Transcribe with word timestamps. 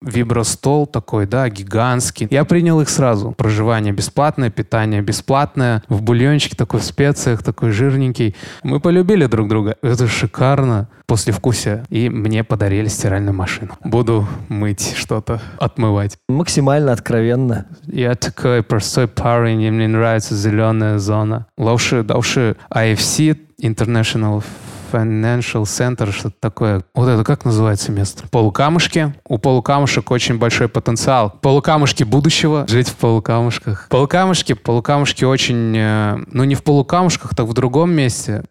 вибростол 0.00 0.86
такой, 0.86 1.26
да, 1.26 1.48
гигантский. 1.48 2.28
Я 2.30 2.44
принял 2.44 2.80
их 2.80 2.88
сразу. 2.88 3.32
Проживание 3.32 3.92
бесплатное, 3.92 4.50
питание 4.50 5.02
бесплатное. 5.02 5.82
В 5.88 6.02
бульончике 6.02 6.56
такой 6.56 6.80
в 6.80 6.84
специях, 6.84 7.42
такой 7.42 7.70
жирненький. 7.72 8.36
Мы 8.62 8.80
полюбили 8.80 9.26
друг 9.26 9.48
друга. 9.48 9.76
Это 9.82 10.06
шикарно. 10.06 10.88
После 11.06 11.32
вкуса. 11.32 11.84
И 11.88 12.10
мне 12.10 12.44
подарили 12.44 12.88
стиральную 12.88 13.34
машину. 13.34 13.72
Буду 13.82 14.28
мыть 14.48 14.94
что-то, 14.94 15.40
отмывать. 15.58 16.18
Максимально 16.28 16.92
откровенно. 16.92 17.66
Я 17.86 18.14
такой 18.14 18.62
простой 18.62 19.08
парень, 19.08 19.62
и 19.62 19.70
мне 19.70 19.88
нравится 19.88 20.36
зеленая 20.36 20.98
зона. 20.98 21.46
Лучше, 21.56 22.04
лучше 22.06 22.56
IFC, 22.70 23.38
International 23.62 24.44
Financial 24.90 25.62
Center, 25.62 26.12
что-то 26.12 26.36
такое. 26.40 26.82
Вот 26.94 27.08
это 27.08 27.24
как 27.24 27.44
называется 27.44 27.92
место? 27.92 28.24
Полукамушки. 28.30 29.14
У 29.26 29.38
полукамушек 29.38 30.10
очень 30.10 30.38
большой 30.38 30.68
потенциал. 30.68 31.30
Полукамушки 31.40 32.04
будущего. 32.04 32.66
Жить 32.68 32.88
в 32.88 32.96
полукамушках. 32.96 33.86
Полукамушки, 33.88 34.54
полукамушки 34.54 35.24
очень... 35.24 35.76
Э, 35.76 36.18
ну, 36.26 36.44
не 36.44 36.54
в 36.54 36.62
полукамушках, 36.62 37.34
так 37.34 37.46
в 37.46 37.52
другом 37.52 37.92
месте. 37.92 38.44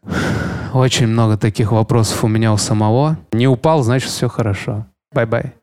Очень 0.74 1.08
много 1.08 1.38
таких 1.38 1.72
вопросов 1.72 2.24
у 2.24 2.28
меня 2.28 2.54
у 2.54 2.58
самого. 2.58 3.18
Не 3.32 3.48
упал, 3.48 3.84
значит, 3.84 4.10
все 4.10 4.30
хорошо. 4.30 4.86
Bye-bye. 5.14 5.57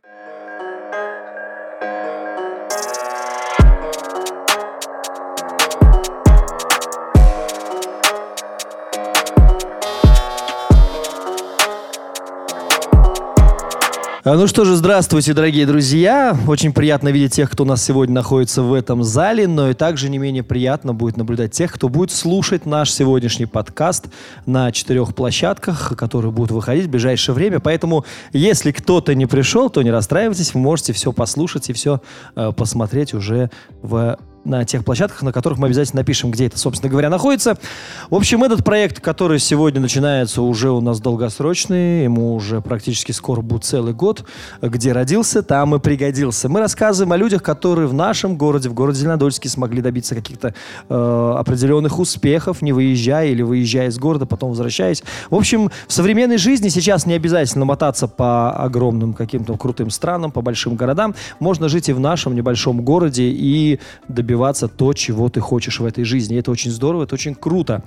Ну 14.25 14.47
что 14.47 14.65
же, 14.65 14.75
здравствуйте, 14.75 15.35
дорогие 15.35 15.67
друзья. 15.67 16.35
Очень 16.49 16.73
приятно 16.73 17.11
видеть 17.11 17.35
тех, 17.35 17.51
кто 17.51 17.65
у 17.65 17.67
нас 17.67 17.85
сегодня 17.85 18.15
находится 18.15 18.63
в 18.63 18.73
этом 18.73 19.05
зале, 19.05 19.47
но 19.47 19.69
и 19.69 19.75
также 19.75 20.09
не 20.09 20.17
менее 20.17 20.43
приятно 20.43 20.95
будет 20.95 21.19
наблюдать 21.19 21.53
тех, 21.53 21.71
кто 21.71 21.91
будет 21.91 22.11
слушать 22.11 22.65
наш 22.65 22.91
сегодняшний 22.91 23.45
подкаст 23.45 24.07
на 24.47 24.73
четырех 24.73 25.15
площадках, 25.15 25.93
которые 25.99 26.33
будут 26.33 26.53
выходить 26.53 26.87
в 26.87 26.91
ближайшее 26.91 27.35
время. 27.35 27.61
Поэтому, 27.61 28.07
если 28.33 28.73
кто-то 28.73 29.15
не 29.15 29.27
пришел, 29.27 29.69
то 29.69 29.83
не 29.83 29.91
расстраивайтесь, 29.91 30.55
вы 30.55 30.61
можете 30.61 30.95
все 30.95 31.13
послушать 31.13 31.69
и 31.69 31.75
все 31.75 32.01
э, 32.35 32.51
посмотреть 32.57 33.13
уже 33.13 33.51
в 33.83 34.17
на 34.45 34.65
тех 34.65 34.85
площадках, 34.85 35.23
на 35.23 35.33
которых 35.33 35.59
мы 35.59 35.67
обязательно 35.67 36.01
напишем, 36.01 36.31
где 36.31 36.47
это, 36.47 36.59
собственно 36.59 36.91
говоря, 36.91 37.09
находится. 37.09 37.57
В 38.11 38.15
общем, 38.15 38.45
этот 38.45 38.65
проект, 38.65 39.01
который 39.01 39.39
сегодня 39.39 39.81
начинается, 39.81 40.43
уже 40.43 40.71
у 40.71 40.81
нас 40.81 41.01
долгосрочный, 41.01 42.05
ему 42.05 42.35
уже 42.35 42.61
практически 42.61 43.13
скоро 43.13 43.41
будет 43.41 43.65
целый 43.65 43.95
год. 43.95 44.25
Где 44.61 44.93
родился, 44.93 45.43
там 45.43 45.75
и 45.75 45.79
пригодился. 45.79 46.49
Мы 46.49 46.61
рассказываем 46.61 47.13
о 47.13 47.17
людях, 47.17 47.43
которые 47.43 47.89
в 47.89 47.95
нашем 47.95 48.37
городе, 48.37 48.69
в 48.69 48.75
городе 48.75 49.01
Зеленодольске, 49.01 49.49
смогли 49.49 49.81
добиться 49.81 50.15
каких-то 50.15 50.55
э, 50.89 51.35
определенных 51.39 51.99
успехов, 51.99 52.61
не 52.63 52.73
выезжая 52.73 53.29
или 53.29 53.43
выезжая 53.43 53.89
из 53.89 53.99
города, 53.99 54.27
потом 54.27 54.51
возвращаясь. 54.51 55.03
В 55.31 55.35
общем, 55.35 55.71
в 55.87 55.93
современной 55.93 56.39
жизни 56.39 56.69
сейчас 56.69 57.07
не 57.07 57.15
обязательно 57.15 57.65
мотаться 57.65 58.09
по 58.09 58.53
огромным 58.53 59.15
каким-то 59.15 59.57
крутым 59.57 59.91
странам, 59.91 60.31
по 60.31 60.43
большим 60.43 60.77
городам. 60.77 61.15
Можно 61.41 61.69
жить 61.69 61.89
и 61.89 61.93
в 61.93 62.01
нашем 62.01 62.35
небольшом 62.35 62.83
городе 62.83 63.25
и 63.25 63.81
добиваться 64.09 64.34
добиваться 64.35 64.67
то, 64.67 64.93
чего 64.93 65.29
ты 65.29 65.39
хочешь 65.39 65.79
в 65.79 65.85
этой 65.85 66.03
жизни. 66.03 66.35
И 66.35 66.41
это 66.41 66.51
очень 66.51 66.73
здорово, 66.73 67.05
это 67.05 67.15
очень 67.15 67.37
круто. 67.37 67.83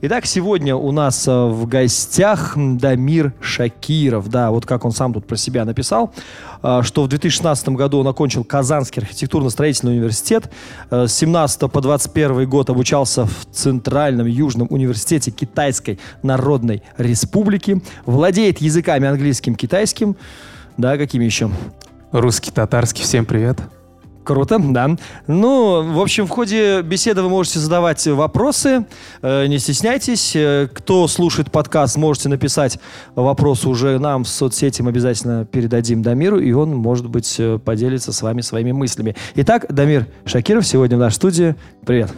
Итак, 0.00 0.26
сегодня 0.26 0.74
у 0.74 0.90
нас 0.90 1.28
э, 1.28 1.30
в 1.30 1.68
гостях 1.68 2.54
Дамир 2.56 3.32
Шакиров. 3.40 4.28
Да, 4.28 4.50
вот 4.50 4.66
как 4.66 4.84
он 4.84 4.90
сам 4.90 5.12
тут 5.12 5.26
про 5.26 5.36
себя 5.36 5.64
написал, 5.64 6.12
э, 6.64 6.80
что 6.82 7.04
в 7.04 7.08
2016 7.08 7.68
году 7.68 8.00
он 8.00 8.08
окончил 8.08 8.42
Казанский 8.42 9.00
архитектурно-строительный 9.02 9.92
университет. 9.92 10.50
Э, 10.90 11.06
с 11.06 11.14
17 11.14 11.70
по 11.70 11.80
21 11.80 12.48
год 12.48 12.68
обучался 12.70 13.26
в 13.26 13.46
Центральном 13.52 14.26
Южном 14.26 14.66
университете 14.70 15.30
Китайской 15.30 16.00
Народной 16.24 16.82
Республики. 16.98 17.80
Владеет 18.06 18.60
языками 18.60 19.06
английским, 19.06 19.54
китайским. 19.54 20.16
Да, 20.76 20.98
какими 20.98 21.24
еще? 21.24 21.48
Русский, 22.10 22.50
татарский. 22.50 23.04
Всем 23.04 23.24
привет. 23.24 23.60
Круто, 24.24 24.58
да. 24.60 24.96
Ну, 25.26 25.94
в 25.94 26.00
общем, 26.00 26.26
в 26.26 26.30
ходе 26.30 26.82
беседы 26.82 27.22
вы 27.22 27.28
можете 27.28 27.58
задавать 27.58 28.06
вопросы, 28.06 28.86
э, 29.20 29.46
не 29.46 29.58
стесняйтесь. 29.58 30.36
Э, 30.36 30.68
кто 30.72 31.08
слушает 31.08 31.50
подкаст, 31.50 31.96
можете 31.96 32.28
написать 32.28 32.78
вопрос 33.16 33.64
уже 33.64 33.98
нам 33.98 34.24
в 34.24 34.28
соцсети, 34.28 34.82
мы 34.82 34.90
обязательно 34.90 35.44
передадим 35.44 36.02
Дамиру, 36.02 36.38
и 36.38 36.52
он, 36.52 36.74
может 36.74 37.08
быть, 37.08 37.34
э, 37.38 37.58
поделится 37.58 38.12
с 38.12 38.22
вами 38.22 38.42
своими 38.42 38.72
мыслями. 38.72 39.16
Итак, 39.34 39.66
Дамир 39.68 40.06
Шакиров 40.24 40.66
сегодня 40.66 40.96
в 40.96 41.00
нашей 41.00 41.16
студии. 41.16 41.54
Привет. 41.84 42.12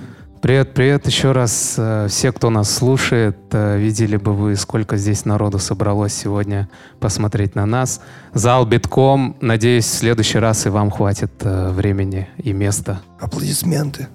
Привет, 0.45 0.75
привет 0.75 1.07
еще 1.07 1.33
раз. 1.33 1.77
Э, 1.79 2.07
все, 2.11 2.31
кто 2.31 2.51
нас 2.51 2.71
слушает, 2.71 3.39
э, 3.53 3.79
видели 3.79 4.19
бы 4.19 4.35
вы, 4.35 4.57
сколько 4.57 4.99
здесь 4.99 5.25
народу 5.25 5.59
собралось 5.59 6.13
сегодня 6.13 6.69
посмотреть 7.01 7.55
на 7.55 7.65
нас. 7.65 8.03
Зал 8.35 8.67
битком. 8.67 9.39
Надеюсь, 9.41 9.87
в 9.87 9.95
следующий 9.95 10.37
раз 10.37 10.67
и 10.67 10.69
вам 10.69 10.91
хватит 10.91 11.31
э, 11.41 11.71
времени 11.71 12.29
и 12.37 12.53
места. 12.53 13.01
Аплодисменты. 13.19 14.09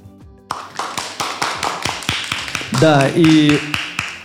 Да, 2.80 3.08
и 3.16 3.58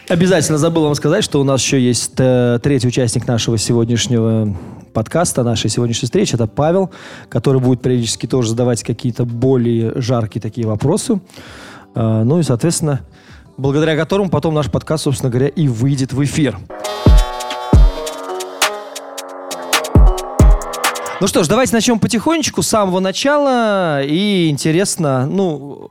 обязательно 0.06 0.58
забыл 0.58 0.84
вам 0.84 0.96
сказать, 0.96 1.24
что 1.24 1.40
у 1.40 1.44
нас 1.44 1.62
еще 1.62 1.80
есть 1.80 2.16
третий 2.16 2.86
участник 2.86 3.26
нашего 3.26 3.56
сегодняшнего 3.56 4.54
подкаста, 4.92 5.42
нашей 5.42 5.70
сегодняшней 5.70 6.04
встречи. 6.04 6.34
Это 6.34 6.46
Павел, 6.48 6.90
который 7.30 7.62
будет 7.62 7.80
периодически 7.80 8.26
тоже 8.26 8.50
задавать 8.50 8.82
какие-то 8.82 9.24
более 9.24 9.98
жаркие 10.02 10.42
такие 10.42 10.66
вопросы. 10.66 11.18
А, 11.94 12.24
ну 12.24 12.40
и, 12.40 12.42
соответственно, 12.42 13.00
благодаря 13.56 13.96
которому 13.96 14.30
потом 14.30 14.54
наш 14.54 14.70
подкаст, 14.70 15.04
собственно 15.04 15.30
говоря, 15.30 15.48
и 15.48 15.68
выйдет 15.68 16.12
в 16.12 16.22
эфир. 16.24 16.58
Ну 21.20 21.28
что 21.28 21.44
ж, 21.44 21.48
давайте 21.48 21.72
начнем 21.72 21.98
потихонечку, 21.98 22.62
с 22.62 22.68
самого 22.68 23.00
начала. 23.00 24.02
И 24.02 24.50
интересно, 24.50 25.26
ну, 25.26 25.88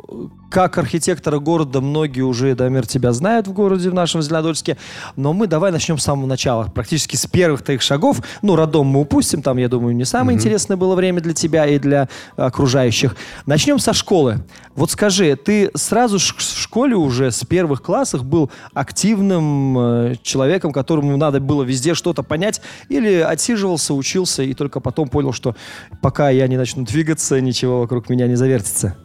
как 0.54 0.78
архитектора 0.78 1.40
города 1.40 1.82
многие 1.82 2.22
уже, 2.22 2.54
Дамир, 2.54 2.86
тебя 2.86 3.12
знают 3.12 3.48
в 3.48 3.54
городе, 3.54 3.90
в 3.90 3.96
нашем 3.96 4.22
Зеленодольске. 4.22 4.78
Но 5.16 5.34
мы 5.34 5.48
давай 5.48 5.72
начнем 5.72 5.98
с 5.98 6.04
самого 6.04 6.28
начала, 6.28 6.66
практически 6.66 7.16
с 7.16 7.26
первых 7.26 7.64
твоих 7.64 7.82
шагов. 7.82 8.22
Ну, 8.44 8.56
родом 8.56 8.86
мы 8.86 9.02
упустим, 9.02 9.42
там, 9.42 9.58
я 9.58 9.68
думаю, 9.68 9.96
не 9.96 10.06
самое 10.06 10.38
mm-hmm. 10.38 10.40
интересное 10.40 10.78
было 10.78 10.94
время 10.94 11.22
для 11.22 11.34
тебя 11.34 11.66
и 11.66 11.80
для 11.80 12.08
окружающих. 12.36 13.16
Начнем 13.48 13.80
со 13.80 13.94
школы. 13.94 14.46
Вот 14.76 14.92
скажи, 14.92 15.36
ты 15.36 15.72
сразу 15.74 16.20
в 16.20 16.42
школе 16.42 16.96
уже 16.96 17.32
с 17.32 17.44
первых 17.44 17.82
классов 17.82 18.24
был 18.24 18.52
активным 18.76 19.78
э, 19.80 20.16
человеком, 20.22 20.72
которому 20.72 21.18
надо 21.18 21.40
было 21.40 21.64
везде 21.64 21.96
что-то 21.96 22.22
понять, 22.22 22.62
или 22.90 23.22
отсиживался, 23.22 23.96
учился 23.96 24.44
и 24.44 24.54
только 24.54 24.82
потом 24.82 25.10
понял, 25.10 25.34
что 25.34 25.56
пока 26.00 26.30
я 26.30 26.48
не 26.48 26.58
начну 26.58 26.86
двигаться, 26.86 27.42
ничего 27.42 27.80
вокруг 27.80 28.08
меня 28.08 28.28
не 28.28 28.36
завертится? 28.36 28.96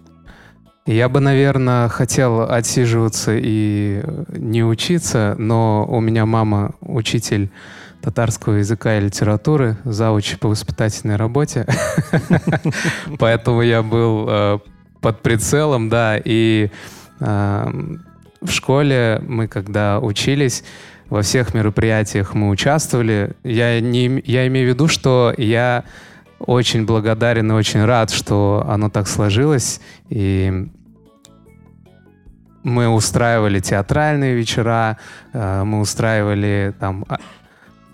Я 0.88 1.10
бы, 1.10 1.20
наверное, 1.20 1.90
хотел 1.90 2.40
отсиживаться 2.40 3.32
и 3.36 4.02
не 4.30 4.64
учиться, 4.64 5.34
но 5.36 5.84
у 5.86 6.00
меня 6.00 6.24
мама 6.24 6.76
учитель 6.80 7.50
татарского 8.00 8.54
языка 8.54 8.96
и 8.96 9.00
литературы, 9.02 9.76
зауч 9.84 10.38
по 10.38 10.48
воспитательной 10.48 11.16
работе. 11.16 11.66
Поэтому 13.18 13.60
я 13.60 13.82
был 13.82 14.26
э, 14.30 14.58
под 15.02 15.20
прицелом, 15.20 15.90
да, 15.90 16.16
и 16.16 16.70
э, 17.20 17.66
в 18.40 18.50
школе 18.50 19.20
мы, 19.28 19.46
когда 19.46 20.00
учились, 20.00 20.64
во 21.10 21.20
всех 21.20 21.52
мероприятиях 21.52 22.32
мы 22.32 22.48
участвовали. 22.48 23.32
Я, 23.44 23.78
не, 23.82 24.22
я 24.24 24.46
имею 24.46 24.70
в 24.70 24.74
виду, 24.74 24.88
что 24.88 25.34
я 25.36 25.84
очень 26.38 26.86
благодарен 26.86 27.52
и 27.52 27.54
очень 27.54 27.84
рад, 27.84 28.10
что 28.10 28.64
оно 28.66 28.88
так 28.88 29.06
сложилось. 29.06 29.82
И 30.08 30.68
мы 32.68 32.88
устраивали 32.88 33.60
театральные 33.60 34.34
вечера, 34.34 34.96
э, 35.32 35.62
мы 35.64 35.80
устраивали 35.80 36.74
там 36.78 37.04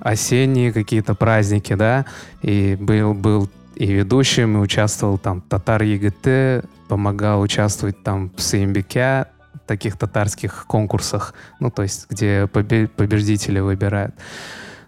осенние 0.01 0.73
какие-то 0.73 1.15
праздники, 1.15 1.75
да, 1.75 2.05
и 2.43 2.77
был, 2.79 3.15
был 3.15 3.49
и 3.75 3.87
ведущим, 3.87 4.57
и 4.57 4.61
участвовал 4.61 5.19
там 5.19 5.41
Татар 5.41 5.83
ЕГТ, 5.83 6.67
помогал 6.89 7.41
участвовать 7.41 8.03
там 8.03 8.31
в 8.37 8.43
Саимбеке, 8.43 9.27
таких 9.67 9.97
татарских 9.97 10.67
конкурсах, 10.67 11.33
ну, 11.59 11.71
то 11.71 11.83
есть, 11.83 12.07
где 12.11 12.47
победители 12.47 13.61
выбирают. 13.61 14.15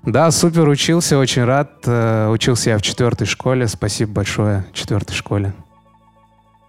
Да, 0.05 0.31
супер 0.31 0.69
учился, 0.69 1.19
очень 1.19 1.45
рад. 1.45 1.73
Э, 1.87 2.29
учился 2.29 2.71
я 2.71 2.79
в 2.79 2.83
четвертой 2.83 3.27
школе. 3.27 3.67
Спасибо 3.67 4.13
большое 4.13 4.65
четвертой 4.73 5.17
школе. 5.17 5.53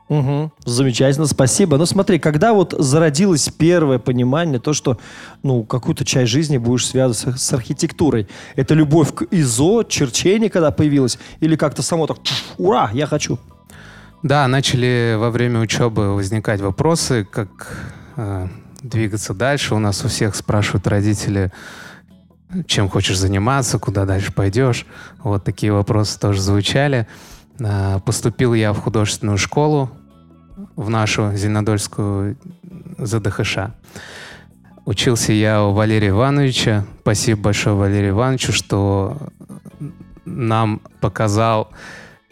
Угу, 0.09 0.53
замечательно, 0.63 1.27
спасибо. 1.27 1.77
Ну 1.77 1.85
смотри, 1.85 2.17
когда 2.17 2.53
вот 2.53 2.73
зародилось 2.77 3.49
первое 3.49 3.99
понимание, 3.99 4.59
то, 4.59 4.71
что 4.71 4.97
ну, 5.43 5.63
какую-то 5.63 6.05
часть 6.05 6.31
жизни 6.31 6.57
будешь 6.57 6.87
связывать 6.87 7.39
с 7.39 7.53
архитектурой, 7.53 8.27
это 8.55 8.73
любовь 8.73 9.13
к 9.13 9.23
ИЗО, 9.31 9.83
черчение 9.83 10.49
когда 10.49 10.71
появилась, 10.71 11.19
или 11.41 11.57
как-то 11.57 11.81
само 11.81 12.07
так, 12.07 12.17
ура, 12.57 12.89
я 12.93 13.05
хочу? 13.05 13.37
Да, 14.23 14.47
начали 14.47 15.15
во 15.17 15.29
время 15.29 15.59
учебы 15.59 16.15
возникать 16.15 16.61
вопросы, 16.61 17.27
как 17.29 17.77
э, 18.15 18.47
двигаться 18.81 19.33
дальше. 19.33 19.75
У 19.75 19.79
нас 19.79 20.03
у 20.05 20.07
всех 20.07 20.35
спрашивают 20.35 20.87
родители, 20.87 21.51
чем 22.65 22.89
хочешь 22.89 23.17
заниматься, 23.17 23.77
куда 23.77 24.05
дальше 24.05 24.31
пойдешь. 24.31 24.85
Вот 25.19 25.43
такие 25.43 25.73
вопросы 25.73 26.19
тоже 26.19 26.41
звучали. 26.41 27.07
Э, 27.59 27.99
поступил 28.05 28.53
я 28.53 28.73
в 28.73 28.79
художественную 28.79 29.37
школу, 29.37 29.89
в 30.75 30.89
нашу 30.89 31.31
Зеленодольскую 31.35 32.37
ЗДХШ. 32.97 33.57
Учился 34.85 35.33
я 35.33 35.63
у 35.63 35.73
Валерия 35.73 36.09
Ивановича. 36.09 36.85
Спасибо 37.01 37.41
большое 37.41 37.75
Валерию 37.75 38.11
Ивановичу, 38.11 38.53
что 38.53 39.17
нам 40.25 40.81
показал 41.01 41.69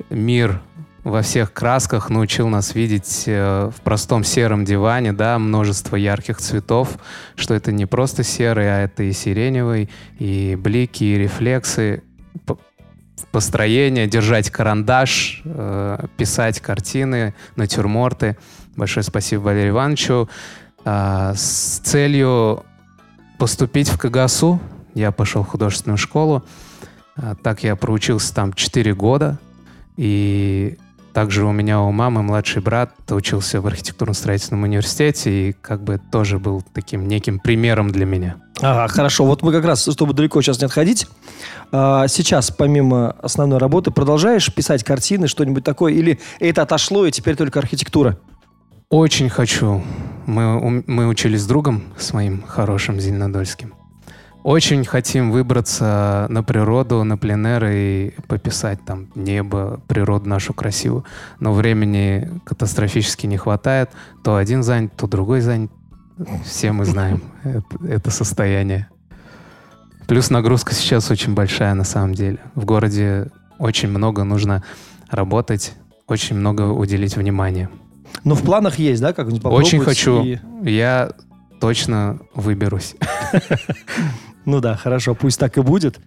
мир 0.09 0.61
во 1.03 1.21
всех 1.21 1.53
красках, 1.53 2.09
научил 2.09 2.47
нас 2.47 2.73
видеть 2.73 3.25
э, 3.27 3.69
в 3.75 3.81
простом 3.81 4.23
сером 4.23 4.65
диване, 4.65 5.13
да, 5.13 5.37
множество 5.37 5.95
ярких 5.95 6.37
цветов, 6.37 6.97
что 7.35 7.53
это 7.53 7.71
не 7.71 7.85
просто 7.85 8.23
серый, 8.23 8.67
а 8.73 8.81
это 8.81 9.03
и 9.03 9.11
сиреневый, 9.11 9.89
и 10.17 10.57
блики, 10.59 11.03
и 11.03 11.17
рефлексы, 11.17 12.03
построение, 13.31 14.07
держать 14.07 14.49
карандаш, 14.49 15.41
э, 15.45 16.05
писать 16.17 16.59
картины, 16.59 17.33
натюрморты. 17.55 18.37
Большое 18.75 19.03
спасибо 19.03 19.41
Валерию 19.41 19.71
Ивановичу. 19.71 20.29
Э, 20.83 21.33
с 21.35 21.79
целью 21.83 22.63
поступить 23.37 23.89
в 23.89 23.97
КГСУ 23.97 24.59
я 24.93 25.11
пошел 25.11 25.43
в 25.43 25.47
художественную 25.47 25.97
школу. 25.97 26.43
Э, 27.17 27.35
так 27.41 27.63
я 27.63 27.75
проучился 27.75 28.33
там 28.33 28.53
4 28.53 28.93
года. 28.93 29.37
И 29.97 30.77
также 31.15 31.45
у 31.45 31.53
меня 31.53 31.79
у 31.79 31.93
мамы 31.93 32.23
младший 32.23 32.61
брат 32.61 32.91
учился 33.09 33.61
в 33.61 33.67
архитектурно-строительном 33.67 34.63
университете 34.63 35.31
и 35.31 35.53
как 35.53 35.81
бы 35.81 35.97
тоже 36.11 36.39
был 36.39 36.61
таким 36.73 37.07
неким 37.07 37.39
примером 37.39 37.89
для 37.89 38.05
меня. 38.05 38.35
Ага, 38.59 38.89
хорошо. 38.89 39.23
Вот 39.23 39.41
мы 39.41 39.53
как 39.53 39.63
раз, 39.63 39.89
чтобы 39.89 40.13
далеко 40.13 40.41
сейчас 40.41 40.59
не 40.59 40.65
отходить, 40.65 41.07
а, 41.71 42.09
сейчас 42.09 42.51
помимо 42.51 43.11
основной 43.21 43.59
работы 43.59 43.91
продолжаешь 43.91 44.53
писать 44.53 44.83
картины, 44.83 45.29
что-нибудь 45.29 45.63
такое, 45.63 45.93
или 45.93 46.19
это 46.41 46.63
отошло 46.63 47.05
и 47.05 47.11
теперь 47.11 47.37
только 47.37 47.59
архитектура? 47.59 48.19
Очень 48.89 49.29
хочу. 49.29 49.81
Мы, 50.25 50.83
мы 50.85 51.07
учились 51.07 51.43
с 51.43 51.47
другом, 51.47 51.83
с 51.97 52.11
моим 52.11 52.43
хорошим 52.45 52.99
Зеленодольским. 52.99 53.73
Очень 54.45 54.85
хотим 54.85 55.31
выбраться 55.31 56.27
на 56.29 56.43
природу, 56.43 57.03
на 57.03 57.17
пленэр 57.17 57.65
и 57.65 58.13
пописать 58.27 58.77
там 58.85 59.07
небо, 59.15 59.81
природу 59.87 60.29
нашу 60.29 60.53
красивую. 60.53 61.03
Но 61.39 61.51
времени 61.51 62.29
катастрофически 62.43 63.25
не 63.25 63.37
хватает. 63.37 63.89
То 64.23 64.35
один 64.35 64.61
занят, 64.61 64.93
то 64.95 65.07
другой 65.07 65.41
занят. 65.41 65.71
Все 66.45 66.71
мы 66.71 66.85
знаем 66.85 67.23
это, 67.43 67.87
это 67.87 68.11
состояние. 68.11 68.87
Плюс 70.07 70.29
нагрузка 70.29 70.75
сейчас 70.75 71.09
очень 71.09 71.33
большая 71.33 71.73
на 71.73 71.83
самом 71.83 72.13
деле. 72.13 72.37
В 72.53 72.65
городе 72.65 73.31
очень 73.57 73.89
много 73.89 74.23
нужно 74.25 74.63
работать, 75.09 75.73
очень 76.05 76.35
много 76.35 76.69
уделить 76.69 77.17
внимания. 77.17 77.71
Но 78.23 78.35
в 78.35 78.43
планах 78.43 78.77
есть, 78.77 79.01
да, 79.01 79.11
как-нибудь 79.11 79.41
попробовать? 79.41 79.65
Очень 79.65 79.79
хочу. 79.79 80.23
И... 80.23 80.37
Я 80.61 81.13
точно 81.59 82.19
выберусь. 82.35 82.95
Ну 84.45 84.59
да, 84.61 84.75
хорошо, 84.75 85.15
пусть 85.15 85.39
так 85.39 85.57
и 85.57 85.61
будет. 85.61 85.99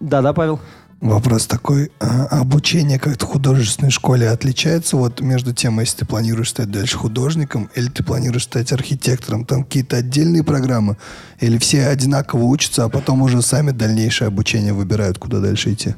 Да-да, 0.00 0.32
Павел? 0.32 0.60
Вопрос 1.00 1.46
такой. 1.46 1.90
А 2.00 2.40
обучение 2.40 2.98
как-то 2.98 3.26
в 3.26 3.28
художественной 3.28 3.90
школе 3.90 4.28
отличается 4.30 4.96
вот 4.96 5.20
между 5.20 5.52
тем, 5.52 5.80
если 5.80 5.98
ты 5.98 6.06
планируешь 6.06 6.50
стать 6.50 6.70
дальше 6.70 6.96
художником 6.96 7.68
или 7.74 7.88
ты 7.88 8.02
планируешь 8.02 8.44
стать 8.44 8.72
архитектором? 8.72 9.44
Там 9.44 9.64
какие-то 9.64 9.96
отдельные 9.96 10.44
программы? 10.44 10.96
Или 11.40 11.58
все 11.58 11.88
одинаково 11.88 12.44
учатся, 12.44 12.84
а 12.84 12.88
потом 12.88 13.22
уже 13.22 13.42
сами 13.42 13.70
дальнейшее 13.70 14.28
обучение 14.28 14.72
выбирают, 14.72 15.18
куда 15.18 15.40
дальше 15.40 15.72
идти? 15.72 15.94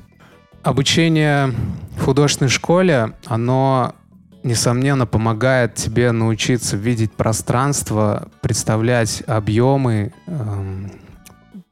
Обучение 0.63 1.55
в 1.97 2.05
художественной 2.05 2.49
школе, 2.49 3.13
оно 3.27 3.95
несомненно, 4.43 5.07
помогает 5.07 5.75
тебе 5.77 6.11
научиться 6.11 6.77
видеть 6.77 7.13
пространство, 7.13 8.29
представлять 8.41 9.23
объемы, 9.27 10.13
эм, 10.27 10.91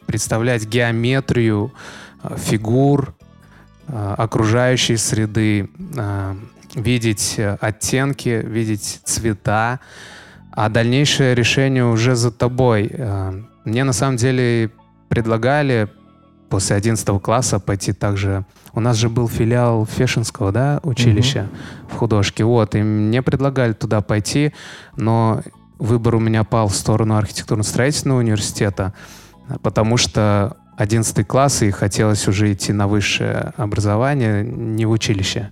представлять 0.06 0.66
геометрию 0.66 1.72
э, 2.22 2.36
фигур, 2.36 3.14
э, 3.86 4.14
окружающей 4.18 4.96
среды, 4.96 5.68
э, 5.96 6.34
видеть 6.74 7.38
оттенки, 7.60 8.42
видеть 8.44 9.00
цвета, 9.04 9.80
а 10.50 10.68
дальнейшее 10.68 11.34
решение 11.34 11.84
уже 11.84 12.16
за 12.16 12.30
тобой. 12.30 12.90
Мне 13.64 13.84
на 13.84 13.92
самом 13.92 14.16
деле 14.16 14.70
предлагали 15.08 15.88
после 16.48 16.76
11 16.76 17.20
класса 17.20 17.60
пойти 17.60 17.92
также... 17.92 18.44
У 18.72 18.80
нас 18.80 18.96
же 18.96 19.08
был 19.08 19.28
филиал 19.28 19.86
Фешинского, 19.86 20.50
да, 20.50 20.80
училища 20.82 21.48
угу. 21.48 21.94
в 21.94 21.98
художке. 21.98 22.44
Вот, 22.44 22.74
и 22.74 22.82
мне 22.82 23.22
предлагали 23.22 23.72
туда 23.72 24.00
пойти, 24.00 24.52
но 24.96 25.42
выбор 25.78 26.16
у 26.16 26.20
меня 26.20 26.44
пал 26.44 26.68
в 26.68 26.74
сторону 26.74 27.16
архитектурно-строительного 27.16 28.18
университета 28.18 28.94
потому 29.62 29.96
что 29.96 30.56
11 30.76 31.26
класс, 31.26 31.62
и 31.62 31.70
хотелось 31.70 32.26
уже 32.28 32.52
идти 32.52 32.72
на 32.72 32.88
высшее 32.88 33.52
образование, 33.56 34.44
не 34.44 34.86
в 34.86 34.90
училище. 34.90 35.50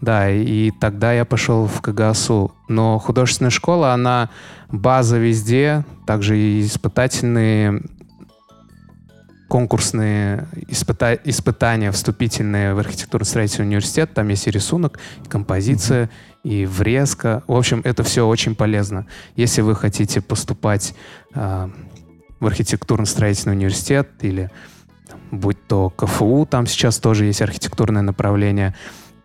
Да, 0.00 0.30
и 0.30 0.70
тогда 0.70 1.12
я 1.12 1.24
пошел 1.24 1.66
в 1.66 1.82
КГСУ. 1.82 2.52
Но 2.68 2.98
художественная 2.98 3.50
школа, 3.50 3.92
она 3.92 4.30
база 4.70 5.18
везде, 5.18 5.84
также 6.06 6.38
и 6.38 6.62
испытательные 6.62 7.82
конкурсные 9.50 10.46
испыта 10.68 11.18
испытания 11.24 11.90
вступительные 11.90 12.72
в 12.72 12.78
архитектурно-строительный 12.78 13.66
университет. 13.66 14.14
Там 14.14 14.28
есть 14.28 14.46
и 14.46 14.50
рисунок, 14.50 15.00
и 15.24 15.28
композиция, 15.28 16.04
mm-hmm. 16.04 16.50
и 16.50 16.66
врезка. 16.66 17.42
В 17.48 17.56
общем, 17.56 17.80
это 17.84 18.04
все 18.04 18.26
очень 18.26 18.54
полезно. 18.54 19.06
Если 19.34 19.60
вы 19.60 19.74
хотите 19.74 20.20
поступать 20.20 20.94
э, 21.34 21.68
в 22.40 22.46
архитектурно-строительный 22.46 23.54
университет 23.54 24.08
или 24.22 24.50
будь 25.30 25.58
то 25.66 25.90
КФУ, 25.90 26.46
там 26.50 26.66
сейчас 26.66 26.98
тоже 26.98 27.26
есть 27.26 27.42
архитектурное 27.42 28.02
направление, 28.02 28.74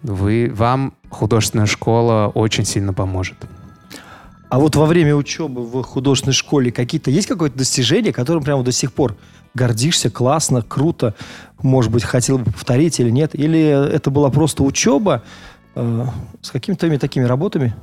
вы, 0.01 0.51
вам 0.53 0.93
художественная 1.09 1.65
школа 1.65 2.31
очень 2.33 2.65
сильно 2.65 2.93
поможет. 2.93 3.37
А 4.49 4.59
вот 4.59 4.75
во 4.75 4.85
время 4.85 5.15
учебы 5.15 5.63
в 5.63 5.81
художественной 5.83 6.33
школе 6.33 6.71
какие-то 6.71 7.09
есть 7.09 7.27
какое-то 7.27 7.57
достижение, 7.57 8.13
которым 8.13 8.43
прямо 8.43 8.63
до 8.63 8.71
сих 8.71 8.93
пор 8.93 9.17
гордишься, 9.55 10.11
классно, 10.11 10.61
круто, 10.61 11.15
может 11.61 11.91
быть, 11.91 12.03
хотел 12.03 12.37
бы 12.37 12.51
повторить 12.51 12.99
или 12.99 13.09
нет? 13.09 13.33
Или 13.33 13.61
это 13.61 14.11
была 14.11 14.29
просто 14.29 14.63
учеба 14.63 15.23
э, 15.73 16.05
с 16.41 16.51
какими-то 16.51 16.99
такими 16.99 17.23
работами? 17.23 17.73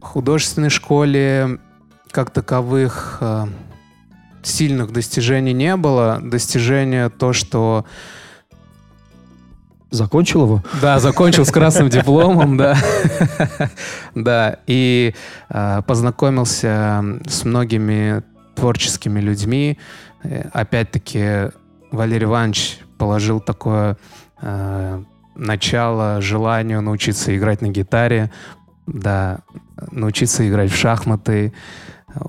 В 0.00 0.04
художественной 0.04 0.70
школе 0.70 1.58
как 2.10 2.30
таковых 2.30 3.18
э, 3.20 3.46
сильных 4.42 4.92
достижений 4.92 5.52
не 5.52 5.76
было. 5.76 6.20
Достижение 6.22 7.08
то, 7.08 7.32
что 7.32 7.84
Закончил 9.92 10.44
его? 10.44 10.62
Да, 10.80 10.98
закончил 10.98 11.44
с 11.44 11.50
красным 11.50 11.88
дипломом, 11.90 12.56
да. 12.56 12.78
Да, 14.14 14.56
и 14.66 15.14
э, 15.50 15.82
познакомился 15.86 17.04
с 17.28 17.44
многими 17.44 18.22
творческими 18.54 19.20
людьми. 19.20 19.78
Э, 20.22 20.48
опять-таки, 20.54 21.50
Валерий 21.90 22.24
Иванович 22.24 22.78
положил 22.96 23.40
такое 23.40 23.98
э, 24.40 25.02
начало 25.34 26.22
желанию 26.22 26.80
научиться 26.80 27.36
играть 27.36 27.60
на 27.60 27.68
гитаре, 27.68 28.32
да, 28.86 29.40
научиться 29.90 30.48
играть 30.48 30.70
в 30.70 30.76
шахматы. 30.76 31.52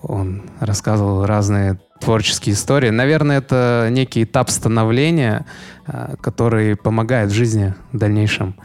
Он 0.01 0.43
рассказывал 0.59 1.25
разные 1.25 1.79
творческие 2.03 2.53
истории. 2.53 2.89
Наверное, 2.89 3.37
это 3.37 3.87
некий 3.89 4.23
этап 4.23 4.49
становления, 4.49 5.45
а, 5.87 6.15
который 6.21 6.75
помогает 6.75 7.31
в 7.31 7.33
жизни 7.33 7.73
в 7.91 7.97
дальнейшем. 7.97 8.55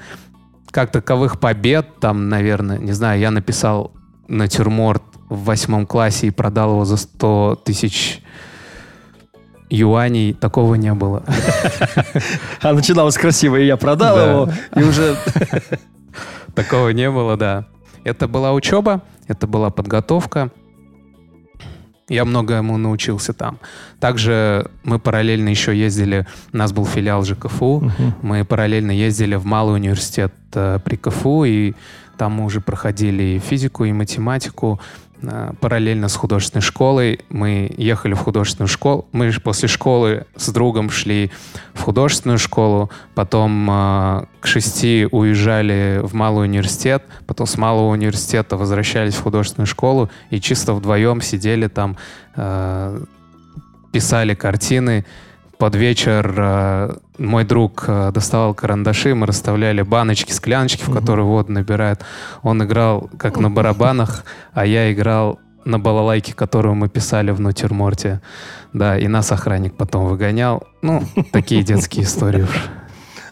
Как 0.71 0.91
таковых 0.91 1.41
побед, 1.41 2.01
там, 2.01 2.29
наверное, 2.29 2.79
не 2.79 2.93
знаю, 2.93 3.21
я 3.21 3.31
написал 3.31 3.93
натюрморт 4.27 5.03
в 5.29 5.45
восьмом 5.45 5.87
классе 5.87 6.27
и 6.27 6.31
продал 6.31 6.73
его 6.73 6.85
за 6.85 6.97
100 6.97 7.63
тысяч 7.65 8.23
юаней, 9.71 10.33
такого 10.33 10.75
не 10.75 10.93
было. 10.95 11.23
А 12.61 12.73
начиналось 12.73 13.17
красиво, 13.17 13.57
и 13.57 13.67
я 13.67 13.77
продал 13.77 14.19
его, 14.19 14.53
и 14.75 14.83
уже... 14.83 15.17
Такого 16.55 16.89
не 16.89 17.09
было, 17.09 17.37
да. 17.37 17.67
Это 18.03 18.27
была 18.27 18.53
учеба, 18.53 19.03
это 19.29 19.47
была 19.47 19.71
подготовка. 19.71 20.51
Я 22.09 22.25
многому 22.25 22.79
научился 22.79 23.33
там. 23.33 23.59
Также 24.01 24.71
мы 24.83 24.99
параллельно 24.99 25.51
еще 25.51 25.77
ездили, 25.77 26.27
у 26.53 26.57
нас 26.57 26.73
был 26.73 26.87
филиал 26.87 27.25
ЖКФУ, 27.25 27.83
uh-huh. 27.83 28.13
мы 28.23 28.45
параллельно 28.45 28.93
ездили 28.93 29.37
в 29.37 29.45
Малый 29.45 29.75
университет 29.75 30.33
э, 30.55 30.79
при 30.83 30.97
КФУ, 30.97 31.45
и 31.45 31.75
там 32.17 32.33
мы 32.33 32.45
уже 32.45 32.61
проходили 32.61 33.23
и 33.23 33.39
физику, 33.39 33.85
и 33.85 33.93
математику. 33.93 34.81
Э, 35.23 35.53
параллельно 35.61 36.09
с 36.09 36.17
художественной 36.17 36.63
школой. 36.63 37.21
Мы 37.29 37.73
ехали 37.77 38.15
в 38.15 38.19
художественную 38.19 38.69
школу. 38.69 39.09
Мы 39.13 39.33
после 39.43 39.69
школы 39.69 40.27
с 40.37 40.49
другом 40.51 40.91
шли 40.91 41.33
в 41.75 41.83
художественную 41.83 42.39
школу. 42.39 42.91
Потом 43.15 43.69
э, 43.71 44.25
к 44.41 44.47
шести 44.47 45.09
уезжали 45.11 46.01
в 46.03 46.15
малый 46.15 46.45
университет. 46.45 47.05
Потом 47.27 47.47
с 47.47 47.57
малого 47.57 47.91
университета 47.91 48.57
возвращались 48.57 49.15
в 49.15 49.23
художественную 49.23 49.67
школу. 49.67 50.09
И 50.31 50.41
чисто 50.41 50.73
вдвоем 50.73 51.21
сидели 51.21 51.67
там, 51.67 51.97
э, 52.37 53.01
писали 53.91 54.35
картины 54.35 55.05
под 55.59 55.75
вечер 55.75 56.35
э, 56.37 56.95
мой 57.19 57.45
друг 57.45 57.85
э, 57.89 58.11
доставал 58.13 58.55
карандаши, 58.55 59.15
мы 59.15 59.27
расставляли 59.27 59.83
баночки, 59.83 60.33
скляночки, 60.33 60.83
в 60.83 60.93
которые 60.93 61.27
воду 61.27 61.53
набирают. 61.53 62.01
Он 62.43 62.63
играл 62.63 63.11
как 63.19 63.39
на 63.39 63.51
барабанах, 63.51 64.25
а 64.53 64.65
я 64.65 64.93
играл 64.93 65.41
на 65.65 65.79
балалайке, 65.79 66.33
которую 66.33 66.77
мы 66.77 66.89
писали 66.89 67.33
в 67.33 67.41
натюрморте. 67.41 68.21
Да, 68.73 68.97
и 68.97 69.09
нас 69.09 69.33
охранник 69.33 69.77
потом 69.77 70.07
выгонял. 70.07 70.63
Ну, 70.81 71.03
такие 71.33 71.63
детские 71.63 72.05
истории 72.05 72.43
уж. 72.43 72.69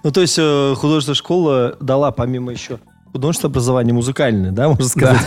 Ну, 0.02 0.10
то 0.10 0.20
есть 0.20 0.36
э, 0.38 0.74
художественная 0.76 1.16
школа 1.16 1.76
дала 1.80 2.10
помимо 2.10 2.52
еще 2.52 2.78
художественное 3.12 3.50
образование 3.50 3.94
музыкальное, 3.94 4.50
да, 4.50 4.68
можно 4.68 4.84
сказать? 4.84 5.26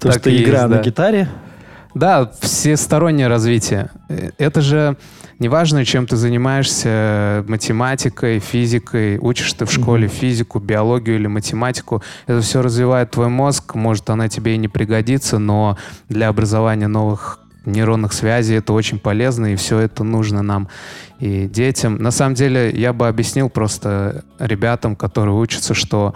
То, 0.00 0.12
что 0.12 0.36
игра 0.36 0.66
на 0.68 0.78
гитаре. 0.80 1.28
Да, 1.94 2.30
всестороннее 2.40 3.26
развитие. 3.26 3.90
Это 4.38 4.60
же 4.60 4.96
неважно, 5.40 5.84
чем 5.84 6.06
ты 6.06 6.16
занимаешься, 6.16 7.44
математикой, 7.48 8.38
физикой, 8.38 9.18
учишь 9.18 9.52
ты 9.54 9.64
в 9.64 9.72
школе 9.72 10.06
mm-hmm. 10.06 10.20
физику, 10.20 10.60
биологию 10.60 11.16
или 11.16 11.26
математику, 11.26 12.02
это 12.28 12.40
все 12.42 12.62
развивает 12.62 13.10
твой 13.10 13.28
мозг, 13.28 13.74
может, 13.74 14.08
она 14.10 14.28
тебе 14.28 14.54
и 14.54 14.58
не 14.58 14.68
пригодится, 14.68 15.38
но 15.38 15.76
для 16.08 16.28
образования 16.28 16.86
новых 16.86 17.40
нейронных 17.64 18.12
связей 18.12 18.56
это 18.56 18.72
очень 18.72 18.98
полезно, 18.98 19.52
и 19.52 19.56
все 19.56 19.78
это 19.78 20.04
нужно 20.04 20.42
нам 20.42 20.68
и 21.18 21.46
детям. 21.46 21.96
На 21.96 22.10
самом 22.10 22.34
деле, 22.34 22.70
я 22.70 22.92
бы 22.92 23.08
объяснил 23.08 23.50
просто 23.50 24.24
ребятам, 24.38 24.96
которые 24.96 25.34
учатся, 25.34 25.74
что, 25.74 26.14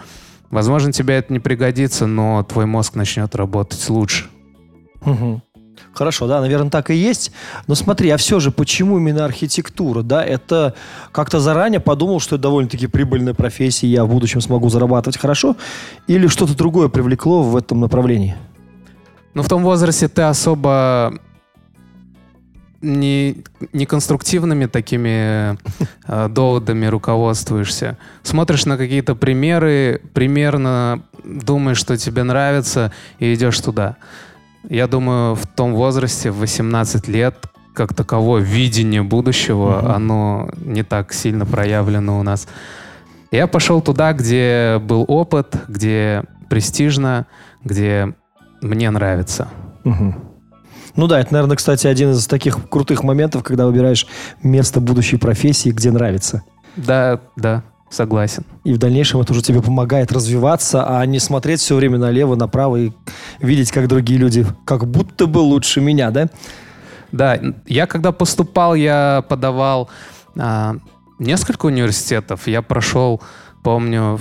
возможно, 0.50 0.92
тебе 0.92 1.16
это 1.16 1.32
не 1.32 1.40
пригодится, 1.40 2.06
но 2.06 2.42
твой 2.44 2.66
мозг 2.66 2.94
начнет 2.94 3.34
работать 3.34 3.88
лучше. 3.88 4.26
Угу. 5.04 5.42
Хорошо, 5.94 6.26
да, 6.26 6.40
наверное, 6.40 6.70
так 6.70 6.90
и 6.90 6.94
есть. 6.94 7.32
Но 7.66 7.74
смотри, 7.74 8.10
а 8.10 8.16
все 8.16 8.40
же, 8.40 8.50
почему 8.50 8.98
именно 8.98 9.24
архитектура? 9.24 10.02
Да, 10.02 10.24
это 10.24 10.74
как-то 11.12 11.40
заранее 11.40 11.80
подумал, 11.80 12.20
что 12.20 12.36
это 12.36 12.42
довольно-таки 12.42 12.88
прибыльная 12.88 13.34
профессия, 13.34 13.86
я 13.86 14.04
в 14.04 14.08
будущем 14.08 14.40
смогу 14.40 14.68
зарабатывать 14.68 15.18
хорошо? 15.18 15.56
Или 16.08 16.26
что-то 16.26 16.56
другое 16.56 16.88
привлекло 16.88 17.42
в 17.42 17.56
этом 17.56 17.80
направлении? 17.80 18.36
Ну, 19.34 19.42
в 19.42 19.48
том 19.48 19.62
возрасте 19.62 20.08
ты 20.08 20.22
особо 20.22 21.14
не, 22.84 23.44
не 23.72 23.86
конструктивными 23.86 24.66
такими 24.66 25.58
э, 26.06 26.28
доводами 26.28 26.86
руководствуешься. 26.86 27.98
Смотришь 28.22 28.66
на 28.66 28.76
какие-то 28.76 29.14
примеры, 29.14 30.02
примерно 30.12 31.02
думаешь, 31.24 31.78
что 31.78 31.96
тебе 31.96 32.22
нравится, 32.22 32.92
и 33.18 33.32
идешь 33.34 33.58
туда. 33.60 33.96
Я 34.68 34.86
думаю, 34.86 35.34
в 35.34 35.46
том 35.46 35.74
возрасте, 35.74 36.30
в 36.30 36.38
18 36.38 37.08
лет, 37.08 37.36
как 37.74 37.94
таковое 37.94 38.40
видение 38.40 39.02
будущего, 39.02 39.78
угу. 39.78 39.88
оно 39.88 40.48
не 40.56 40.82
так 40.82 41.12
сильно 41.12 41.44
проявлено 41.44 42.18
у 42.18 42.22
нас. 42.22 42.46
Я 43.30 43.46
пошел 43.46 43.80
туда, 43.80 44.12
где 44.12 44.78
был 44.80 45.04
опыт, 45.08 45.56
где 45.68 46.22
престижно, 46.48 47.26
где 47.64 48.14
мне 48.62 48.90
нравится. 48.90 49.48
Угу. 49.84 50.14
Ну 50.96 51.06
да, 51.08 51.20
это, 51.20 51.32
наверное, 51.32 51.56
кстати, 51.56 51.86
один 51.88 52.12
из 52.12 52.26
таких 52.26 52.68
крутых 52.68 53.02
моментов, 53.02 53.42
когда 53.42 53.66
выбираешь 53.66 54.06
место 54.42 54.80
будущей 54.80 55.16
профессии, 55.16 55.70
где 55.70 55.90
нравится. 55.90 56.42
Да, 56.76 57.20
да. 57.36 57.64
Согласен. 57.90 58.44
И 58.64 58.72
в 58.72 58.78
дальнейшем 58.78 59.20
это 59.20 59.32
уже 59.32 59.42
тебе 59.42 59.62
помогает 59.62 60.10
развиваться, 60.10 60.84
а 60.86 61.04
не 61.06 61.18
смотреть 61.18 61.60
все 61.60 61.76
время 61.76 61.98
налево, 61.98 62.34
направо 62.34 62.76
и 62.76 62.92
видеть, 63.40 63.70
как 63.70 63.88
другие 63.88 64.18
люди 64.18 64.46
как 64.64 64.86
будто 64.86 65.26
бы 65.26 65.38
лучше 65.38 65.80
меня, 65.80 66.10
да? 66.10 66.28
Да, 67.12 67.38
я 67.66 67.86
когда 67.86 68.10
поступал, 68.10 68.74
я 68.74 69.24
подавал 69.28 69.88
а, 70.36 70.76
несколько 71.20 71.66
университетов. 71.66 72.48
Я 72.48 72.62
прошел, 72.62 73.22
помню, 73.62 74.18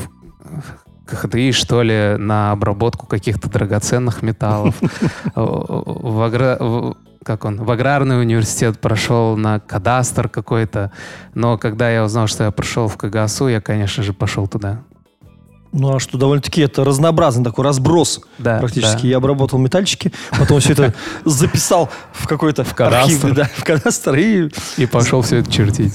КХДИ, 1.05 1.51
что 1.51 1.81
ли, 1.81 2.15
на 2.17 2.51
обработку 2.51 3.07
каких-то 3.07 3.49
драгоценных 3.49 4.21
металлов. 4.21 4.75
В 5.35 6.29
как 7.23 7.45
он, 7.45 7.63
в 7.63 7.71
аграрный 7.71 8.19
университет 8.19 8.79
прошел, 8.79 9.35
на 9.37 9.59
кадастр 9.59 10.29
какой-то. 10.29 10.91
Но 11.33 11.57
когда 11.57 11.89
я 11.89 12.03
узнал, 12.03 12.27
что 12.27 12.43
я 12.43 12.51
прошел 12.51 12.87
в 12.87 12.97
КГСУ, 12.97 13.47
я, 13.47 13.61
конечно 13.61 14.03
же, 14.03 14.13
пошел 14.13 14.47
туда. 14.47 14.81
Ну 15.71 15.95
а 15.95 15.99
что, 15.99 16.19
довольно-таки 16.19 16.61
это 16.61 16.83
разнообразный 16.83 17.43
такой 17.43 17.65
разброс. 17.65 18.21
Да, 18.37 18.59
практически. 18.59 19.01
Да. 19.01 19.07
Я 19.07 19.17
обработал 19.17 19.57
метальчики, 19.57 20.13
потом 20.37 20.59
все 20.59 20.73
это 20.73 20.93
записал 21.25 21.89
в 22.11 22.27
какой-то 22.27 22.63
в 22.63 22.79
архив, 22.79 23.33
да, 23.33 23.49
в 23.55 23.63
кадастр 23.63 24.13
и... 24.15 24.49
И 24.77 24.85
пошел 24.85 25.23
все 25.23 25.37
это 25.37 25.51
чертить. 25.51 25.93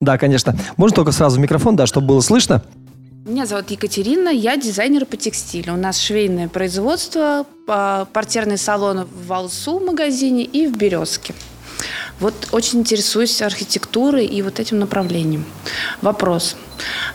Да, 0.00 0.18
конечно. 0.18 0.56
Можно 0.76 0.96
только 0.96 1.12
сразу 1.12 1.36
в 1.36 1.40
микрофон, 1.40 1.76
да, 1.76 1.86
чтобы 1.86 2.08
было 2.08 2.20
слышно? 2.20 2.62
Меня 3.24 3.46
зовут 3.46 3.70
Екатерина, 3.70 4.30
я 4.30 4.56
дизайнер 4.56 5.06
по 5.06 5.16
текстилю. 5.16 5.74
У 5.74 5.76
нас 5.76 6.00
швейное 6.00 6.48
производство, 6.48 7.46
портерный 7.66 8.58
салон 8.58 9.04
в 9.04 9.26
Валсу 9.28 9.78
магазине 9.78 10.42
и 10.42 10.66
в 10.66 10.76
Березке. 10.76 11.32
Вот 12.18 12.34
очень 12.50 12.80
интересуюсь 12.80 13.40
архитектурой 13.40 14.26
и 14.26 14.42
вот 14.42 14.58
этим 14.58 14.80
направлением. 14.80 15.44
Вопрос. 16.00 16.56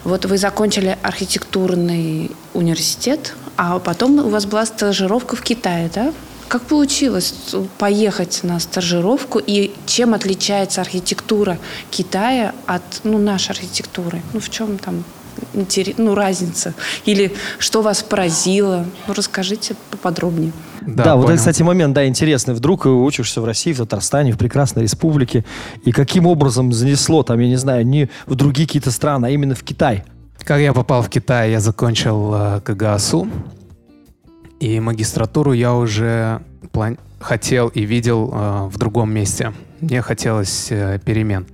Вот 0.06 0.24
вы 0.24 0.38
закончили 0.38 0.98
архитектурный 1.02 2.32
университет, 2.54 3.36
а 3.58 3.78
потом 3.80 4.20
у 4.20 4.30
вас 4.30 4.46
была 4.46 4.66
стажировка 4.66 5.36
в 5.36 5.42
Китае, 5.42 5.92
да? 5.94 6.14
Как 6.48 6.62
получилось 6.62 7.34
поехать 7.78 8.40
на 8.44 8.62
стажировку 8.62 9.42
и 9.46 9.74
чем 9.86 10.14
отличается 10.14 10.80
архитектура 10.80 11.58
Китая 11.92 12.56
от 12.66 13.02
ну, 13.04 13.18
нашей 13.18 13.52
архитектуры? 13.52 14.22
Ну, 14.32 14.40
в 14.40 14.50
чем 14.50 14.78
там 14.78 15.04
ну, 15.98 16.16
разница? 16.16 16.74
Или 17.06 17.34
что 17.60 17.82
вас 17.82 18.04
поразило? 18.04 18.86
Ну, 19.08 19.14
расскажите 19.14 19.76
поподробнее. 19.92 20.52
Да, 20.82 21.04
да 21.04 21.16
вот 21.16 21.30
это, 21.30 21.38
кстати, 21.38 21.64
момент, 21.64 21.94
да, 21.94 22.08
интересный. 22.08 22.54
Вдруг 22.54 22.86
учишься 22.86 23.42
в 23.42 23.46
России, 23.46 23.74
в 23.74 23.78
Татарстане, 23.78 24.32
в 24.32 24.38
прекрасной 24.38 24.84
республике, 24.84 25.44
и 25.84 25.92
каким 25.92 26.26
образом 26.28 26.72
занесло 26.72 27.24
там, 27.24 27.40
я 27.40 27.48
не 27.48 27.58
знаю, 27.58 27.86
не 27.86 28.10
в 28.26 28.36
другие 28.36 28.68
какие-то 28.68 28.92
страны, 28.92 29.26
а 29.26 29.30
именно 29.30 29.56
в 29.56 29.64
Китай? 29.64 30.04
Как 30.40 30.62
я 30.62 30.72
попал 30.72 31.02
в 31.02 31.10
Китай, 31.10 31.52
я 31.52 31.60
закончил 31.60 32.34
э, 32.34 32.62
КГАСУ, 32.64 33.28
и 34.60 34.80
магистратуру 34.80 35.52
я 35.52 35.74
уже 35.74 36.42
план... 36.72 36.98
хотел 37.20 37.68
и 37.68 37.82
видел 37.82 38.32
э, 38.34 38.70
в 38.72 38.78
другом 38.78 39.14
месте. 39.14 39.52
Мне 39.82 40.02
хотелось 40.02 40.68
э, 40.72 41.00
перемен. 41.04 41.48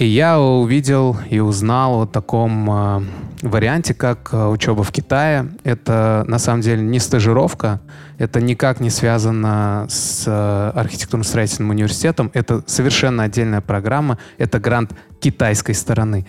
И 0.00 0.06
я 0.06 0.40
увидел 0.40 1.18
и 1.28 1.40
узнал 1.40 2.00
о 2.00 2.06
таком 2.06 2.70
э, 2.70 3.02
варианте, 3.42 3.92
как 3.92 4.30
э, 4.32 4.46
учеба 4.46 4.82
в 4.82 4.90
Китае. 4.92 5.50
Это 5.62 6.24
на 6.26 6.38
самом 6.38 6.62
деле 6.62 6.80
не 6.80 6.98
стажировка, 6.98 7.82
это 8.16 8.40
никак 8.40 8.80
не 8.80 8.88
связано 8.88 9.84
с 9.90 10.24
э, 10.26 10.72
архитектурно-строительным 10.74 11.68
университетом. 11.68 12.30
Это 12.32 12.64
совершенно 12.66 13.24
отдельная 13.24 13.60
программа, 13.60 14.16
это 14.38 14.58
грант 14.58 14.94
китайской 15.20 15.74
стороны. 15.74 16.26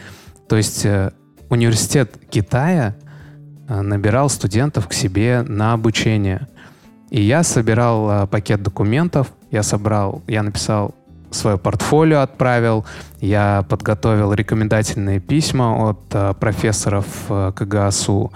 То 0.50 0.58
есть 0.58 0.86
э, 0.86 1.14
университет 1.48 2.18
Китая 2.30 2.98
набирал 3.70 4.28
студентов 4.28 4.90
к 4.90 4.94
себе 4.94 5.46
на 5.48 5.72
обучение. 5.72 6.50
И 7.10 7.22
я 7.22 7.42
собирал 7.42 8.28
пакет 8.28 8.62
документов, 8.64 9.32
я 9.50 9.64
собрал, 9.64 10.24
я 10.28 10.44
написал 10.44 10.94
свое 11.32 11.58
портфолио 11.58 12.22
отправил, 12.22 12.86
я 13.20 13.66
подготовил 13.70 14.34
рекомендательные 14.34 15.20
письма 15.20 15.90
от 15.90 16.00
э, 16.12 16.34
профессоров 16.40 17.06
э, 17.30 17.52
КГАСУ. 17.56 18.32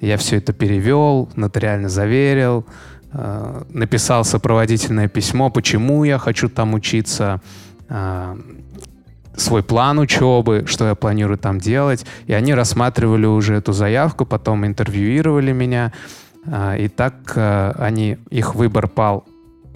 Я 0.00 0.16
все 0.16 0.36
это 0.36 0.52
перевел, 0.52 1.28
нотариально 1.36 1.88
заверил, 1.88 2.64
э, 3.12 3.62
написал 3.70 4.24
сопроводительное 4.24 5.08
письмо, 5.08 5.50
почему 5.50 6.04
я 6.04 6.18
хочу 6.18 6.48
там 6.48 6.74
учиться, 6.74 7.40
э, 7.88 8.36
свой 9.36 9.62
план 9.62 9.98
учебы, 9.98 10.64
что 10.66 10.88
я 10.88 10.94
планирую 10.94 11.38
там 11.38 11.58
делать. 11.58 12.04
И 12.26 12.32
они 12.32 12.54
рассматривали 12.54 13.26
уже 13.26 13.54
эту 13.54 13.72
заявку, 13.72 14.26
потом 14.26 14.66
интервьюировали 14.66 15.52
меня. 15.52 15.92
И 16.78 16.88
так 16.88 17.36
они, 17.36 18.16
их 18.30 18.56
выбор 18.56 18.88
пал 18.88 19.24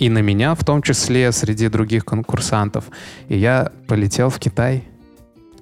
и 0.02 0.08
на 0.08 0.18
меня, 0.18 0.56
в 0.56 0.64
том 0.64 0.82
числе 0.82 1.30
среди 1.30 1.68
других 1.68 2.04
конкурсантов. 2.04 2.86
И 3.28 3.36
я 3.36 3.70
полетел 3.86 4.30
в 4.30 4.40
Китай. 4.40 4.82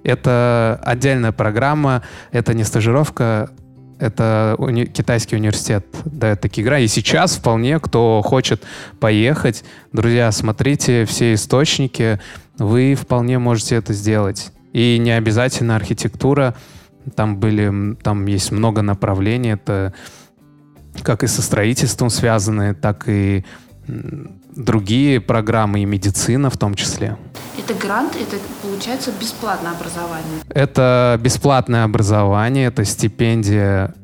Это 0.03 0.81
отдельная 0.83 1.33
программа, 1.33 2.03
это 2.33 2.55
не 2.55 2.65
стажировка, 2.65 3.51
это 3.99 4.55
уни- 4.57 4.87
китайский 4.87 5.37
университет 5.37 5.85
дает 6.07 6.41
такие 6.41 6.63
игры. 6.63 6.83
И 6.83 6.89
сейчас 6.89 7.37
вполне, 7.37 7.79
кто 7.81 8.23
хочет 8.25 8.65
поехать, 8.99 9.63
друзья, 9.93 10.33
смотрите 10.33 11.05
все 11.05 11.35
источники, 11.35 12.19
вы 12.57 12.95
вполне 12.95 13.39
можете 13.39 13.77
это 13.77 13.93
сделать. 13.93 14.53
И 14.73 14.97
не 14.99 15.11
обязательно 15.11 15.77
архитектура. 15.77 16.55
Там 17.15 17.37
были, 17.37 17.95
там 17.97 18.25
есть 18.25 18.53
много 18.53 18.81
направлений. 18.81 19.51
Это 19.51 19.93
как 21.03 21.25
и 21.25 21.27
со 21.27 21.43
строительством 21.43 22.09
связаны, 22.09 22.75
так 22.75 23.07
и 23.07 23.45
другие 24.55 25.21
программы 25.21 25.81
и 25.81 25.85
медицина 25.85 26.51
в 26.51 26.57
том 26.57 26.75
числе. 26.75 27.17
Это 27.59 27.75
грант, 27.75 28.17
это 28.17 28.37
получается 28.63 29.13
бесплатное 29.19 29.73
образование? 29.73 30.41
Это 30.49 31.19
бесплатное 31.23 31.85
образование, 31.85 32.67
это 32.67 32.85
стипендия 32.85 33.95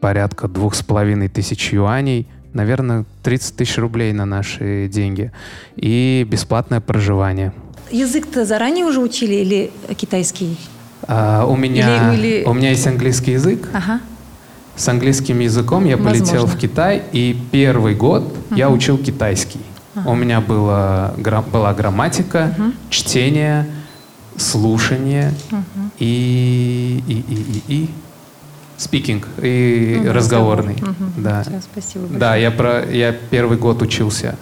порядка 0.00 0.48
двух 0.48 0.74
с 0.74 0.82
половиной 0.82 1.28
тысяч 1.28 1.72
юаней, 1.72 2.26
наверное, 2.52 3.04
30 3.22 3.56
тысяч 3.56 3.78
рублей 3.78 4.12
на 4.12 4.24
наши 4.24 4.88
деньги, 4.88 5.32
и 5.76 6.26
бесплатное 6.28 6.80
проживание. 6.80 7.52
Язык-то 7.90 8.44
заранее 8.44 8.84
уже 8.84 9.00
учили 9.00 9.34
или 9.34 9.70
китайский? 9.96 10.56
А, 11.06 11.46
у, 11.46 11.56
меня, 11.56 12.12
Или- 12.12 12.38
или- 12.40 12.44
у 12.44 12.52
меня 12.52 12.70
есть 12.70 12.86
английский 12.86 13.32
язык. 13.32 13.68
Ага. 13.72 14.00
С 14.78 14.88
английским 14.88 15.40
языком 15.40 15.84
я 15.86 15.96
Возможно. 15.96 16.20
полетел 16.24 16.46
в 16.46 16.56
Китай, 16.56 17.02
и 17.12 17.36
первый 17.50 17.96
год 17.96 18.32
я 18.52 18.70
учил 18.70 18.96
китайский. 18.96 19.58
У 20.06 20.14
меня 20.14 20.40
было, 20.40 21.12
гра- 21.18 21.42
была 21.42 21.74
грамматика, 21.74 22.54
чтение, 22.88 23.66
слушание 24.36 25.32
и, 25.98 27.02
и, 27.08 27.12
и, 27.12 27.62
и, 27.66 27.82
и 27.82 27.90
speaking, 28.78 29.24
и 29.42 29.96
Мгм, 29.98 30.10
разговорный. 30.12 30.74
разговор. 30.74 30.94
Мгм. 31.00 31.12
Да. 31.24 31.42
Всё, 31.42 31.60
спасибо 31.72 32.02
большое. 32.02 32.20
Да, 32.20 32.36
я, 32.36 32.50
про, 32.52 32.84
я 32.88 33.12
первый 33.12 33.58
год 33.58 33.82
учился 33.82 34.36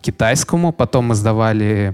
китайскому, 0.00 0.72
потом 0.72 1.08
мы 1.08 1.14
сдавали 1.14 1.92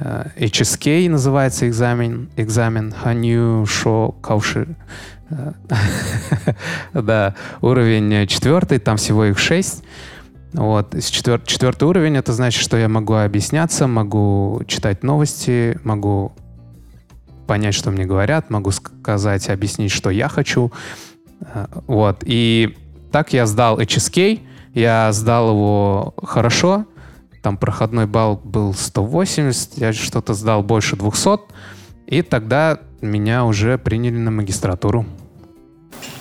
HSK, 0.00 1.08
называется 1.08 1.68
экзамен, 1.68 2.30
экзамен 2.36 2.92
Ханью 2.92 3.66
Шо 3.66 4.12
Кауши. 4.22 4.76
Э, 5.30 5.52
Да, 6.94 7.34
уровень 7.60 8.26
четвертый, 8.26 8.78
там 8.78 8.96
всего 8.96 9.24
их 9.26 9.38
шесть. 9.38 9.84
Вот, 10.52 10.94
четвер- 10.94 11.42
четвертый 11.46 11.84
уровень, 11.84 12.16
это 12.16 12.32
значит, 12.32 12.62
что 12.62 12.76
я 12.76 12.88
могу 12.88 13.14
объясняться, 13.14 13.86
могу 13.86 14.62
читать 14.66 15.02
новости, 15.02 15.78
могу 15.82 16.32
понять, 17.46 17.74
что 17.74 17.90
мне 17.90 18.04
говорят, 18.04 18.50
могу 18.50 18.70
сказать, 18.70 19.48
объяснить, 19.48 19.90
что 19.92 20.10
я 20.10 20.28
хочу. 20.28 20.72
Э, 21.40 21.66
Вот, 21.86 22.22
и 22.24 22.76
так 23.12 23.32
я 23.32 23.46
сдал 23.46 23.80
HSK, 23.80 24.40
я 24.74 25.12
сдал 25.12 25.50
его 25.50 26.14
хорошо, 26.22 26.86
там 27.42 27.56
проходной 27.56 28.06
балл 28.06 28.40
был 28.42 28.72
180, 28.72 29.78
я 29.78 29.92
что-то 29.92 30.32
сдал 30.34 30.62
больше 30.62 30.96
200, 30.96 31.40
и 32.06 32.22
тогда 32.22 32.78
меня 33.00 33.44
уже 33.44 33.78
приняли 33.78 34.16
на 34.16 34.30
магистратуру. 34.30 35.04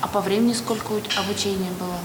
А 0.01 0.07
по 0.07 0.19
времени 0.21 0.53
сколько 0.53 0.91
у- 0.91 0.95
обучения 1.23 1.69
было? 1.79 1.95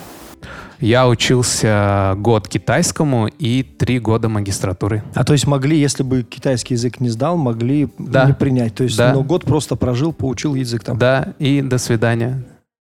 Я 0.79 1.09
учился 1.09 2.13
год 2.19 2.49
китайскому 2.49 3.29
и 3.29 3.63
три 3.63 3.99
года 3.99 4.29
магистратуры. 4.29 5.03
А 5.15 5.25
то 5.25 5.33
есть 5.33 5.47
могли, 5.47 5.79
если 5.79 6.03
бы 6.03 6.23
китайский 6.23 6.75
язык 6.75 7.01
не 7.01 7.09
сдал, 7.09 7.39
могли 7.39 7.89
Да. 7.99 8.27
не 8.27 8.35
принять. 8.35 8.75
То 8.75 8.85
есть 8.85 8.99
Да. 8.99 9.15
ну, 9.15 9.23
год 9.23 9.45
просто 9.47 9.77
прожил, 9.77 10.13
поучил 10.13 10.55
язык 10.55 10.85
там. 10.85 10.99
Да, 10.99 11.33
и 11.39 11.63
до 11.63 11.79
свидания. 11.79 12.45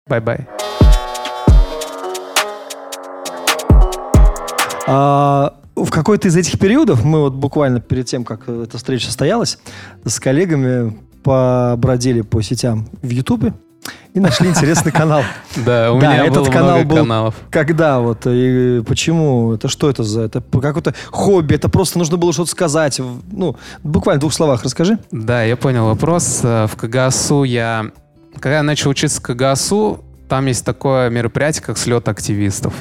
Bye-bye. 0.08 0.47
А, 4.88 5.53
в 5.83 5.91
какой-то 5.91 6.27
из 6.27 6.35
этих 6.35 6.59
периодов, 6.59 7.03
мы 7.03 7.19
вот 7.21 7.33
буквально 7.33 7.79
перед 7.79 8.05
тем, 8.05 8.23
как 8.23 8.47
эта 8.49 8.77
встреча 8.77 9.05
состоялась, 9.05 9.57
с 10.05 10.19
коллегами 10.19 10.97
побродили 11.23 12.21
по 12.21 12.41
сетям 12.41 12.87
в 13.01 13.09
Ютубе 13.09 13.53
и 14.13 14.19
нашли 14.19 14.49
интересный 14.49 14.91
канал. 14.91 15.23
Да, 15.65 15.91
у 15.93 15.99
Да, 15.99 16.13
меня 16.13 16.25
этот 16.25 16.43
было 16.43 16.51
канал 16.51 16.75
много 16.77 16.89
был- 16.89 16.97
каналов. 16.97 17.35
Когда 17.49 17.99
вот 17.99 18.25
и 18.25 18.83
почему? 18.87 19.53
Это 19.53 19.67
что 19.67 19.89
это 19.89 20.03
за? 20.03 20.21
Это 20.21 20.41
какое-то 20.41 20.93
хобби? 21.11 21.55
Это 21.55 21.69
просто 21.69 21.97
нужно 21.99 22.17
было 22.17 22.33
что-то 22.33 22.51
сказать? 22.51 22.99
Ну, 23.31 23.55
буквально 23.83 24.19
в 24.19 24.21
двух 24.21 24.33
словах 24.33 24.63
расскажи. 24.63 24.97
Да, 25.11 25.43
я 25.43 25.55
понял 25.57 25.85
вопрос. 25.85 26.39
Э, 26.43 26.67
В 26.67 26.75
КГСУ 26.75 27.43
я... 27.43 27.91
Когда 28.35 28.57
я 28.57 28.63
начал 28.63 28.89
учиться 28.91 29.19
в 29.19 29.23
КГСУ, 29.23 30.03
там 30.29 30.45
есть 30.45 30.63
такое 30.63 31.09
мероприятие, 31.09 31.63
как 31.63 31.77
слет 31.77 32.07
активистов. 32.07 32.73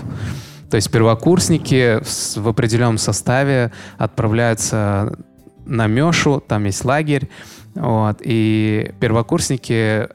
То 0.70 0.76
есть 0.76 0.90
первокурсники 0.90 2.00
в 2.38 2.48
определенном 2.48 2.98
составе 2.98 3.72
отправляются 3.96 5.16
на 5.64 5.86
Мешу, 5.86 6.42
там 6.46 6.64
есть 6.64 6.84
лагерь, 6.84 7.28
вот, 7.74 8.20
и 8.22 8.92
первокурсники 9.00 10.08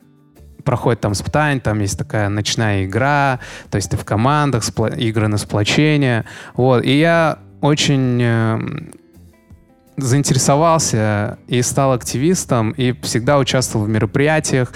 проходят 0.64 1.02
там 1.02 1.14
испытания, 1.14 1.60
там 1.60 1.80
есть 1.80 1.98
такая 1.98 2.30
ночная 2.30 2.86
игра, 2.86 3.40
то 3.70 3.76
есть 3.78 3.90
ты 3.92 3.98
в 3.98 4.06
командах, 4.06 4.64
спла- 4.64 4.98
игры 4.98 5.28
на 5.28 5.38
сплочение, 5.38 6.26
вот, 6.56 6.84
и 6.84 6.98
я 6.98 7.40
очень 7.62 8.22
эм, 8.22 8.92
заинтересовался 9.98 11.38
и 11.48 11.62
стал 11.62 11.94
активистом, 11.94 12.72
и 12.72 12.94
всегда 13.02 13.38
участвовал 13.38 13.86
в 13.86 13.90
мероприятиях. 13.90 14.72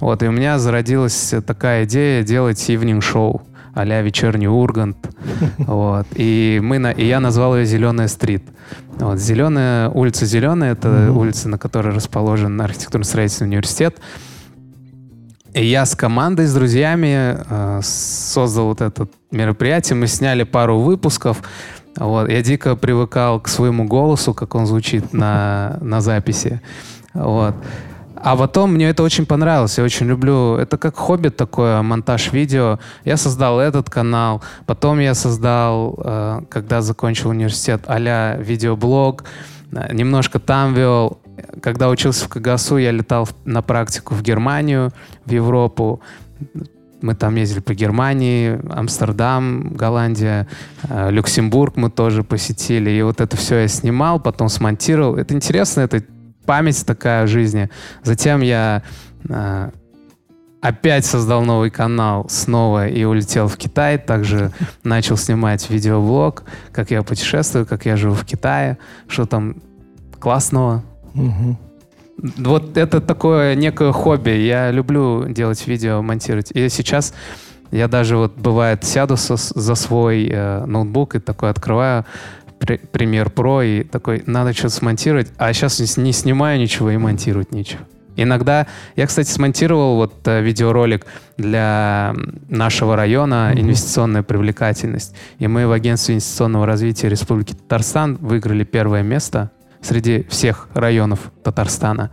Вот, 0.00 0.22
и 0.22 0.26
у 0.26 0.32
меня 0.32 0.58
зародилась 0.58 1.34
такая 1.46 1.84
идея 1.84 2.24
делать 2.24 2.58
evening-шоу 2.68 3.42
а-ля 3.74 4.02
вечерний 4.02 4.48
Ургант. 4.48 4.96
Вот. 5.58 6.06
И, 6.14 6.60
мы 6.62 6.78
на, 6.78 6.90
и 6.90 7.06
я 7.06 7.20
назвал 7.20 7.56
ее 7.56 7.64
«Зеленая 7.66 8.08
стрит». 8.08 8.42
Вот. 8.98 9.18
Зеленая, 9.18 9.88
улица 9.88 10.26
Зеленая— 10.26 10.72
это 10.74 10.88
Мгм. 10.88 11.16
улица, 11.16 11.48
на 11.48 11.58
которой 11.58 11.94
расположен 11.94 12.60
архитектурно-строительный 12.60 13.48
университет. 13.48 13.98
И 15.54 15.66
я 15.66 15.84
с 15.84 15.94
командой, 15.94 16.46
с 16.46 16.54
друзьями 16.54 17.36
э, 17.48 17.80
создал 17.82 18.66
вот 18.66 18.80
это 18.80 19.06
мероприятие. 19.30 19.96
Мы 19.96 20.06
сняли 20.06 20.44
пару 20.44 20.78
выпусков. 20.80 21.42
Вот. 21.96 22.30
Я 22.30 22.42
дико 22.42 22.74
привыкал 22.74 23.38
к 23.40 23.48
своему 23.48 23.84
голосу, 23.84 24.32
как 24.32 24.54
он 24.54 24.66
звучит 24.66 25.12
на, 25.12 25.76
на 25.82 26.00
записи. 26.00 26.60
Вот. 27.12 27.54
А 28.22 28.36
потом 28.36 28.74
мне 28.74 28.88
это 28.88 29.02
очень 29.02 29.26
понравилось. 29.26 29.78
Я 29.78 29.84
очень 29.84 30.06
люблю... 30.06 30.54
Это 30.54 30.78
как 30.78 30.96
хобби 30.96 31.28
такое, 31.28 31.82
монтаж 31.82 32.32
видео. 32.32 32.78
Я 33.04 33.16
создал 33.16 33.58
этот 33.58 33.90
канал. 33.90 34.42
Потом 34.64 35.00
я 35.00 35.14
создал, 35.14 35.98
э, 36.04 36.40
когда 36.48 36.82
закончил 36.82 37.30
университет, 37.30 37.82
а-ля 37.86 38.36
видеоблог. 38.36 39.24
Э, 39.72 39.92
Немножко 39.92 40.38
там 40.38 40.74
вел. 40.74 41.18
Когда 41.60 41.88
учился 41.88 42.26
в 42.26 42.28
КГСУ, 42.28 42.76
я 42.76 42.92
летал 42.92 43.28
на 43.44 43.60
практику 43.60 44.14
в 44.14 44.22
Германию, 44.22 44.92
в 45.26 45.32
Европу. 45.32 46.00
Мы 47.00 47.16
там 47.16 47.34
ездили 47.34 47.58
по 47.58 47.74
Германии, 47.74 48.60
Амстердам, 48.72 49.74
Голландия, 49.74 50.46
э, 50.88 51.10
Люксембург 51.10 51.76
мы 51.76 51.90
тоже 51.90 52.22
посетили. 52.22 52.90
И 52.90 53.02
вот 53.02 53.20
это 53.20 53.36
все 53.36 53.62
я 53.62 53.68
снимал, 53.68 54.20
потом 54.20 54.48
смонтировал. 54.48 55.16
Это 55.16 55.34
интересно, 55.34 55.80
это 55.80 56.04
память 56.46 56.84
такая 56.86 57.24
в 57.24 57.28
жизни. 57.28 57.70
Затем 58.04 58.40
я 58.40 58.82
э, 59.28 59.70
опять 60.60 61.04
создал 61.04 61.42
новый 61.42 61.70
канал 61.70 62.26
снова 62.28 62.88
и 62.88 63.04
улетел 63.04 63.48
в 63.48 63.56
Китай. 63.56 63.98
Также 63.98 64.52
начал 64.84 65.16
снимать 65.16 65.68
видеоблог, 65.70 66.44
как 66.72 66.90
я 66.90 67.02
путешествую, 67.02 67.66
как 67.66 67.86
я 67.86 67.96
живу 67.96 68.14
в 68.14 68.24
Китае, 68.24 68.78
что 69.08 69.26
там 69.26 69.56
классного. 70.18 70.82
Мгм. 71.14 71.58
Вот 72.36 72.76
это 72.76 73.00
такое 73.00 73.54
некое 73.56 73.92
хобби. 73.92 74.30
Я 74.30 74.70
люблю 74.70 75.28
делать 75.28 75.66
видео, 75.66 76.02
монтировать. 76.02 76.52
И 76.52 76.68
сейчас 76.68 77.14
я 77.72 77.88
даже 77.88 78.16
вот 78.16 78.36
бывает 78.36 78.84
сяду 78.84 79.16
со- 79.16 79.36
за 79.36 79.74
свой 79.74 80.28
э, 80.30 80.64
ноутбук 80.66 81.16
и 81.16 81.18
такой 81.18 81.50
открываю 81.50 82.04
Premiere 82.64 83.32
Pro 83.32 83.64
и 83.66 83.82
такой, 83.84 84.22
надо 84.26 84.52
что-то 84.52 84.74
смонтировать, 84.74 85.32
а 85.38 85.52
сейчас 85.52 85.96
не, 85.96 86.12
снимаю 86.12 86.58
ничего 86.60 86.90
и 86.90 86.96
монтировать 86.96 87.52
нечего. 87.52 87.82
Иногда, 88.14 88.66
я, 88.94 89.06
кстати, 89.06 89.30
смонтировал 89.30 89.96
вот 89.96 90.28
э, 90.28 90.42
видеоролик 90.42 91.06
для 91.38 92.14
нашего 92.48 92.94
района. 92.94 93.52
«Инвестиционная 93.54 94.22
привлекательность». 94.22 95.14
И 95.38 95.46
мы 95.48 95.66
в 95.66 95.72
Агентстве 95.72 96.14
инвестиционного 96.14 96.66
развития 96.66 97.08
Республики 97.08 97.54
Татарстан 97.54 98.16
выиграли 98.16 98.64
первое 98.64 99.02
место 99.02 99.50
среди 99.80 100.24
всех 100.28 100.68
районов 100.74 101.32
Татарстана. 101.42 102.10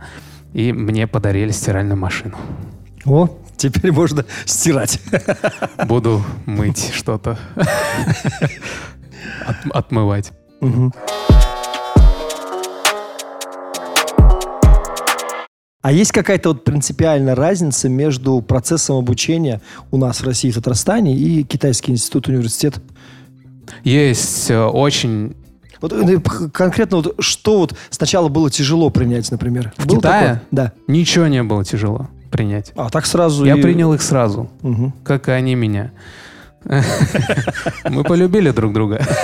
И 0.54 0.72
мне 0.72 1.06
подарили 1.06 1.50
стиральную 1.50 1.98
машину. 1.98 2.38
О, 3.04 3.28
теперь 3.58 3.92
можно 3.92 4.24
стирать. 4.46 5.00
Буду 5.86 6.24
мыть 6.46 6.92
что-то. 6.94 7.38
От- 9.46 9.70
Отмывать. 9.72 10.32
Мгм. 10.60 10.92
А 15.82 15.92
есть 15.92 16.12
какая-то 16.12 16.50
вот 16.50 16.64
принципиальная 16.64 17.34
разница 17.34 17.88
между 17.88 18.42
процессом 18.42 18.96
обучения 18.96 19.62
у 19.90 19.96
нас 19.96 20.20
в 20.20 20.24
России, 20.26 20.50
в 20.50 20.54
Татарстане 20.54 21.16
и 21.16 21.42
Китайский 21.42 21.92
институт, 21.92 22.28
университет? 22.28 22.74
Есть 23.82 24.50
э, 24.50 24.62
очень... 24.62 25.34
Вот 25.80 25.94
э, 25.94 26.20
конкретно 26.52 26.98
вот 26.98 27.14
что 27.20 27.60
вот 27.60 27.74
сначала 27.88 28.28
было 28.28 28.50
тяжело 28.50 28.90
принять, 28.90 29.30
например? 29.30 29.72
В 29.78 29.86
Было 29.86 29.96
Китае? 29.96 30.20
такое? 30.22 30.42
Да. 30.50 30.72
Ничего 30.86 31.28
не 31.28 31.42
было 31.42 31.64
тяжело 31.64 32.08
принять. 32.30 32.72
А 32.76 32.90
так 32.90 33.06
сразу 33.06 33.46
Я 33.46 33.56
и- 33.56 33.62
принял 33.62 33.94
их 33.94 34.02
сразу, 34.02 34.50
Мгм. 34.60 34.92
как 35.02 35.28
и 35.28 35.32
они 35.32 35.54
меня. 35.54 35.92
Мы 37.88 38.04
полюбили 38.04 38.50
друг 38.50 38.74
друга. 38.74 39.00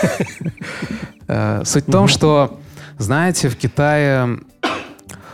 Э, 1.28 1.62
Суть 1.64 1.88
в 1.88 1.92
том, 1.92 2.08
что, 2.08 2.58
знаете, 2.98 3.48
в 3.48 3.56
Китае... 3.56 4.38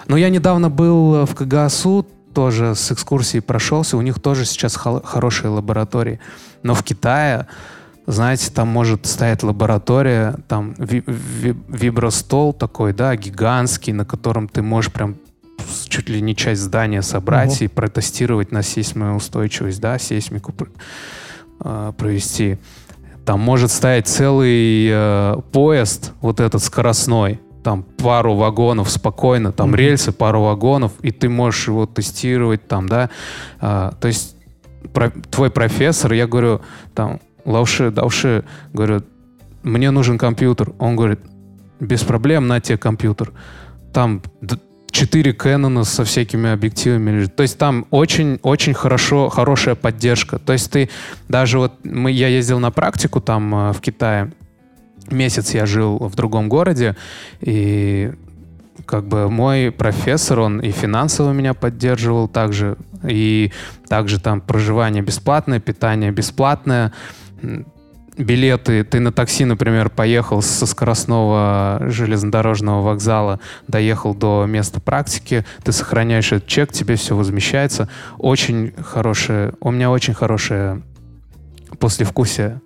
Ну, 0.08 0.16
я 0.16 0.30
недавно 0.30 0.68
был 0.68 1.24
в 1.26 1.34
КГСУ, 1.34 2.06
тоже 2.34 2.74
с 2.74 2.90
экскурсией 2.92 3.42
прошелся. 3.42 3.96
У 3.96 4.02
них 4.02 4.20
тоже 4.20 4.44
сейчас 4.44 4.74
хо- 4.76 5.02
хорошие 5.04 5.50
лаборатории. 5.50 6.18
Но 6.62 6.74
в 6.74 6.82
Китае, 6.82 7.46
знаете, 8.06 8.50
там 8.50 8.68
может 8.68 9.06
стоять 9.06 9.42
лаборатория, 9.42 10.36
там 10.48 10.74
ви- 10.78 11.04
ви- 11.06 11.56
вибростол 11.68 12.52
такой, 12.52 12.92
да, 12.94 13.14
гигантский, 13.16 13.92
на 13.92 14.04
котором 14.04 14.48
ты 14.48 14.62
можешь 14.62 14.90
прям 14.92 15.16
чуть 15.88 16.08
ли 16.08 16.20
не 16.20 16.34
часть 16.34 16.62
здания 16.62 17.02
собрать 17.02 17.56
Ого. 17.56 17.64
и 17.64 17.68
протестировать 17.68 18.50
на 18.50 18.62
сейсмоустойчивость, 18.62 19.80
да, 19.80 19.98
сейсмику 19.98 20.52
э, 21.64 21.92
провести. 21.96 22.58
Там 23.24 23.40
может 23.40 23.70
стоять 23.70 24.08
целый 24.08 24.88
э, 24.90 25.36
поезд, 25.52 26.12
вот 26.20 26.40
этот 26.40 26.62
скоростной, 26.62 27.40
там 27.62 27.84
пару 27.84 28.34
вагонов 28.34 28.90
спокойно, 28.90 29.52
там 29.52 29.68
Мгм. 29.68 29.76
рельсы, 29.76 30.10
пару 30.12 30.42
вагонов, 30.42 30.92
и 31.02 31.12
ты 31.12 31.28
можешь 31.28 31.68
его 31.68 31.86
тестировать 31.86 32.66
там, 32.66 32.88
да. 32.88 33.10
А, 33.60 33.92
то 34.00 34.08
есть 34.08 34.34
про- 34.92 35.10
твой 35.30 35.50
профессор, 35.50 36.12
я 36.12 36.26
говорю, 36.26 36.60
там, 36.94 37.20
лауши, 37.44 37.90
дауши, 37.92 38.44
говорю, 38.72 39.02
мне 39.62 39.92
нужен 39.92 40.18
компьютер. 40.18 40.72
Он 40.80 40.96
говорит, 40.96 41.20
без 41.78 42.02
проблем, 42.02 42.48
на 42.48 42.60
тебе 42.60 42.78
компьютер. 42.78 43.32
Там 43.92 44.22
д- 44.92 44.98
четыре 44.98 45.32
Кэнона 45.32 45.84
со 45.84 46.04
всякими 46.04 46.50
объективами. 46.50 47.26
То 47.26 47.42
есть 47.42 47.58
там 47.58 47.86
очень-очень 47.90 48.74
хорошо, 48.74 49.28
хорошая 49.28 49.74
поддержка. 49.74 50.38
То 50.38 50.52
есть 50.52 50.70
ты 50.70 50.88
даже 51.28 51.58
вот 51.58 51.72
мы, 51.84 52.10
я 52.10 52.28
ездил 52.28 52.58
на 52.58 52.70
практику 52.70 53.20
там 53.20 53.54
э, 53.54 53.72
в 53.72 53.80
Китае, 53.80 54.32
месяц 55.10 55.54
я 55.54 55.66
жил 55.66 55.98
в 55.98 56.14
другом 56.14 56.48
городе, 56.48 56.96
и 57.40 58.12
как 58.86 59.06
бы 59.06 59.30
мой 59.30 59.70
профессор, 59.70 60.40
он 60.40 60.60
и 60.60 60.70
финансово 60.70 61.32
меня 61.32 61.54
поддерживал 61.54 62.28
также, 62.28 62.76
и 63.08 63.52
также 63.88 64.20
там 64.20 64.40
проживание 64.40 65.02
бесплатное, 65.02 65.60
питание 65.60 66.10
бесплатное, 66.10 66.92
билеты, 68.16 68.84
ты 68.84 69.00
на 69.00 69.12
такси, 69.12 69.44
например, 69.44 69.90
поехал 69.90 70.42
со 70.42 70.66
скоростного 70.66 71.80
железнодорожного 71.86 72.82
вокзала, 72.82 73.40
доехал 73.68 74.14
до 74.14 74.44
места 74.46 74.80
практики, 74.80 75.44
ты 75.64 75.72
сохраняешь 75.72 76.32
этот 76.32 76.48
чек, 76.48 76.72
тебе 76.72 76.96
все 76.96 77.16
возмещается. 77.16 77.88
Очень 78.18 78.72
хорошее, 78.82 79.54
у 79.60 79.70
меня 79.70 79.90
очень 79.90 80.14
хорошее 80.14 80.82
послевкусие. 81.78 82.60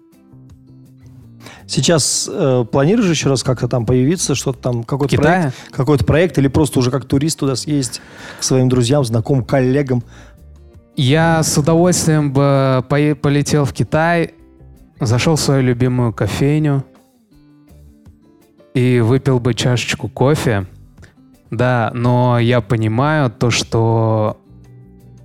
Сейчас 1.68 2.30
э, 2.32 2.64
планируешь 2.70 3.10
еще 3.10 3.28
раз 3.28 3.42
как-то 3.42 3.66
там 3.66 3.86
появиться, 3.86 4.36
что-то 4.36 4.58
там, 4.60 4.84
какой-то 4.84 5.16
проект, 5.16 5.54
какой-то 5.72 6.04
проект, 6.04 6.38
или 6.38 6.46
просто 6.46 6.78
уже 6.78 6.92
как 6.92 7.06
турист 7.06 7.40
туда 7.40 7.56
съездить 7.56 8.00
к 8.38 8.44
своим 8.44 8.68
друзьям, 8.68 9.04
знакомым, 9.04 9.44
коллегам? 9.44 10.04
я 10.96 11.42
с 11.42 11.56
удовольствием 11.58 12.32
бы 12.32 12.84
полетел 12.88 13.64
в 13.64 13.72
Китай, 13.72 14.34
зашел 15.00 15.36
в 15.36 15.40
свою 15.40 15.62
любимую 15.62 16.12
кофейню 16.12 16.84
и 18.74 19.00
выпил 19.00 19.40
бы 19.40 19.54
чашечку 19.54 20.08
кофе. 20.08 20.66
Да, 21.50 21.90
но 21.94 22.38
я 22.38 22.60
понимаю 22.60 23.30
то, 23.30 23.50
что 23.50 24.40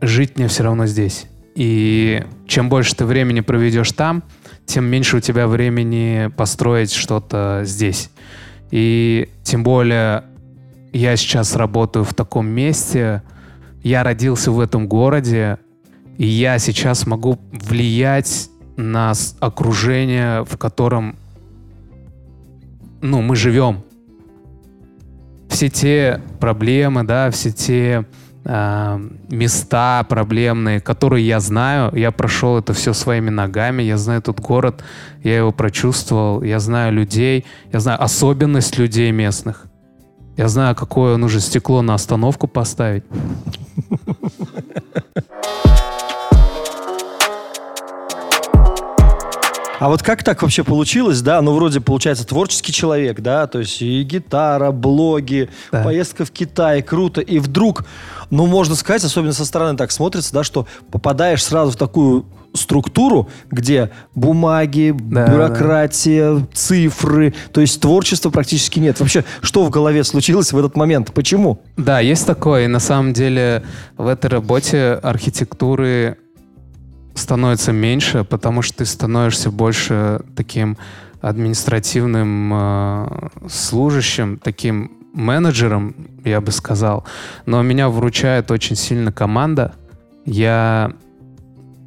жить 0.02 0.38
мне 0.38 0.48
все 0.48 0.64
равно 0.64 0.86
здесь. 0.86 1.26
И 1.56 2.24
чем 2.48 2.70
больше 2.70 2.96
ты 2.96 3.06
времени 3.06 3.42
проведешь 3.42 3.92
там, 3.92 4.24
тем 4.66 4.86
меньше 4.86 5.18
у 5.18 5.20
тебя 5.20 5.48
времени 5.48 6.30
построить 6.38 6.92
что-то 6.92 7.62
здесь. 7.66 8.10
И 8.70 9.30
тем 9.44 9.64
более 9.64 10.24
я 10.94 11.16
сейчас 11.18 11.56
работаю 11.56 12.06
в 12.06 12.14
таком 12.14 12.48
месте, 12.48 13.22
я 13.84 14.04
родился 14.04 14.52
в 14.52 14.60
этом 14.60 14.88
городе, 14.88 15.58
и 16.18 16.26
я 16.26 16.60
сейчас 16.60 17.08
могу 17.08 17.40
влиять 17.52 18.51
на 18.82 19.14
с- 19.14 19.36
окружение, 19.40 20.44
в 20.44 20.58
котором 20.58 21.16
ну, 23.02 23.22
мы 23.22 23.36
живем. 23.36 23.84
Все 25.50 25.70
те 25.70 26.22
проблемы, 26.40 27.04
да, 27.04 27.30
все 27.32 27.52
те 27.52 28.06
а, 28.46 29.02
места 29.30 30.04
проблемные, 30.04 30.80
которые 30.80 31.28
я 31.28 31.40
знаю, 31.40 31.96
я 31.96 32.12
прошел 32.12 32.58
это 32.58 32.74
все 32.74 32.94
своими 32.94 33.30
ногами, 33.30 33.84
я 33.84 33.98
знаю 33.98 34.20
этот 34.20 34.40
город, 34.40 34.84
я 35.24 35.38
его 35.38 35.52
прочувствовал, 35.52 36.42
я 36.42 36.60
знаю 36.60 36.94
людей, 36.94 37.46
я 37.72 37.80
знаю 37.80 38.02
особенность 38.02 38.78
людей 38.78 39.12
местных. 39.12 39.66
Я 40.38 40.48
знаю, 40.48 40.76
какое 40.76 41.18
нужно 41.18 41.42
стекло 41.42 41.82
на 41.82 41.94
остановку 41.94 42.48
поставить. 42.48 43.04
А 49.82 49.90
вот 49.90 50.04
как 50.04 50.24
так 50.24 50.44
вообще 50.44 50.64
получилось, 50.64 51.24
да? 51.24 51.42
Ну, 51.42 51.56
вроде, 51.56 51.82
получается, 51.82 52.24
творческий 52.24 52.72
человек, 52.72 53.20
да? 53.20 53.48
То 53.48 53.58
есть 53.58 53.82
и 53.82 54.04
гитара, 54.04 54.70
блоги, 54.72 55.50
Да. 55.72 55.82
поездка 55.82 56.24
в 56.24 56.30
Китай, 56.30 56.84
круто. 56.84 57.20
И 57.20 57.40
вдруг, 57.40 57.86
ну, 58.30 58.46
можно 58.46 58.76
сказать, 58.76 59.04
особенно 59.04 59.34
со 59.34 59.44
стороны 59.44 59.76
так 59.76 59.90
смотрится, 59.92 60.34
да, 60.34 60.44
что 60.44 60.68
попадаешь 60.92 61.44
сразу 61.44 61.72
в 61.72 61.78
такую 61.78 62.28
структуру, 62.54 63.28
где 63.50 63.90
бумаги, 64.14 64.94
Да, 64.96 65.26
бюрократия, 65.26 66.46
цифры, 66.54 67.34
то 67.52 67.62
есть 67.62 67.82
творчества 67.82 68.30
практически 68.30 68.78
нет. 68.78 69.00
Вообще, 69.00 69.24
что 69.42 69.64
в 69.64 69.72
голове 69.72 70.04
случилось 70.04 70.54
в 70.54 70.60
этот 70.60 70.76
момент? 70.76 71.12
Почему? 71.12 71.60
Да, 71.78 72.02
есть 72.02 72.28
такое. 72.28 72.66
И 72.66 72.68
на 72.68 72.80
самом 72.80 73.14
деле 73.14 73.64
в 73.98 74.06
этой 74.06 74.28
работе 74.30 75.00
архитектуры 75.02 76.18
становится 77.14 77.72
меньше, 77.72 78.24
потому 78.24 78.62
что 78.62 78.80
ты 78.80 78.86
становишься 78.86 79.52
больше 79.52 80.22
таким 80.36 80.78
административным 81.22 82.52
э, 82.54 83.30
служащим, 83.48 84.38
таким 84.38 84.92
менеджером, 85.14 85.96
я 86.24 86.42
бы 86.42 86.52
сказал. 86.52 87.06
Но 87.46 87.62
меня 87.62 87.90
вручает 87.90 88.50
очень 88.52 88.76
сильно 88.76 89.12
команда. 89.12 89.76
Я 90.26 90.94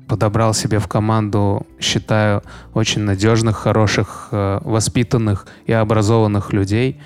подобрал 0.06 0.54
себе 0.54 0.78
в 0.78 0.86
команду, 0.86 1.66
считаю, 1.80 2.42
очень 2.74 3.02
надежных, 3.02 3.56
хороших, 3.56 4.28
э, 4.30 4.60
воспитанных 4.62 5.46
и 5.66 5.72
образованных 5.72 6.52
людей. 6.52 7.00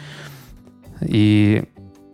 И 1.01 1.65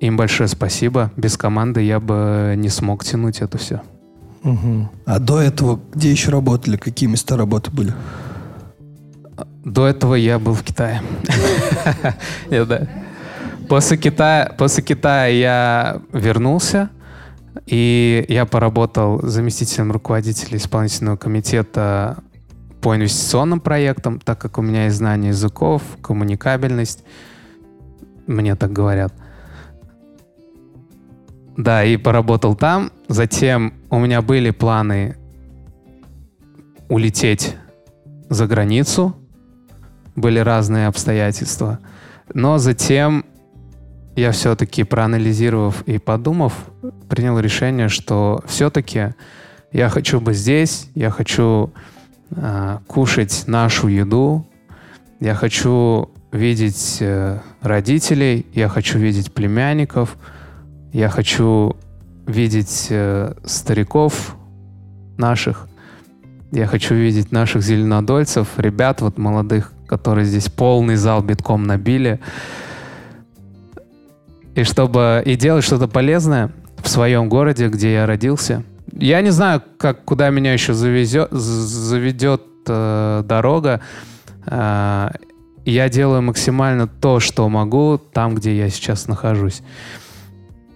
им 0.01 0.17
большое 0.17 0.49
спасибо. 0.49 1.11
Без 1.17 1.37
команды 1.37 1.83
я 1.83 2.01
бы 2.01 2.55
не 2.57 2.69
смог 2.69 3.05
тянуть 3.05 3.41
это 3.41 3.59
все. 3.59 3.81
Мгм. 4.45 4.91
А 5.07 5.19
до 5.19 5.41
этого 5.41 5.81
где 5.95 6.11
еще 6.11 6.31
работали? 6.31 6.77
Какие 6.77 7.09
места 7.09 7.37
работы 7.37 7.71
были? 7.71 7.93
До 9.65 9.87
этого 9.87 10.15
я 10.15 10.39
был 10.39 10.53
в 10.53 10.63
Китае. 10.63 11.03
После 13.69 13.97
Китая, 13.97 14.53
после 14.59 14.83
Китая 14.83 15.27
я 15.29 16.03
вернулся, 16.13 16.91
и 17.65 18.27
я 18.29 18.45
поработал 18.45 19.21
заместителем 19.23 19.91
руководителя 19.91 20.59
исполнительного 20.59 21.17
комитета 21.17 22.19
по 22.83 22.95
инвестиционным 22.95 23.61
проектам, 23.61 24.21
так 24.21 24.39
как 24.39 24.59
у 24.59 24.63
меня 24.63 24.85
есть 24.85 24.97
знание 24.97 25.31
языков, 25.31 25.81
коммуникабельность. 26.03 27.05
Мне 28.27 28.55
так 28.55 28.71
говорят. 28.71 29.15
Да, 31.57 31.85
и 31.85 31.97
поработал 31.97 32.55
там. 32.55 32.91
Затем 33.09 33.73
у 33.95 33.99
меня 34.01 34.23
были 34.23 34.51
планы 34.51 35.17
улететь 36.89 37.55
за 38.29 38.49
границу. 38.49 39.15
Были 40.17 40.41
разные 40.41 40.89
обстоятельства. 40.89 41.79
Но 42.33 42.59
затем 42.59 43.25
я 44.17 44.33
все-таки, 44.33 44.83
проанализировав 44.83 45.83
и 45.83 45.99
подумав, 45.99 46.53
принял 47.09 47.39
решение, 47.39 47.89
что 47.89 48.43
все-таки 48.47 49.15
я 49.73 49.89
хочу 49.89 50.21
быть 50.21 50.37
здесь, 50.37 50.89
я 50.95 51.11
хочу 51.11 51.73
э, 52.31 52.79
кушать 52.89 53.45
нашу 53.47 53.89
еду, 53.89 54.47
я 55.21 55.35
хочу 55.35 56.11
видеть 56.33 56.99
э, 57.01 57.39
родителей, 57.61 58.47
я 58.55 58.69
хочу 58.69 58.99
видеть 58.99 59.33
племянников, 59.33 60.17
я 60.93 61.09
хочу 61.09 61.77
видеть 62.27 62.89
э, 62.91 63.35
стариков 63.45 64.37
наших, 65.17 65.69
я 66.55 66.67
хочу 66.67 66.95
видеть 66.95 67.33
наших 67.33 67.63
зеленодольцев, 67.63 68.49
ребят 68.59 69.01
вот 69.01 69.19
молодых, 69.19 69.73
которые 69.89 70.25
здесь 70.25 70.49
полный 70.49 70.97
зал 70.97 71.21
битком 71.21 71.65
набили. 71.65 72.21
И 74.55 74.63
чтобы 74.63 75.21
и 75.27 75.35
делать 75.35 75.65
что-то 75.65 75.89
полезное 75.89 76.53
в 76.77 76.89
своем 76.89 77.29
городе, 77.29 77.69
где 77.69 77.95
я 77.95 78.07
родился. 78.07 78.63
Я 78.93 79.21
не 79.21 79.31
знаю, 79.31 79.63
как, 79.79 80.05
куда 80.05 80.31
меня 80.31 80.53
еще 80.53 80.75
завезет, 80.75 81.33
заведет 81.33 82.43
э, 82.69 83.23
дорога. 83.25 83.81
Э, 84.47 85.11
я 85.65 85.89
делаю 85.89 86.23
максимально 86.23 86.87
то, 86.87 87.19
что 87.19 87.49
могу, 87.49 87.99
там, 87.99 88.35
где 88.37 88.57
я 88.57 88.69
сейчас 88.69 89.09
нахожусь. 89.09 89.63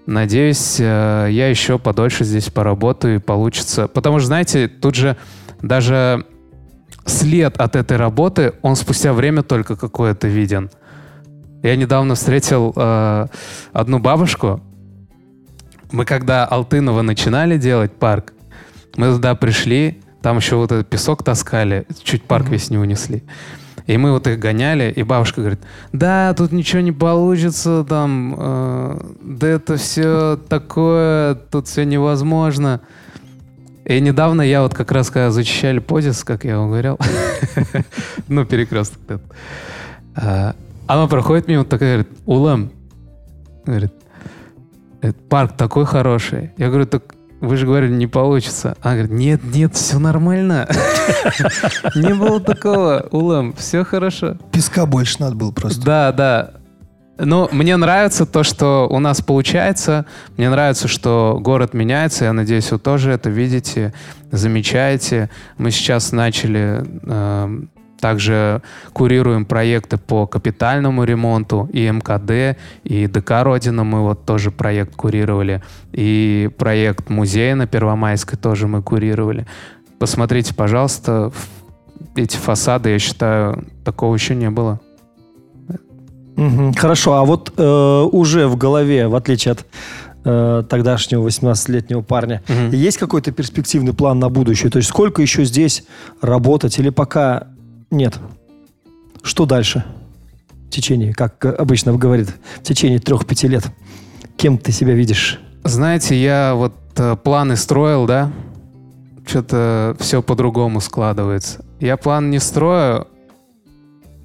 Надеюсь, 0.09 0.77
э, 0.81 1.29
я 1.31 1.51
еще 1.51 1.79
подольше 1.79 2.25
здесь 2.25 2.49
поработаю 2.49 3.16
и 3.16 3.18
получится. 3.18 3.88
Потому 3.88 4.21
что, 4.21 4.29
знаете, 4.29 4.66
тут 4.66 4.94
же 4.94 5.18
даже 5.61 6.25
след 7.05 7.59
от 7.59 7.77
этой 7.77 7.99
работы, 7.99 8.55
он 8.62 8.75
спустя 8.75 9.12
время 9.12 9.42
только 9.42 9.77
какое-то 9.77 10.27
виден. 10.27 10.71
Я 11.62 11.77
недавно 11.77 12.14
встретил 12.14 12.73
э, 12.75 13.27
одну 13.75 13.99
бабушку. 13.99 14.62
Мы 15.92 16.07
когда 16.07 16.47
Алтынова 16.47 17.03
начинали 17.03 17.59
делать 17.59 17.92
парк, 17.92 18.33
мы 18.97 19.12
туда 19.12 19.35
пришли, 19.35 20.01
там 20.23 20.38
еще 20.38 20.57
вот 20.57 20.73
этот 20.73 20.88
песок 20.88 21.23
таскали, 21.23 21.87
чуть 22.03 22.23
парк 22.23 22.47
mm-hmm. 22.47 22.51
весь 22.51 22.71
не 22.71 22.79
унесли. 22.79 23.25
И 23.88 23.96
мы 23.96 24.12
вот 24.12 24.27
их 24.27 24.38
гоняли, 24.38 24.92
и 24.94 25.03
бабушка 25.03 25.40
говорит, 25.40 25.61
да, 25.94 26.35
тут 26.35 26.53
ничего 26.53 26.83
не 26.83 26.92
получится, 26.92 27.87
там, 27.88 28.35
э, 28.38 29.01
да 29.22 29.48
это 29.48 29.79
все 29.79 30.37
такое, 30.37 31.35
тут 31.35 31.68
все 31.68 31.85
невозможно. 31.85 32.83
И 33.87 33.98
недавно 34.01 34.42
я 34.42 34.61
вот 34.61 34.74
как 34.74 34.92
раз, 34.92 35.09
когда 35.09 35.31
зачищали 35.31 35.79
подис, 35.79 36.22
как 36.22 36.44
я 36.44 36.59
вам 36.59 36.68
говорил, 36.68 36.98
ну, 38.29 38.44
перекресток 38.44 39.01
этот, 39.09 39.22
а, 40.14 40.55
она 40.87 41.07
проходит 41.07 41.48
мимо, 41.48 41.64
такая 41.64 41.94
говорит, 41.94 42.18
Улам, 42.27 42.70
говорит, 43.64 43.94
парк 45.31 45.57
такой 45.57 45.87
хороший. 45.87 46.51
Я 46.59 46.68
говорю, 46.68 46.85
так 46.85 47.14
вы 47.40 47.57
же 47.57 47.66
говорили, 47.66 47.92
не 47.92 48.07
получится. 48.07 48.77
Она 48.83 48.94
говорит, 48.94 49.12
нет, 49.12 49.40
нет, 49.44 49.74
все 49.74 49.98
нормально. 49.98 50.68
Не 51.94 52.14
было 52.14 52.40
такого, 52.40 53.07
Улам, 53.11 53.55
все 53.55 53.85
хорошо. 53.85 54.37
Песка 54.53 54.87
больше 54.87 55.16
надо 55.20 55.37
было 55.37 55.53
просто. 55.53 55.85
Да, 55.85 56.12
да. 56.12 56.51
Ну, 57.18 57.48
мне 57.51 57.77
нравится 57.77 58.27
то, 58.27 58.44
что 58.44 58.87
у 58.88 59.01
нас 59.01 59.20
получается. 59.20 60.07
Мне 60.37 60.51
нравится, 60.51 60.87
что 60.87 61.38
город 61.40 61.74
меняется. 61.74 62.24
Я 62.24 62.33
надеюсь, 62.33 62.70
вы 62.70 62.79
тоже 62.79 63.11
это 63.11 63.29
видите, 63.29 63.92
замечаете. 64.31 65.29
Мы 65.57 65.72
сейчас 65.72 66.12
начали 66.12 66.85
э, 67.03 67.61
также 68.01 68.63
курируем 68.93 69.45
проекты 69.45 69.97
по 69.97 70.27
капитальному 70.27 71.05
ремонту 71.05 71.69
и 71.73 71.89
МКД, 71.91 72.59
и 72.85 73.07
ДК 73.07 73.43
Родина 73.43 73.85
мы 73.85 74.03
вот 74.03 74.25
тоже 74.25 74.51
проект 74.51 74.97
курировали. 74.97 75.63
И 75.93 76.51
проект 76.59 77.11
музея 77.11 77.55
на 77.55 77.67
Первомайской 77.67 78.39
тоже 78.39 78.67
мы 78.67 78.83
курировали. 78.83 79.47
Посмотрите, 79.99 80.55
пожалуйста, 80.55 81.33
эти 82.15 82.37
фасады, 82.37 82.91
я 82.91 82.99
считаю, 82.99 83.67
такого 83.85 84.15
еще 84.15 84.35
не 84.35 84.51
было. 84.51 84.81
Угу, 86.37 86.75
хорошо, 86.77 87.15
а 87.15 87.25
вот 87.25 87.53
э, 87.57 88.09
уже 88.13 88.47
в 88.47 88.57
голове, 88.57 89.09
в 89.09 89.17
отличие 89.17 89.53
от 89.53 89.67
э, 90.25 90.63
тогдашнего 90.69 91.27
18-летнего 91.27 92.03
парня, 92.03 92.45
угу. 92.49 92.77
есть 92.77 92.97
какой-то 92.99 93.33
перспективный 93.33 93.93
план 93.93 94.21
на 94.21 94.29
будущее? 94.29 94.71
То 94.71 94.77
есть 94.77 94.89
сколько 94.89 95.21
еще 95.21 95.45
здесь 95.45 95.85
работать 96.21 96.79
или 96.79 96.91
пока 96.91 97.49
нет? 97.90 98.18
Что 99.22 99.46
дальше? 99.46 99.85
В 100.66 100.70
течение, 100.70 101.14
как 101.14 101.44
обычно 101.44 101.96
говорит, 101.96 102.29
в 102.61 102.62
течение 102.62 102.98
трех-пяти 102.98 103.48
лет. 103.48 103.64
Кем 104.37 104.59
ты 104.59 104.72
себя 104.72 104.94
видишь? 104.94 105.40
Знаете, 105.64 106.20
я 106.20 106.55
вот 106.55 106.74
э, 106.96 107.16
планы 107.16 107.57
строил, 107.57 108.07
да? 108.07 108.31
Что-то 109.27 109.96
все 109.98 110.22
по-другому 110.22 110.81
складывается. 110.81 111.64
Я 111.81 111.96
план 111.96 112.31
не 112.31 112.38
строю. 112.38 113.09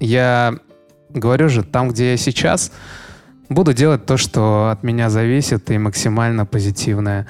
Я 0.00 0.54
говорю 1.10 1.48
же, 1.48 1.62
там, 1.62 1.90
где 1.90 2.12
я 2.12 2.16
сейчас, 2.16 2.72
буду 3.48 3.72
делать 3.72 4.06
то, 4.06 4.16
что 4.16 4.70
от 4.70 4.82
меня 4.82 5.10
зависит, 5.10 5.70
и 5.70 5.78
максимально 5.78 6.46
позитивное. 6.46 7.26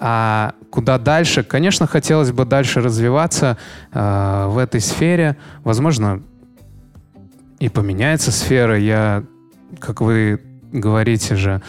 А 0.00 0.54
куда 0.70 0.98
дальше? 0.98 1.42
Конечно, 1.42 1.86
хотелось 1.86 2.32
бы 2.32 2.44
дальше 2.44 2.80
развиваться 2.80 3.58
э, 3.92 4.46
в 4.48 4.58
этой 4.58 4.80
сфере. 4.80 5.36
Возможно, 5.62 6.22
и 7.58 7.68
поменяется 7.68 8.32
сфера. 8.32 8.78
Я, 8.78 9.24
как 9.78 10.00
вы 10.00 10.40
говорите 10.72 11.36
же, 11.36 11.62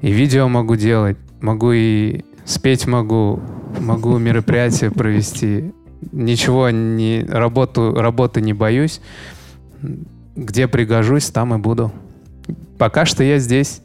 и 0.00 0.12
видео 0.12 0.48
могу 0.48 0.76
делать, 0.76 1.18
могу 1.40 1.72
и 1.72 2.24
спеть 2.44 2.86
могу, 2.86 3.42
могу 3.80 4.16
мероприятие 4.18 4.90
провести. 4.92 5.74
Ничего 6.12 6.70
не 6.70 7.26
работу 7.28 7.94
работы 7.94 8.40
не 8.40 8.52
боюсь 8.52 9.00
где 10.36 10.68
пригожусь, 10.68 11.30
там 11.30 11.54
и 11.54 11.58
буду. 11.58 11.92
Пока 12.78 13.04
что 13.04 13.22
я 13.22 13.38
здесь. 13.38 13.80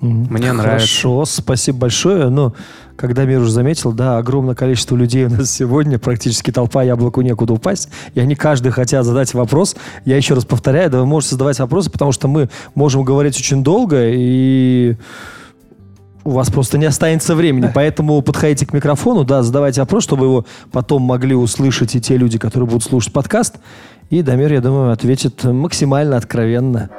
Мне 0.00 0.28
Хорошо, 0.28 0.54
нравится. 0.54 0.86
Хорошо, 0.86 1.24
спасибо 1.24 1.78
большое. 1.78 2.28
Ну, 2.28 2.54
когда 2.96 3.24
мир 3.24 3.40
уже 3.40 3.50
заметил, 3.50 3.92
да, 3.92 4.18
огромное 4.18 4.54
количество 4.54 4.96
людей 4.96 5.26
у 5.26 5.30
нас 5.30 5.50
сегодня, 5.50 5.98
практически 5.98 6.50
толпа, 6.50 6.82
яблоку 6.82 7.20
некуда 7.20 7.52
упасть, 7.52 7.88
и 8.14 8.20
они 8.20 8.34
каждый 8.34 8.72
хотят 8.72 9.04
задать 9.04 9.34
вопрос. 9.34 9.76
Я 10.04 10.16
еще 10.16 10.34
раз 10.34 10.44
повторяю, 10.44 10.90
да 10.90 11.00
вы 11.00 11.06
можете 11.06 11.32
задавать 11.34 11.58
вопросы, 11.58 11.90
потому 11.90 12.12
что 12.12 12.28
мы 12.28 12.48
можем 12.74 13.04
говорить 13.04 13.36
очень 13.38 13.62
долго, 13.62 14.08
и 14.08 14.96
у 16.24 16.30
вас 16.30 16.50
просто 16.50 16.76
не 16.76 16.86
останется 16.86 17.34
времени. 17.36 17.70
Поэтому 17.72 18.20
подходите 18.20 18.66
к 18.66 18.72
микрофону, 18.72 19.24
да, 19.24 19.42
задавайте 19.42 19.80
вопрос, 19.80 20.02
чтобы 20.02 20.26
его 20.26 20.46
потом 20.72 21.02
могли 21.02 21.34
услышать 21.34 21.94
и 21.94 22.00
те 22.00 22.16
люди, 22.16 22.38
которые 22.38 22.68
будут 22.68 22.82
слушать 22.82 23.12
подкаст. 23.12 23.56
И 24.10 24.22
Дамир, 24.22 24.52
я 24.52 24.60
думаю, 24.60 24.92
ответит 24.92 25.44
максимально 25.44 26.16
откровенно. 26.16 26.90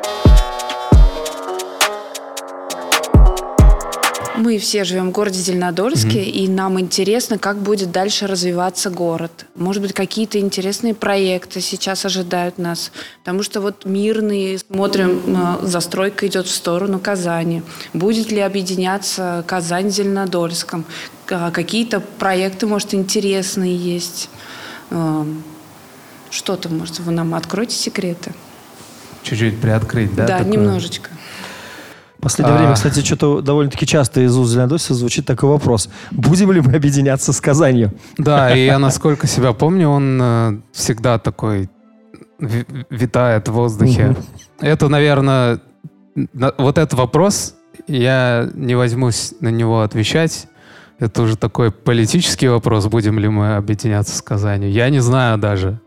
Мы 4.38 4.60
все 4.60 4.84
живем 4.84 5.10
в 5.10 5.12
городе 5.13 5.39
Зеленодольске, 5.39 6.19
mm-hmm. 6.19 6.30
и 6.30 6.47
нам 6.47 6.80
интересно, 6.80 7.39
как 7.39 7.58
будет 7.58 7.91
дальше 7.91 8.28
развиваться 8.28 8.91
город. 8.91 9.47
Может 9.56 9.82
быть, 9.82 9.93
какие-то 9.93 10.39
интересные 10.39 10.93
проекты 10.93 11.60
сейчас 11.60 12.06
ожидают 12.06 12.60
нас. 12.60 12.91
Потому 13.23 13.41
что 13.41 13.62
вот 13.62 13.86
мирный, 13.86 14.60
смотрим, 14.60 15.21
э, 15.26 15.65
застройка 15.65 16.28
идет 16.28 16.45
в 16.45 16.52
сторону 16.52 17.00
Казани. 17.00 17.63
Будет 17.93 18.32
ли 18.32 18.39
объединяться 18.39 19.43
Казань 19.47 19.91
с 19.91 19.95
Зеленодольском? 19.95 20.86
Какие-то 21.26 22.00
проекты, 22.00 22.67
может, 22.67 22.93
интересные 22.93 23.76
есть. 23.76 24.30
Эм, 24.91 25.43
что-то, 26.30 26.69
может, 26.69 27.00
вы 27.00 27.12
нам 27.12 27.34
откроете 27.34 27.76
секреты? 27.76 28.34
Чуть-чуть 29.23 29.60
приоткрыть, 29.60 30.13
да? 30.13 30.28
Да, 30.28 30.38
такое? 30.38 30.54
немножечко. 30.54 31.10
В 32.17 32.21
последнее 32.21 32.56
а... 32.56 32.60
время, 32.60 32.73
кстати, 32.75 33.03
что-то 33.03 33.41
довольно-таки 33.41 33.86
часто 33.86 34.21
из 34.21 34.36
уст 34.36 34.51
Зеленодольца 34.51 34.93
звучит 34.93 35.25
такой 35.25 35.49
вопрос. 35.49 35.89
Будем 36.12 36.51
ли 36.51 36.62
мы 36.62 36.73
объединяться 36.73 37.32
с 37.32 37.39
Казанью? 37.39 37.91
Да, 38.17 38.56
и 38.56 38.65
я, 38.65 38.80
насколько 38.80 39.27
себя 39.27 39.53
помню, 39.53 39.89
он 39.89 40.19
э, 40.21 40.60
всегда 40.71 41.19
такой 41.19 41.69
витает 42.39 43.47
в 43.47 43.53
воздухе. 43.53 44.15
Это, 44.60 44.89
наверное, 44.89 45.60
вот 46.58 46.77
этот 46.77 46.93
вопрос, 46.93 47.56
я 47.88 48.49
не 48.53 48.75
возьмусь 48.75 49.34
на 49.39 49.49
него 49.49 49.82
отвечать. 49.82 50.47
Это 50.99 51.21
уже 51.21 51.36
такой 51.36 51.71
политический 51.71 52.47
вопрос, 52.47 52.88
будем 52.88 53.19
ли 53.19 53.27
мы 53.27 53.56
объединяться 53.56 54.15
с 54.15 54.21
Казанью. 54.21 54.71
Я 54.71 54.89
не 54.89 54.99
знаю 54.99 55.38
даже. 55.38 55.80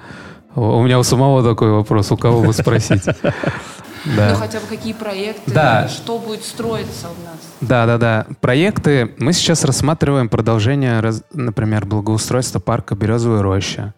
У 0.54 0.82
меня 0.82 0.98
у 0.98 1.02
самого 1.02 1.42
такой 1.42 1.70
вопрос, 1.70 2.12
у 2.12 2.16
кого 2.16 2.40
вы 2.40 2.52
спросите. 2.52 3.14
Да. 4.04 4.30
Ну, 4.30 4.36
хотя 4.36 4.60
бы 4.60 4.66
какие 4.66 4.92
проекты, 4.92 5.52
да. 5.52 5.88
что 5.88 6.18
будет 6.18 6.44
строиться 6.44 7.08
у 7.08 7.24
нас. 7.24 7.38
Да, 7.60 7.86
да, 7.86 7.98
да. 7.98 8.26
Проекты. 8.40 9.14
Мы 9.18 9.32
сейчас 9.32 9.64
рассматриваем 9.64 10.28
продолжение, 10.28 11.02
например, 11.32 11.84
благоустройства 11.84 12.60
парка 12.60 12.94
Березовая 12.94 13.42
роща. 13.42 13.94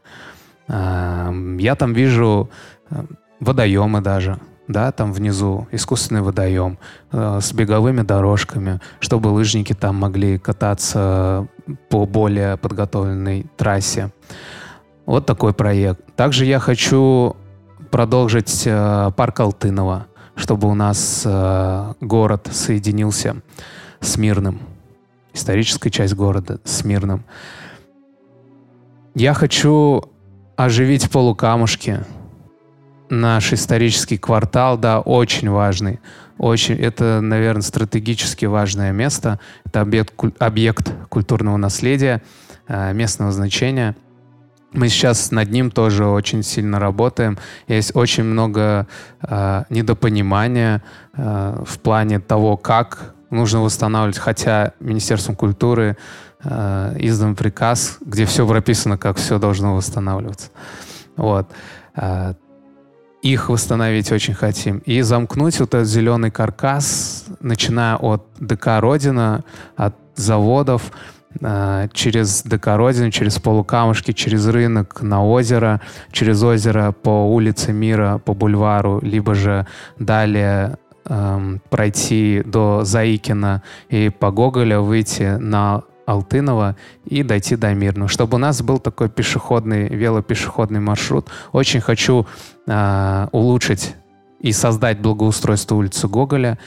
Я 0.68 1.74
там 1.78 1.92
вижу 1.92 2.50
э, 2.90 3.04
водоемы 3.40 4.00
даже. 4.00 4.38
да, 4.68 4.90
там 4.92 5.12
внизу 5.12 5.68
искусственный 5.70 6.22
водоем 6.22 6.78
э, 7.12 7.38
с 7.40 7.52
беговыми 7.52 8.02
дорожками, 8.02 8.80
чтобы 9.00 9.28
лыжники 9.28 9.72
там 9.72 9.96
могли 9.96 10.38
кататься 10.38 11.46
по 11.88 12.06
более 12.06 12.56
подготовленной 12.56 13.46
трассе. 13.56 14.10
Вот 15.06 15.26
такой 15.26 15.52
проект. 15.52 16.00
Также 16.16 16.44
я 16.44 16.58
хочу 16.58 17.36
продолжить 17.92 18.62
э, 18.64 19.10
парк 19.14 19.38
Алтынова, 19.38 20.06
чтобы 20.34 20.68
у 20.68 20.74
нас 20.74 21.22
э, 21.24 21.92
город 22.00 22.48
соединился 22.50 23.36
с 24.00 24.16
Мирным. 24.16 24.60
Историческая 25.34 25.90
часть 25.90 26.14
города 26.14 26.58
с 26.64 26.84
Мирным. 26.84 27.22
Я 29.14 29.34
хочу 29.34 30.04
оживить 30.56 31.10
полукамушки. 31.10 32.00
Наш 33.10 33.52
исторический 33.52 34.16
квартал, 34.16 34.78
да, 34.78 35.00
очень 35.00 35.50
важный. 35.50 36.00
Очень, 36.38 36.76
это, 36.76 37.20
наверное, 37.20 37.60
стратегически 37.60 38.46
важное 38.46 38.90
место. 38.92 39.38
Это 39.66 39.82
объект, 39.82 40.14
объект 40.38 40.90
культурного 41.10 41.58
наследия, 41.58 42.22
э, 42.68 42.94
местного 42.94 43.32
значения– 43.32 43.94
мы 44.72 44.88
сейчас 44.88 45.30
над 45.30 45.50
ним 45.50 45.70
тоже 45.70 46.06
очень 46.06 46.42
сильно 46.42 46.78
работаем. 46.78 47.38
Есть 47.68 47.94
очень 47.94 48.24
много 48.24 48.86
э, 49.22 49.64
недопонимания 49.70 50.82
э, 51.14 51.62
в 51.66 51.78
плане 51.78 52.20
того, 52.20 52.56
как 52.56 53.14
нужно 53.30 53.62
восстанавливать. 53.62 54.18
Хотя 54.18 54.72
Министерством 54.80 55.36
культуры 55.36 55.96
э, 56.42 56.96
издан 56.98 57.36
приказ, 57.36 57.98
где 58.00 58.24
все 58.24 58.46
прописано, 58.46 58.98
как 58.98 59.16
все 59.16 59.38
должно 59.38 59.76
восстанавливаться. 59.76 60.50
Вот. 61.16 61.48
Э, 61.94 62.34
их 63.22 63.48
восстановить 63.50 64.10
очень 64.10 64.34
хотим. 64.34 64.78
И 64.78 65.00
замкнуть 65.02 65.60
вот 65.60 65.74
этот 65.74 65.86
зеленый 65.86 66.30
каркас, 66.30 67.26
начиная 67.40 67.96
от 67.96 68.26
ДК 68.40 68.80
«Родина», 68.80 69.44
от 69.76 69.94
заводов, 70.16 70.90
через 71.92 72.42
Декородин, 72.44 73.10
через 73.10 73.38
полукамушки, 73.38 74.12
через 74.12 74.46
рынок 74.46 75.02
на 75.02 75.24
озеро, 75.24 75.80
через 76.12 76.42
озеро 76.42 76.92
по 76.92 77.28
улице 77.32 77.72
Мира, 77.72 78.20
по 78.24 78.34
бульвару, 78.34 79.00
либо 79.02 79.34
же 79.34 79.66
далее 79.98 80.76
эм, 81.06 81.60
пройти 81.68 82.42
до 82.44 82.84
Заикина 82.84 83.62
и 83.88 84.08
по 84.10 84.30
Гоголя 84.30 84.80
выйти 84.80 85.36
на 85.38 85.82
Алтынова 86.06 86.76
и 87.04 87.22
дойти 87.22 87.56
до 87.56 87.74
Мирного. 87.74 88.08
Чтобы 88.08 88.36
у 88.36 88.38
нас 88.38 88.62
был 88.62 88.78
такой 88.78 89.08
пешеходный, 89.08 89.88
велопешеходный 89.88 90.80
маршрут. 90.80 91.28
Очень 91.52 91.80
хочу 91.80 92.26
э, 92.66 93.28
улучшить 93.32 93.94
и 94.40 94.52
создать 94.52 95.00
благоустройство 95.00 95.76
улицы 95.76 96.08
Гоголя, 96.08 96.58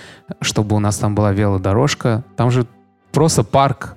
чтобы 0.41 0.75
у 0.75 0.79
нас 0.79 0.97
там 0.97 1.15
была 1.15 1.31
велодорожка. 1.31 2.23
Там 2.35 2.51
же 2.51 2.65
просто 3.11 3.43
парк 3.43 3.94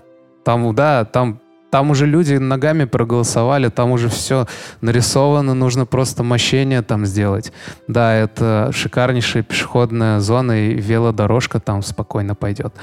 там, 0.48 0.74
да, 0.74 1.04
там 1.04 1.40
там 1.70 1.90
уже 1.90 2.06
люди 2.06 2.37
ногами 2.37 2.87
проголосовали, 2.87 3.68
там 3.68 3.90
уже 3.90 4.08
все 4.08 4.46
нарисовано, 4.80 5.52
нужно 5.52 5.84
просто 5.84 6.22
мощение 6.22 6.80
там 6.80 7.04
сделать. 7.04 7.52
Да, 7.87 8.14
это 8.14 8.70
шикарнейшая 8.72 9.42
пешеходная 9.42 10.20
зона 10.20 10.70
и 10.70 10.72
велодорожка 10.72 11.61
там 11.61 11.82
спокойно 11.82 12.34
пойдет. 12.34 12.74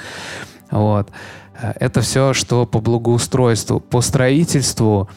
Вот. 0.70 1.10
Это 1.60 2.02
все, 2.02 2.34
что 2.34 2.68
по 2.68 2.80
благоустройству. 2.80 3.80
По 3.80 4.02
строительству, 4.02 5.10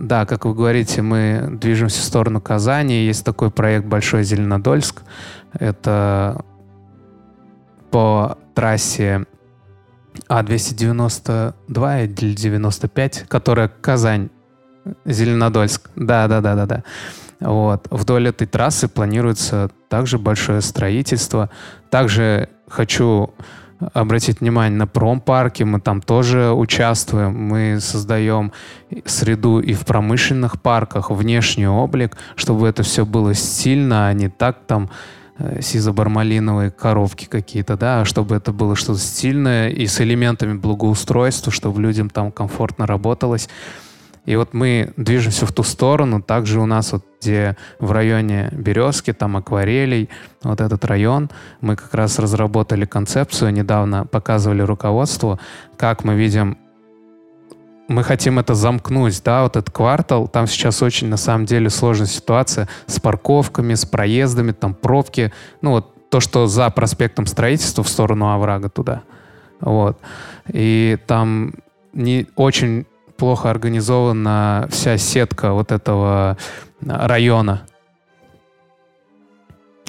да, 0.00 0.26
как 0.26 0.46
вы 0.46 0.54
говорите, 0.54 1.00
мы 1.00 1.46
движемся 1.60 2.00
в 2.00 2.04
сторону 2.04 2.40
Казани. 2.40 3.04
Есть 3.04 3.24
такой 3.24 3.52
проект 3.52 3.86
«Большой 3.86 4.24
Зеленодольск». 4.24 5.02
Это 5.52 6.44
по 7.92 8.36
трассе 8.52 9.26
а292 10.28 12.04
или 12.04 12.34
95, 12.34 13.24
которая 13.28 13.68
Казань, 13.68 14.30
Зеленодольск. 15.04 15.90
Да, 15.96 16.28
да, 16.28 16.40
да, 16.40 16.54
да, 16.54 16.66
да. 16.66 16.84
Вот. 17.40 17.86
Вдоль 17.90 18.28
этой 18.28 18.46
трассы 18.46 18.88
планируется 18.88 19.70
также 19.88 20.18
большое 20.18 20.60
строительство. 20.60 21.50
Также 21.90 22.48
хочу 22.68 23.34
обратить 23.92 24.40
внимание 24.40 24.78
на 24.78 24.86
промпарки. 24.86 25.62
Мы 25.62 25.80
там 25.80 26.00
тоже 26.00 26.52
участвуем. 26.52 27.34
Мы 27.34 27.80
создаем 27.80 28.52
среду 29.04 29.60
и 29.60 29.74
в 29.74 29.84
промышленных 29.84 30.60
парках, 30.60 31.10
внешний 31.10 31.66
облик, 31.66 32.16
чтобы 32.36 32.68
это 32.68 32.82
все 32.82 33.04
было 33.04 33.34
стильно, 33.34 34.08
а 34.08 34.12
не 34.12 34.28
так 34.28 34.60
там 34.66 34.90
сизо-бармалиновые 35.60 36.70
коробки 36.70 37.26
какие-то, 37.26 37.76
да, 37.76 38.04
чтобы 38.04 38.36
это 38.36 38.52
было 38.52 38.76
что-то 38.76 39.00
стильное 39.00 39.68
и 39.68 39.86
с 39.86 40.00
элементами 40.00 40.54
благоустройства, 40.54 41.50
чтобы 41.50 41.82
людям 41.82 42.08
там 42.10 42.30
комфортно 42.30 42.86
работалось. 42.86 43.48
И 44.26 44.36
вот 44.36 44.54
мы 44.54 44.92
движемся 44.96 45.44
в 45.44 45.52
ту 45.52 45.62
сторону. 45.62 46.22
Также 46.22 46.60
у 46.60 46.66
нас 46.66 46.92
вот 46.92 47.04
где 47.20 47.56
в 47.78 47.90
районе 47.92 48.50
Березки, 48.52 49.12
там 49.12 49.36
акварелей, 49.36 50.10
вот 50.42 50.60
этот 50.60 50.84
район, 50.84 51.30
мы 51.60 51.74
как 51.74 51.94
раз 51.94 52.18
разработали 52.18 52.84
концепцию, 52.84 53.52
недавно 53.52 54.04
показывали 54.04 54.62
руководству, 54.62 55.40
как 55.76 56.04
мы 56.04 56.14
видим 56.16 56.58
мы 57.88 58.02
хотим 58.02 58.38
это 58.38 58.54
замкнуть, 58.54 59.22
да, 59.24 59.42
вот 59.42 59.56
этот 59.56 59.72
квартал, 59.72 60.28
там 60.28 60.46
сейчас 60.46 60.82
очень, 60.82 61.08
на 61.08 61.16
самом 61.16 61.44
деле, 61.44 61.70
сложная 61.70 62.06
ситуация 62.06 62.68
с 62.86 62.98
парковками, 63.00 63.74
с 63.74 63.84
проездами, 63.84 64.52
там 64.52 64.74
пробки, 64.74 65.32
ну 65.60 65.72
вот 65.72 66.10
то, 66.10 66.20
что 66.20 66.46
за 66.46 66.70
проспектом 66.70 67.26
строительства 67.26 67.82
в 67.82 67.88
сторону 67.88 68.30
оврага 68.32 68.68
туда, 68.68 69.02
вот. 69.60 69.98
И 70.48 70.98
там 71.06 71.54
не 71.92 72.26
очень 72.36 72.86
плохо 73.16 73.50
организована 73.50 74.68
вся 74.70 74.98
сетка 74.98 75.52
вот 75.52 75.72
этого 75.72 76.36
района. 76.80 77.62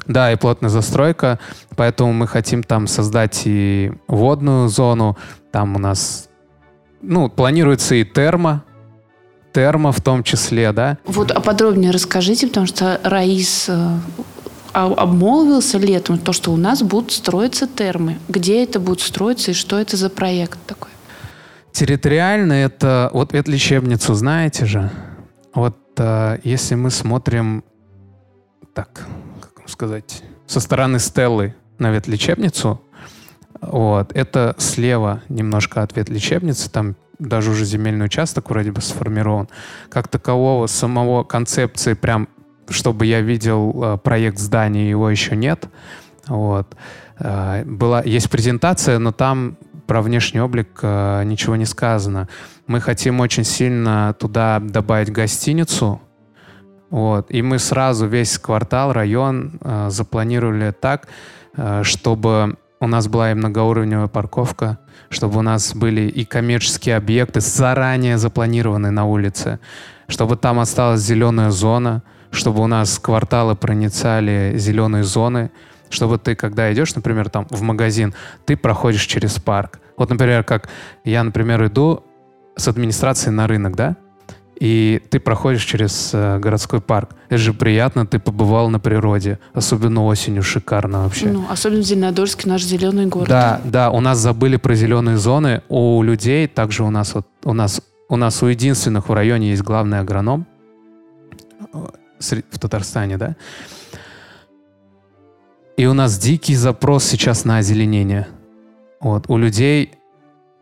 Да, 0.08 0.32
и 0.32 0.36
плотная 0.36 0.70
застройка, 0.70 1.40
поэтому 1.76 2.14
мы 2.14 2.28
хотим 2.28 2.62
там 2.62 2.86
создать 2.86 3.42
и 3.46 3.92
водную 4.08 4.68
зону, 4.68 5.18
там 5.52 5.76
у 5.76 5.80
нас 5.80 6.30
ну, 7.08 7.30
планируется 7.30 7.96
и 7.96 8.04
термо, 8.04 8.64
термо 9.54 9.92
в 9.92 10.02
том 10.02 10.24
числе, 10.24 10.72
да. 10.72 10.98
Вот 11.06 11.32
а 11.32 11.40
подробнее 11.40 11.92
расскажите, 11.92 12.48
потому 12.48 12.68
что 12.68 13.00
Раис 13.04 13.70
э, 13.70 13.98
обмолвился 14.74 15.78
летом, 15.78 16.18
то, 16.18 16.34
что 16.34 16.52
у 16.52 16.58
нас 16.58 16.82
будут 16.82 17.12
строиться 17.12 17.68
термы. 17.68 18.18
Где 18.28 18.64
это 18.64 18.80
будет 18.80 19.02
строиться 19.02 19.52
и 19.52 19.54
что 19.54 19.80
это 19.80 19.96
за 19.98 20.10
проект 20.10 20.60
такой? 20.66 20.92
Территориально 21.72 22.54
это... 22.54 23.10
Вот 23.14 23.34
эту 23.34 23.52
лечебницу 23.52 24.14
знаете 24.14 24.66
же? 24.66 24.92
Вот 25.54 25.78
э, 25.98 26.40
если 26.44 26.76
мы 26.76 26.92
смотрим, 26.92 27.64
так, 28.74 29.06
как 29.42 29.60
вам 29.60 29.68
сказать, 29.68 30.24
со 30.48 30.60
стороны 30.60 31.00
Стеллы 31.00 31.56
на 31.80 31.92
ветлечебницу, 31.92 32.82
вот. 33.70 34.12
Это 34.16 34.56
слева 34.58 35.22
немножко 35.30 35.82
от 35.82 35.96
ветлечебницы, 35.96 36.70
там 36.70 36.96
даже 37.20 37.52
уже 37.52 37.66
земельный 37.66 38.06
участок 38.06 38.50
вроде 38.50 38.72
бы 38.72 38.82
сформирован. 38.82 39.48
Как 39.90 40.08
такового 40.08 40.68
самого 40.68 41.24
концепции 41.24 41.94
прям, 41.94 42.28
чтобы 42.70 43.06
я 43.06 43.22
видел 43.22 43.84
э, 43.84 43.98
проект 43.98 44.40
здания, 44.40 44.90
его 44.90 45.10
еще 45.10 45.36
нет. 45.36 45.70
Вот. 46.28 46.76
Э, 47.20 47.64
была, 47.64 48.02
есть 48.04 48.30
презентация, 48.30 49.00
но 49.00 49.12
там 49.12 49.58
про 49.88 50.02
внешний 50.02 50.42
облик 50.42 50.80
э, 50.82 51.24
ничего 51.24 51.56
не 51.56 51.66
сказано. 51.66 52.28
Мы 52.68 52.82
хотим 52.82 53.20
очень 53.20 53.44
сильно 53.44 54.16
туда 54.20 54.60
добавить 54.60 55.12
гостиницу, 55.12 56.02
вот. 56.90 57.28
И 57.30 57.42
мы 57.42 57.60
сразу 57.60 58.08
весь 58.08 58.38
квартал, 58.38 58.94
район 58.94 59.60
э, 59.62 59.88
запланировали 59.90 60.72
так, 60.72 61.08
э, 61.56 61.84
чтобы 61.84 62.58
у 62.80 62.88
нас 62.88 63.08
была 63.08 63.32
и 63.32 63.34
многоуровневая 63.34 64.08
парковка, 64.08 64.80
чтобы 65.10 65.40
у 65.40 65.42
нас 65.42 65.74
были 65.76 66.02
и 66.02 66.26
коммерческие 66.26 66.98
объекты 66.98 67.42
заранее 67.42 68.18
запланированные 68.18 68.92
на 68.92 69.06
улице, 69.06 69.60
чтобы 70.08 70.36
там 70.36 70.60
осталась 70.60 71.02
зеленая 71.02 71.52
зона, 71.52 72.04
чтобы 72.32 72.62
у 72.62 72.68
нас 72.68 73.00
кварталы 73.00 73.56
проницали 73.56 74.54
зеленые 74.58 75.04
зоны, 75.04 75.52
чтобы 75.90 76.18
ты, 76.18 76.36
когда 76.36 76.72
идешь, 76.74 76.96
например, 76.96 77.30
там 77.30 77.48
в 77.50 77.62
магазин, 77.62 78.14
ты 78.46 78.58
проходишь 78.58 79.06
через 79.06 79.40
парк. 79.40 79.80
Вот, 79.98 80.10
например, 80.10 80.44
как 80.44 80.70
я, 81.04 81.24
например, 81.24 81.66
иду 81.66 82.04
с 82.58 82.68
администрации 82.68 83.30
на 83.30 83.48
рынок, 83.48 83.76
да, 83.76 83.96
и 84.60 85.02
ты 85.10 85.20
проходишь 85.20 85.64
через 85.64 86.12
э, 86.14 86.40
городской 86.40 86.80
парк. 86.80 87.16
Это 87.30 87.38
же 87.38 87.54
приятно, 87.54 88.06
ты 88.06 88.20
побывал 88.20 88.70
на 88.70 88.80
природе. 88.80 89.40
Особенно 89.54 90.06
осенью 90.06 90.44
шикарно 90.44 91.04
вообще. 91.04 91.28
Ну, 91.28 91.46
особенно 91.50 91.82
в 91.82 91.86
Зеленодольске, 91.86 92.50
наш 92.50 92.64
зеленый 92.64 93.08
город. 93.08 93.28
Да, 93.28 93.62
да, 93.66 93.92
у 93.92 94.00
нас 94.00 94.18
забыли 94.20 94.58
про 94.58 94.76
зеленые 94.76 95.18
зоны. 95.18 95.62
У 95.68 96.02
людей 96.04 96.48
также 96.48 96.84
у 96.84 96.90
нас 96.90 97.14
вот 97.14 97.28
у 97.44 97.54
нас 97.54 97.82
у 98.08 98.16
нас 98.16 98.42
у 98.44 98.48
единственных 98.48 99.10
в 99.10 99.14
районе 99.14 99.50
есть 99.50 99.64
главный 99.64 100.00
агроном 100.00 100.46
в 102.20 102.60
Татарстане, 102.60 103.18
да. 103.18 103.36
И 105.78 105.86
у 105.86 105.94
нас 105.94 106.18
дикий 106.18 106.56
запрос 106.56 107.04
сейчас 107.04 107.44
на 107.44 107.58
озеленение. 107.58 108.28
Вот, 109.02 109.26
у 109.28 109.38
людей 109.38 109.92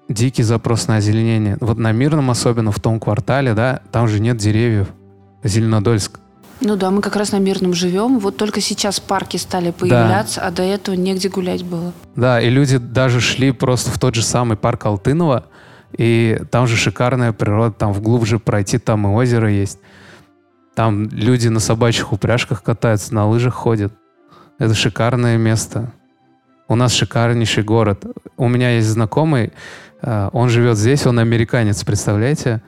дикий 0.10 0.44
запрос 0.44 0.88
на 0.88 0.98
озеленение. 0.98 1.58
Вот 1.60 1.78
на 1.78 1.92
Мирном 1.92 2.30
особенно, 2.30 2.72
в 2.72 2.80
том 2.80 3.00
квартале, 3.00 3.54
да, 3.54 3.82
там 3.92 4.08
же 4.08 4.20
нет 4.20 4.38
деревьев. 4.38 4.88
Зеленодольск. 5.44 6.20
Ну 6.62 6.78
да, 6.78 6.92
мы 6.92 7.02
как 7.02 7.18
раз 7.18 7.32
на 7.34 7.40
Мирном 7.40 7.74
живем. 7.74 8.20
Вот 8.20 8.38
только 8.38 8.62
сейчас 8.62 9.00
парки 9.00 9.36
стали 9.38 9.72
появляться, 9.72 10.42
а 10.42 10.52
до 10.52 10.64
этого 10.64 10.96
негде 10.96 11.28
гулять 11.28 11.64
было. 11.64 11.92
Да, 12.16 12.40
и 12.40 12.50
люди 12.50 12.78
даже 12.78 13.20
шли 13.20 13.52
просто 13.52 13.92
в 13.92 14.00
тот 14.00 14.16
же 14.16 14.24
самый 14.24 14.56
парк 14.56 14.86
Алтынова, 14.86 15.46
и 15.98 16.42
там 16.52 16.68
же 16.68 16.78
шикарная 16.78 17.34
природа, 17.34 17.74
там 17.74 17.92
вглубже 17.92 18.40
пройти, 18.40 18.78
там 18.78 19.08
и 19.08 19.10
озеро 19.10 19.52
есть. 19.52 19.80
Там 20.76 21.10
люди 21.10 21.50
на 21.50 21.60
собачьих 21.60 22.14
упряжках 22.14 22.64
катаются, 22.64 23.14
на 23.14 23.28
лыжах 23.28 23.54
ходят. 23.54 23.94
Это 24.58 24.74
шикарное 24.74 25.38
место. 25.38 25.92
У 26.68 26.76
нас 26.76 26.94
шикарнейший 26.94 27.64
город. 27.64 28.06
У 28.38 28.48
меня 28.48 28.72
есть 28.72 28.88
знакомый, 28.88 29.52
он 30.04 30.50
живет 30.50 30.78
здесь, 30.78 31.06
он 31.08 31.20
американец, 31.20 31.84
представляете? 31.84 32.62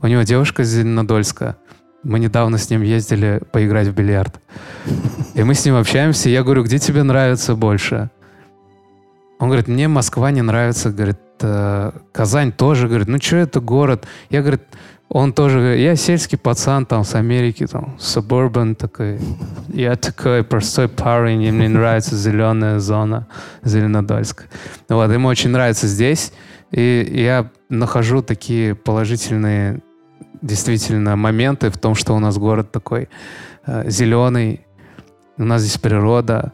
У 0.00 0.06
него 0.06 0.22
девушка 0.22 0.62
из 0.62 0.68
Зеленодольска. 0.68 1.56
Мы 2.02 2.18
недавно 2.18 2.58
с 2.58 2.68
ним 2.68 2.82
ездили 2.82 3.40
поиграть 3.52 3.88
в 3.88 3.94
бильярд. 3.94 4.40
И 5.34 5.42
мы 5.42 5.54
с 5.54 5.64
ним 5.64 5.76
общаемся, 5.76 6.28
и 6.28 6.32
я 6.32 6.42
говорю, 6.42 6.64
где 6.64 6.78
тебе 6.78 7.02
нравится 7.02 7.54
больше? 7.54 8.10
Он 9.38 9.48
говорит, 9.48 9.68
мне 9.68 9.88
Москва 9.88 10.30
не 10.30 10.42
нравится, 10.42 10.90
говорит, 10.90 11.18
«Э, 11.40 11.92
Казань 12.12 12.52
тоже, 12.52 12.88
говорит, 12.88 13.08
ну 13.08 13.18
что 13.20 13.36
это 13.36 13.60
город? 13.60 14.06
Я, 14.30 14.42
говорит, 14.42 14.62
он 15.08 15.32
тоже, 15.32 15.76
я 15.78 15.96
сельский 15.96 16.38
пацан 16.38 16.86
там 16.86 17.04
с 17.04 17.14
Америки, 17.14 17.66
там, 17.66 17.96
suburban 17.98 18.74
такой. 18.74 19.18
Я 19.68 19.96
такой 19.96 20.42
простой 20.44 20.88
парень, 20.88 21.42
и 21.42 21.50
мне 21.50 21.68
нравится 21.68 22.16
зеленая 22.16 22.78
зона 22.78 23.26
Зеленодольск. 23.62 24.44
Вот, 24.88 25.10
ему 25.10 25.28
очень 25.28 25.50
нравится 25.50 25.86
здесь, 25.86 26.32
и 26.74 27.06
я 27.22 27.50
нахожу 27.68 28.20
такие 28.20 28.74
положительные 28.74 29.80
действительно 30.42 31.14
моменты 31.14 31.70
в 31.70 31.78
том, 31.78 31.94
что 31.94 32.14
у 32.14 32.18
нас 32.18 32.36
город 32.36 32.72
такой 32.72 33.08
э, 33.64 33.88
зеленый, 33.88 34.66
у 35.38 35.44
нас 35.44 35.62
здесь 35.62 35.78
природа, 35.78 36.52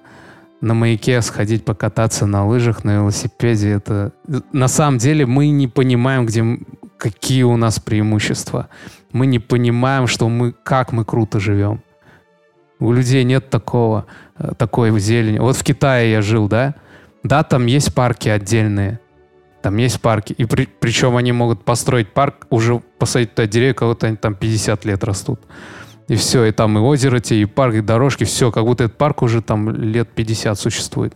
на 0.61 0.75
маяке 0.75 1.23
сходить 1.23 1.65
покататься 1.65 2.27
на 2.27 2.47
лыжах, 2.47 2.85
на 2.85 2.97
велосипеде. 2.97 3.71
Это 3.71 4.13
на 4.53 4.69
самом 4.69 4.99
деле 4.99 5.25
мы 5.25 5.49
не 5.49 5.69
понимаем, 5.69 6.27
где 6.27 6.45
какие 6.99 7.45
у 7.45 7.57
нас 7.57 7.81
преимущества. 7.81 8.69
Мы 9.13 9.25
не 9.25 9.39
понимаем, 9.39 10.07
что 10.07 10.29
мы 10.29 10.53
как 10.53 10.93
мы 10.93 11.07
круто 11.07 11.41
живем. 11.41 11.83
У 12.79 12.93
людей 12.93 13.25
нет 13.25 13.49
такого 13.49 14.05
э, 14.39 14.53
такой 14.59 14.99
зелени. 15.01 15.39
Вот 15.39 15.57
в 15.57 15.65
Китае 15.65 16.13
я 16.13 16.21
жил, 16.21 16.47
да? 16.47 16.75
Да, 17.23 17.43
там 17.43 17.65
есть 17.65 17.95
парки 17.95 18.29
отдельные. 18.29 19.01
Там 19.63 19.77
есть 19.77 20.01
парки. 20.01 20.33
И 20.33 20.45
при, 20.47 20.67
причем 20.67 21.17
они 21.17 21.33
могут 21.33 21.65
построить 21.65 22.13
парк, 22.13 22.47
уже 22.51 22.81
посадить 22.99 23.35
туда 23.35 23.47
деревья, 23.47 23.75
кого-то 23.75 24.07
они 24.07 24.17
там 24.17 24.35
50 24.35 24.85
лет 24.85 25.05
растут. 25.05 25.41
И 26.09 26.17
все, 26.17 26.45
и 26.45 26.53
там 26.53 26.77
и 26.79 26.81
озеро 26.81 27.21
те, 27.21 27.37
и 27.37 27.45
парк, 27.45 27.75
и 27.75 27.81
дорожки, 27.81 28.25
все, 28.25 28.51
как 28.51 28.65
будто 28.65 28.85
этот 28.85 28.99
парк 28.99 29.23
уже 29.23 29.43
там 29.43 29.71
лет 29.71 30.09
50 30.09 30.59
существует. 30.59 31.15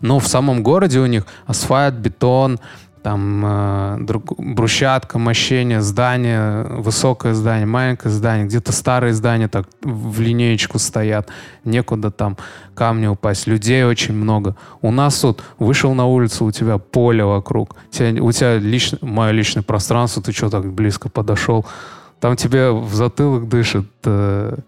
Но 0.00 0.18
в 0.18 0.26
самом 0.26 0.62
городе 0.62 1.00
у 1.00 1.06
них 1.06 1.26
асфальт, 1.46 1.94
бетон, 1.94 2.58
там 3.06 3.42
э, 3.46 3.98
друг, 4.00 4.36
брусчатка, 4.36 5.16
мощение, 5.20 5.80
здание, 5.80 6.64
высокое 6.64 7.34
здание, 7.34 7.64
маленькое 7.64 8.12
здание, 8.12 8.46
где-то 8.46 8.72
старые 8.72 9.14
здания 9.14 9.46
так 9.46 9.68
в 9.80 10.20
линеечку 10.20 10.80
стоят, 10.80 11.28
некуда 11.64 12.10
там 12.10 12.36
камни 12.74 13.06
упасть, 13.06 13.46
людей 13.46 13.84
очень 13.84 14.12
много. 14.12 14.56
У 14.82 14.90
нас 14.90 15.20
тут 15.20 15.44
вышел 15.60 15.94
на 15.94 16.06
улицу, 16.06 16.46
у 16.46 16.50
тебя 16.50 16.78
поле 16.78 17.24
вокруг, 17.24 17.76
у 17.76 18.32
тебя, 18.32 18.58
лично, 18.58 18.98
мое 19.02 19.30
личное 19.30 19.62
пространство, 19.62 20.20
ты 20.20 20.32
что 20.32 20.50
так 20.50 20.72
близко 20.72 21.08
подошел, 21.08 21.64
там 22.18 22.34
тебе 22.34 22.72
в 22.72 22.92
затылок 22.92 23.48
дышит. 23.48 23.86
Э, 24.04 24.58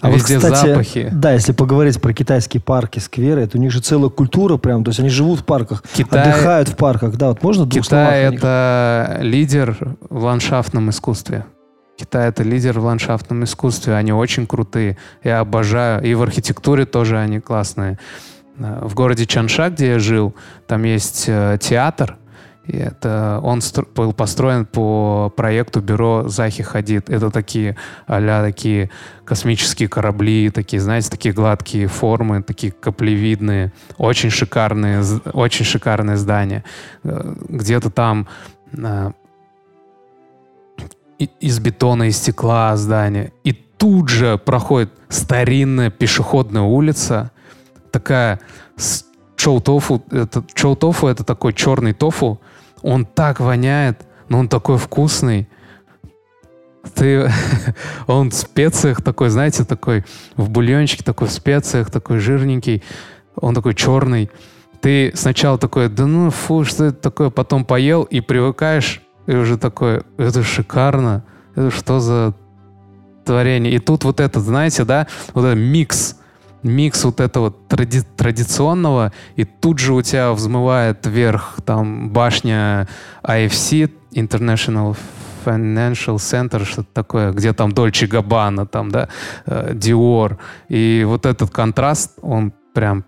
а 0.00 0.10
Везде 0.10 0.38
вот, 0.38 0.44
кстати, 0.44 0.68
запахи. 0.68 1.08
Да, 1.12 1.32
если 1.32 1.52
поговорить 1.52 2.00
про 2.00 2.12
китайские 2.12 2.62
парки, 2.62 2.98
скверы, 2.98 3.42
это 3.42 3.58
у 3.58 3.60
них 3.60 3.70
же 3.70 3.80
целая 3.80 4.08
культура 4.08 4.56
прям, 4.56 4.82
то 4.82 4.90
есть 4.90 5.00
они 5.00 5.10
живут 5.10 5.40
в 5.40 5.44
парках, 5.44 5.82
Китай, 5.92 6.22
отдыхают 6.22 6.68
в 6.68 6.76
парках, 6.76 7.16
да, 7.16 7.28
вот 7.28 7.42
можно 7.42 7.66
двух 7.66 7.84
Китай 7.84 8.22
словах 8.22 8.34
это 8.34 9.18
лидер 9.20 9.76
в 10.08 10.24
ландшафтном 10.24 10.90
искусстве. 10.90 11.44
Китай 11.96 12.30
это 12.30 12.42
лидер 12.42 12.80
в 12.80 12.84
ландшафтном 12.84 13.44
искусстве, 13.44 13.94
они 13.94 14.12
очень 14.12 14.46
крутые, 14.46 14.96
я 15.22 15.40
обожаю, 15.40 16.02
и 16.02 16.14
в 16.14 16.22
архитектуре 16.22 16.86
тоже 16.86 17.18
они 17.18 17.40
классные. 17.40 17.98
Э, 18.58 18.78
в 18.82 18.94
городе 18.94 19.26
Чанша, 19.26 19.68
где 19.68 19.92
я 19.92 19.98
жил, 19.98 20.34
там 20.66 20.84
есть 20.84 21.24
э, 21.26 21.58
театр, 21.60 22.16
и 22.70 22.76
это 22.76 23.40
он 23.42 23.60
был 23.96 24.12
построен 24.12 24.64
по 24.64 25.32
проекту 25.36 25.80
бюро 25.80 26.28
Захи 26.28 26.62
Хадид. 26.62 27.10
Это 27.10 27.30
такие 27.30 27.76
а 28.06 28.42
такие 28.42 28.90
космические 29.24 29.88
корабли, 29.88 30.50
такие, 30.50 30.80
знаете, 30.80 31.10
такие 31.10 31.34
гладкие 31.34 31.88
формы, 31.88 32.42
такие 32.42 32.72
каплевидные, 32.72 33.72
очень 33.98 34.30
шикарные, 34.30 35.02
очень 35.32 35.64
шикарные 35.64 36.16
здания. 36.16 36.64
Э, 37.02 37.34
где-то 37.48 37.90
там 37.90 38.28
э, 38.72 39.10
из 41.18 41.58
бетона 41.58 42.04
и 42.04 42.12
стекла 42.12 42.76
здание. 42.76 43.32
И 43.42 43.52
тут 43.52 44.08
же 44.08 44.38
проходит 44.38 44.92
старинная 45.08 45.90
пешеходная 45.90 46.62
улица, 46.62 47.32
такая 47.90 48.38
чоу 49.36 49.60
тофу. 49.60 50.02
Это, 50.10 50.44
чоу 50.54 50.76
тофу 50.76 51.08
это 51.08 51.24
такой 51.24 51.52
черный 51.52 51.94
тофу, 51.94 52.40
он 52.82 53.04
так 53.04 53.40
воняет, 53.40 54.06
но 54.28 54.38
он 54.38 54.48
такой 54.48 54.78
вкусный. 54.78 55.48
Ты, 56.94 57.30
он 58.06 58.30
в 58.30 58.34
специях 58.34 59.02
такой, 59.02 59.28
знаете, 59.30 59.64
такой 59.64 60.04
в 60.36 60.48
бульончике, 60.50 61.04
такой 61.04 61.28
в 61.28 61.32
специях, 61.32 61.90
такой 61.90 62.18
жирненький. 62.18 62.82
Он 63.36 63.54
такой 63.54 63.74
черный. 63.74 64.30
Ты 64.80 65.12
сначала 65.14 65.58
такой, 65.58 65.88
да 65.88 66.06
ну 66.06 66.30
фу, 66.30 66.64
что 66.64 66.86
это 66.86 66.96
такое, 66.96 67.30
потом 67.30 67.64
поел 67.64 68.04
и 68.04 68.20
привыкаешь, 68.20 69.02
и 69.26 69.34
уже 69.34 69.58
такой, 69.58 70.02
это 70.16 70.42
шикарно, 70.42 71.22
это 71.54 71.70
что 71.70 72.00
за 72.00 72.34
творение. 73.24 73.74
И 73.74 73.78
тут 73.78 74.04
вот 74.04 74.20
этот, 74.20 74.42
знаете, 74.42 74.84
да, 74.84 75.06
вот 75.34 75.44
этот 75.44 75.58
микс 75.58 76.16
микс 76.62 77.04
вот 77.04 77.20
этого 77.20 77.50
тради 77.50 78.02
традиционного, 78.16 79.12
и 79.36 79.44
тут 79.44 79.78
же 79.78 79.94
у 79.94 80.02
тебя 80.02 80.32
взмывает 80.32 81.06
вверх 81.06 81.58
там 81.64 82.10
башня 82.10 82.88
IFC, 83.22 83.90
International 84.12 84.96
Financial 85.44 86.16
Center, 86.16 86.64
что-то 86.64 86.88
такое, 86.92 87.32
где 87.32 87.52
там 87.52 87.72
Дольче 87.72 88.06
Габбана, 88.06 88.66
там, 88.66 88.90
да. 88.90 89.08
Э, 89.46 89.74
и 90.68 91.04
вот 91.06 91.26
этот 91.26 91.50
контраст, 91.50 92.18
он 92.22 92.52
прям 92.74 93.04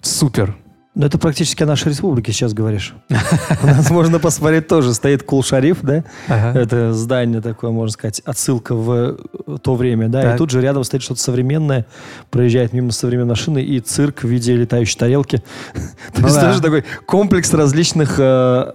супер. 0.00 0.56
Но 0.96 1.04
это 1.04 1.18
практически 1.18 1.62
о 1.62 1.66
нашей 1.66 1.88
республике 1.88 2.32
сейчас 2.32 2.54
говоришь. 2.54 2.94
У 3.62 3.66
нас 3.66 3.90
можно 3.90 4.18
посмотреть 4.18 4.66
тоже. 4.66 4.94
Стоит 4.94 5.22
Кул-Шариф, 5.24 5.80
да? 5.82 6.04
Это 6.26 6.94
здание 6.94 7.42
такое, 7.42 7.70
можно 7.70 7.92
сказать, 7.92 8.20
отсылка 8.20 8.74
в 8.74 9.18
то 9.62 9.74
время, 9.74 10.08
да? 10.08 10.34
И 10.34 10.38
тут 10.38 10.50
же 10.50 10.62
рядом 10.62 10.84
стоит 10.84 11.02
что-то 11.02 11.20
современное. 11.20 11.84
Проезжает 12.30 12.72
мимо 12.72 12.92
современной 12.92 13.28
машины 13.28 13.62
и 13.62 13.78
цирк 13.80 14.22
в 14.22 14.28
виде 14.28 14.56
летающей 14.56 14.98
тарелки. 14.98 15.42
То 16.14 16.22
есть 16.22 16.40
тоже 16.40 16.62
такой 16.62 16.82
комплекс 17.04 17.52
различных 17.52 18.18
э, 18.18 18.72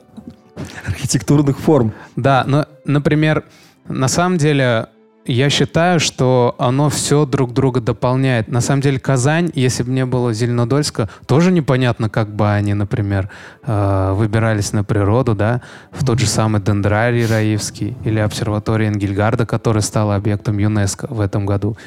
архитектурных 0.85 1.57
форм. 1.59 1.91
Да, 2.15 2.43
но, 2.45 2.67
например, 2.85 3.45
на 3.87 4.07
самом 4.07 4.37
деле 4.37 4.89
я 5.31 5.49
считаю, 5.49 5.99
что 5.99 6.55
оно 6.57 6.89
все 6.89 7.25
друг 7.25 7.53
друга 7.53 7.79
дополняет. 7.79 8.47
На 8.47 8.61
самом 8.61 8.81
деле 8.81 8.99
Казань, 8.99 9.51
если 9.53 9.83
бы 9.83 9.91
не 9.91 10.05
было 10.05 10.33
Зеленодольска, 10.33 11.09
тоже 11.25 11.51
непонятно, 11.51 12.09
как 12.09 12.35
бы 12.35 12.51
они, 12.51 12.73
например, 12.73 13.29
э, 13.63 14.13
выбирались 14.13 14.73
на 14.73 14.83
природу, 14.83 15.35
да, 15.35 15.61
в 15.91 16.05
тот 16.05 16.19
же 16.19 16.27
самый 16.27 16.61
дендрарий 16.61 17.25
Раивский 17.25 17.97
или 18.03 18.19
обсерватория 18.19 18.89
Энгельгарда, 18.89 19.45
которая 19.45 19.81
стала 19.81 20.15
объектом 20.15 20.57
ЮНЕСКО 20.57 21.07
в 21.09 21.21
этом 21.21 21.45
году. 21.45 21.77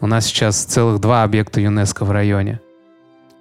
У 0.00 0.06
нас 0.06 0.26
сейчас 0.26 0.64
целых 0.64 1.00
два 1.00 1.22
объекта 1.22 1.60
ЮНЕСКО 1.60 2.04
в 2.04 2.10
районе. 2.10 2.60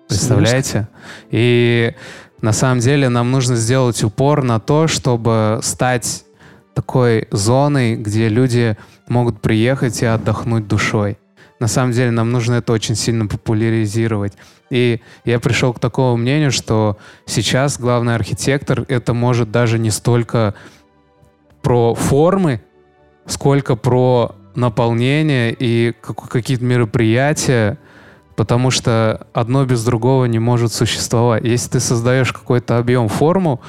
Представляете? 0.07 0.87
И 1.31 1.93
на 2.41 2.53
самом 2.53 2.79
деле 2.79 3.09
нам 3.09 3.31
нужно 3.31 3.55
сделать 3.55 4.03
упор 4.03 4.43
на 4.43 4.59
то, 4.59 4.87
чтобы 4.87 5.59
стать 5.61 6.25
такой 6.73 7.27
зоной, 7.31 7.95
где 7.95 8.29
люди 8.29 8.77
могут 9.07 9.41
приехать 9.41 10.01
и 10.01 10.05
отдохнуть 10.05 10.67
душой. 10.67 11.17
На 11.59 11.67
самом 11.67 11.91
деле 11.91 12.11
нам 12.11 12.31
нужно 12.31 12.55
это 12.55 12.73
очень 12.73 12.95
сильно 12.95 13.27
популяризировать. 13.27 14.33
И 14.69 15.01
я 15.23 15.39
пришел 15.39 15.73
к 15.73 15.79
такому 15.79 16.17
мнению, 16.17 16.51
что 16.51 16.97
сейчас 17.25 17.79
главный 17.79 18.15
архитектор 18.15 18.85
это 18.87 19.13
может 19.13 19.51
даже 19.51 19.79
не 19.79 19.91
столько 19.91 20.55
про 21.61 21.95
формы, 21.95 22.61
сколько 23.25 23.75
про 23.75 24.35
наполнение 24.55 25.55
и 25.57 25.93
какие-то 26.29 26.63
мероприятия, 26.63 27.77
Потому 28.35 28.71
что 28.71 29.27
одно 29.33 29.65
без 29.65 29.83
другого 29.83 30.25
не 30.25 30.39
может 30.39 30.73
существовать. 30.73 31.43
Если 31.43 31.71
ты 31.71 31.79
создаешь 31.79 32.33
какой-то 32.33 32.77
объем, 32.77 33.07
форму, 33.07 33.61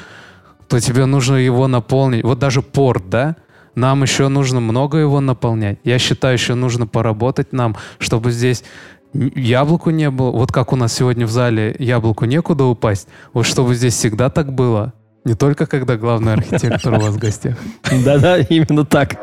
то 0.68 0.80
тебе 0.80 1.04
нужно 1.04 1.36
его 1.36 1.68
наполнить. 1.68 2.24
Вот 2.24 2.38
даже 2.38 2.62
порт, 2.62 3.08
да? 3.10 3.36
Нам 3.74 4.02
еще 4.02 4.28
нужно 4.28 4.60
много 4.60 4.98
его 4.98 5.20
наполнять. 5.20 5.78
Я 5.84 5.98
считаю, 5.98 6.34
еще 6.34 6.54
нужно 6.54 6.86
поработать 6.86 7.52
нам, 7.52 7.76
чтобы 7.98 8.30
здесь 8.30 8.64
яблоку 9.12 9.90
не 9.90 10.10
было. 10.10 10.30
Вот 10.30 10.52
как 10.52 10.72
у 10.72 10.76
нас 10.76 10.92
сегодня 10.92 11.26
в 11.26 11.30
зале 11.30 11.74
яблоку 11.78 12.24
некуда 12.24 12.64
упасть. 12.64 13.08
Вот 13.32 13.46
чтобы 13.46 13.74
здесь 13.74 13.94
всегда 13.94 14.30
так 14.30 14.52
было. 14.52 14.92
Не 15.24 15.34
только 15.34 15.66
когда 15.66 15.96
главный 15.96 16.34
архитектор 16.34 16.94
у 16.94 17.00
вас 17.00 17.14
в 17.14 17.18
гостях. 17.18 17.56
Да-да, 18.04 18.38
именно 18.38 18.84
так. 18.84 19.16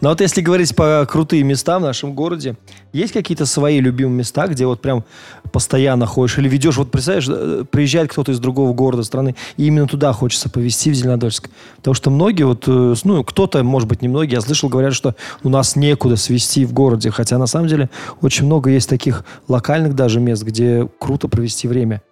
Но 0.00 0.10
вот 0.10 0.20
если 0.20 0.40
говорить 0.40 0.76
по 0.76 1.06
крутые 1.10 1.42
места 1.42 1.78
в 1.78 1.82
нашем 1.82 2.14
городе, 2.14 2.56
есть 2.92 3.12
какие-то 3.12 3.46
свои 3.46 3.80
любимые 3.80 4.18
места, 4.18 4.46
где 4.46 4.64
вот 4.66 4.80
прям 4.80 5.04
постоянно 5.52 6.06
ходишь 6.06 6.38
или 6.38 6.48
ведешь, 6.48 6.76
вот 6.76 6.90
представляешь, 6.90 7.66
приезжает 7.70 8.10
кто-то 8.10 8.32
из 8.32 8.38
другого 8.38 8.72
города, 8.72 9.02
страны, 9.02 9.34
и 9.56 9.66
именно 9.66 9.88
туда 9.88 10.12
хочется 10.12 10.48
повезти, 10.48 10.90
в 10.90 10.94
Зеленодольск. 10.94 11.50
Потому 11.76 11.94
что 11.94 12.10
многие 12.10 12.44
вот, 12.44 12.64
э, 12.68 12.94
ну, 13.02 13.24
кто-то, 13.24 13.62
может 13.64 13.88
быть, 13.88 14.02
не 14.02 14.08
многие, 14.08 14.34
я 14.34 14.40
слышал, 14.40 14.68
говорят, 14.68 14.94
что 14.94 15.16
у 15.42 15.48
нас 15.48 15.74
некуда 15.74 16.16
свести 16.16 16.64
в 16.64 16.72
городе, 16.72 17.10
хотя 17.10 17.38
на 17.38 17.46
самом 17.46 17.68
деле 17.68 17.90
очень 18.20 18.46
много 18.46 18.70
есть 18.70 18.88
таких 18.88 19.24
локальных 19.48 19.94
даже 19.94 20.20
мест, 20.20 20.42
где 20.42 20.88
круто 20.98 21.28
провести 21.28 21.66
время. 21.66 22.02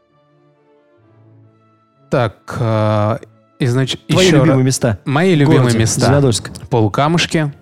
Так, 2.10 2.56
э, 2.58 3.18
и 3.58 3.66
значит, 3.66 4.06
Твои 4.06 4.26
еще 4.26 4.36
любимые 4.36 4.58
раз. 4.58 4.66
места. 4.66 4.98
Мои 5.04 5.34
любимые 5.34 5.60
городе 5.60 5.78
места. 5.78 6.00
Зеленодольск. 6.00 6.50
Полукамушки. 6.68 7.52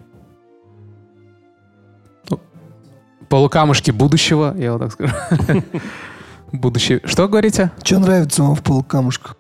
Полукамушки 3.35 3.91
будущего, 3.91 4.55
я 4.57 4.74
вот 4.74 4.82
так 4.82 4.93
скажу. 4.93 5.12
Будущее. 6.53 7.01
Что 7.03 7.26
говорите? 7.26 7.72
Что 7.82 7.99
нравится 7.99 8.45
вам 8.45 8.55
в 8.55 8.62
полукамушках? 8.62 9.37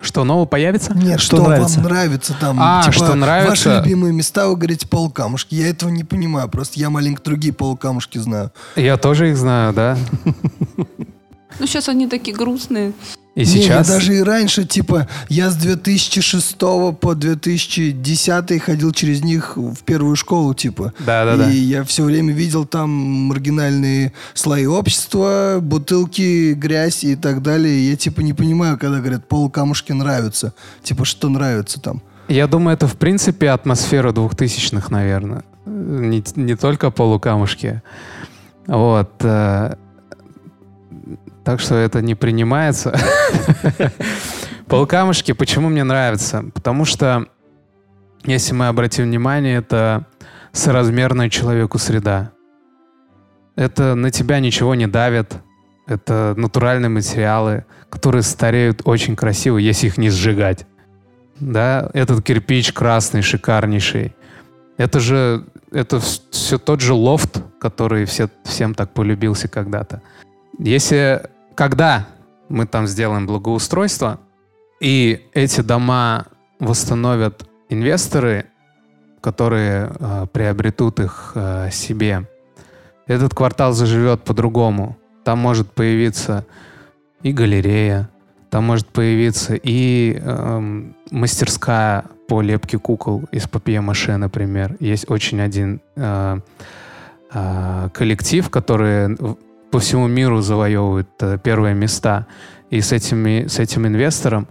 Что 0.00 0.24
нового 0.24 0.46
появится? 0.46 0.94
Нет, 0.94 1.20
Что 1.20 1.36
что, 1.36 1.46
нравится? 1.46 1.80
вам 1.80 1.90
нравится 1.90 2.34
там? 2.40 2.56
А, 2.58 2.80
типа, 2.84 2.92
что 2.94 3.14
нравится? 3.14 3.50
Ваши 3.50 3.82
любимые 3.82 4.14
места, 4.14 4.48
вы 4.48 4.56
говорите 4.56 4.88
полукамушки. 4.88 5.54
Я 5.54 5.68
этого 5.68 5.90
не 5.90 6.04
понимаю. 6.04 6.48
Просто 6.48 6.80
я 6.80 6.88
маленько 6.88 7.22
другие 7.22 7.52
полукамушки 7.52 8.16
знаю. 8.16 8.50
Я 8.76 8.96
тоже 8.96 9.28
их 9.28 9.36
знаю, 9.36 9.74
да. 9.74 9.98
Ну, 11.58 11.66
сейчас 11.66 11.88
они 11.88 12.06
такие 12.06 12.36
грустные. 12.36 12.92
И 13.34 13.40
Не, 13.40 13.46
сейчас... 13.46 13.88
я 13.88 13.94
даже 13.94 14.16
и 14.16 14.20
раньше, 14.20 14.64
типа, 14.64 15.06
я 15.28 15.50
с 15.50 15.54
2006 15.54 16.58
по 16.58 17.14
2010 17.14 18.62
ходил 18.62 18.92
через 18.92 19.22
них 19.22 19.56
в 19.56 19.84
первую 19.84 20.16
школу, 20.16 20.54
типа. 20.54 20.92
Да-да-да. 20.98 21.48
И 21.48 21.56
я 21.56 21.84
все 21.84 22.02
время 22.02 22.32
видел 22.32 22.64
там 22.64 22.90
маргинальные 22.90 24.12
слои 24.34 24.66
общества, 24.66 25.58
бутылки, 25.62 26.52
грязь 26.54 27.04
и 27.04 27.14
так 27.14 27.40
далее. 27.42 27.78
И 27.78 27.90
я, 27.90 27.96
типа, 27.96 28.22
не 28.22 28.32
понимаю, 28.32 28.76
когда 28.76 28.98
говорят, 28.98 29.28
полукамушки 29.28 29.92
нравятся. 29.92 30.52
Типа, 30.82 31.04
что 31.04 31.28
нравится 31.28 31.80
там? 31.80 32.02
Я 32.26 32.48
думаю, 32.48 32.74
это 32.74 32.88
в 32.88 32.96
принципе 32.96 33.50
атмосфера 33.50 34.10
двухтысячных, 34.10 34.90
наверное. 34.90 35.44
Не, 35.64 36.24
не 36.34 36.56
только 36.56 36.90
полукамушки. 36.90 37.82
Вот. 38.66 39.12
Так 41.48 41.60
что 41.60 41.76
это 41.76 42.02
не 42.02 42.14
принимается. 42.14 42.94
Полукамушки 44.66 45.32
почему 45.32 45.70
мне 45.70 45.82
нравятся? 45.82 46.44
Потому 46.52 46.84
что, 46.84 47.24
если 48.22 48.52
мы 48.52 48.68
обратим 48.68 49.04
внимание, 49.04 49.56
это 49.56 50.04
соразмерная 50.52 51.30
человеку 51.30 51.78
среда. 51.78 52.32
Это 53.56 53.94
на 53.94 54.10
тебя 54.10 54.40
ничего 54.40 54.74
не 54.74 54.86
давит. 54.86 55.36
Это 55.86 56.34
натуральные 56.36 56.90
материалы, 56.90 57.64
которые 57.88 58.24
стареют 58.24 58.82
очень 58.84 59.16
красиво, 59.16 59.56
если 59.56 59.86
их 59.86 59.96
не 59.96 60.10
сжигать 60.10 60.66
да, 61.40 61.88
этот 61.94 62.22
кирпич 62.22 62.74
красный, 62.74 63.22
шикарнейший. 63.22 64.14
Это 64.76 65.00
же, 65.00 65.46
это 65.72 65.98
все 65.98 66.58
тот 66.58 66.82
же 66.82 66.92
лофт, 66.92 67.42
который 67.58 68.04
все, 68.04 68.28
всем 68.44 68.74
так 68.74 68.92
полюбился 68.92 69.48
когда-то. 69.48 70.02
Если, 70.58 71.22
когда 71.58 72.06
мы 72.48 72.66
там 72.66 72.86
сделаем 72.86 73.26
благоустройство, 73.26 74.20
и 74.78 75.26
эти 75.32 75.60
дома 75.60 76.26
восстановят 76.60 77.48
инвесторы, 77.68 78.46
которые 79.20 79.90
э, 79.98 80.26
приобретут 80.32 81.00
их 81.00 81.32
э, 81.34 81.70
себе, 81.72 82.28
этот 83.08 83.34
квартал 83.34 83.72
заживет 83.72 84.22
по-другому. 84.22 84.96
Там 85.24 85.40
может 85.40 85.72
появиться 85.72 86.46
и 87.24 87.32
галерея, 87.32 88.08
там 88.50 88.62
может 88.62 88.86
появиться 88.86 89.56
и 89.56 90.16
эм, 90.22 90.94
мастерская 91.10 92.04
по 92.28 92.40
лепке 92.40 92.78
кукол 92.78 93.24
из 93.32 93.48
папье-маше, 93.48 94.16
например. 94.16 94.76
Есть 94.78 95.10
очень 95.10 95.40
один 95.40 95.80
э, 95.96 96.38
э, 97.32 97.88
коллектив, 97.92 98.48
который 98.48 99.16
по 99.70 99.78
всему 99.78 100.06
миру 100.06 100.40
завоевывает 100.40 101.08
э, 101.20 101.38
первые 101.42 101.74
места. 101.74 102.26
И 102.70 102.80
с, 102.80 102.92
этими, 102.92 103.46
с 103.46 103.58
этим 103.58 103.86
инвестором 103.86 104.46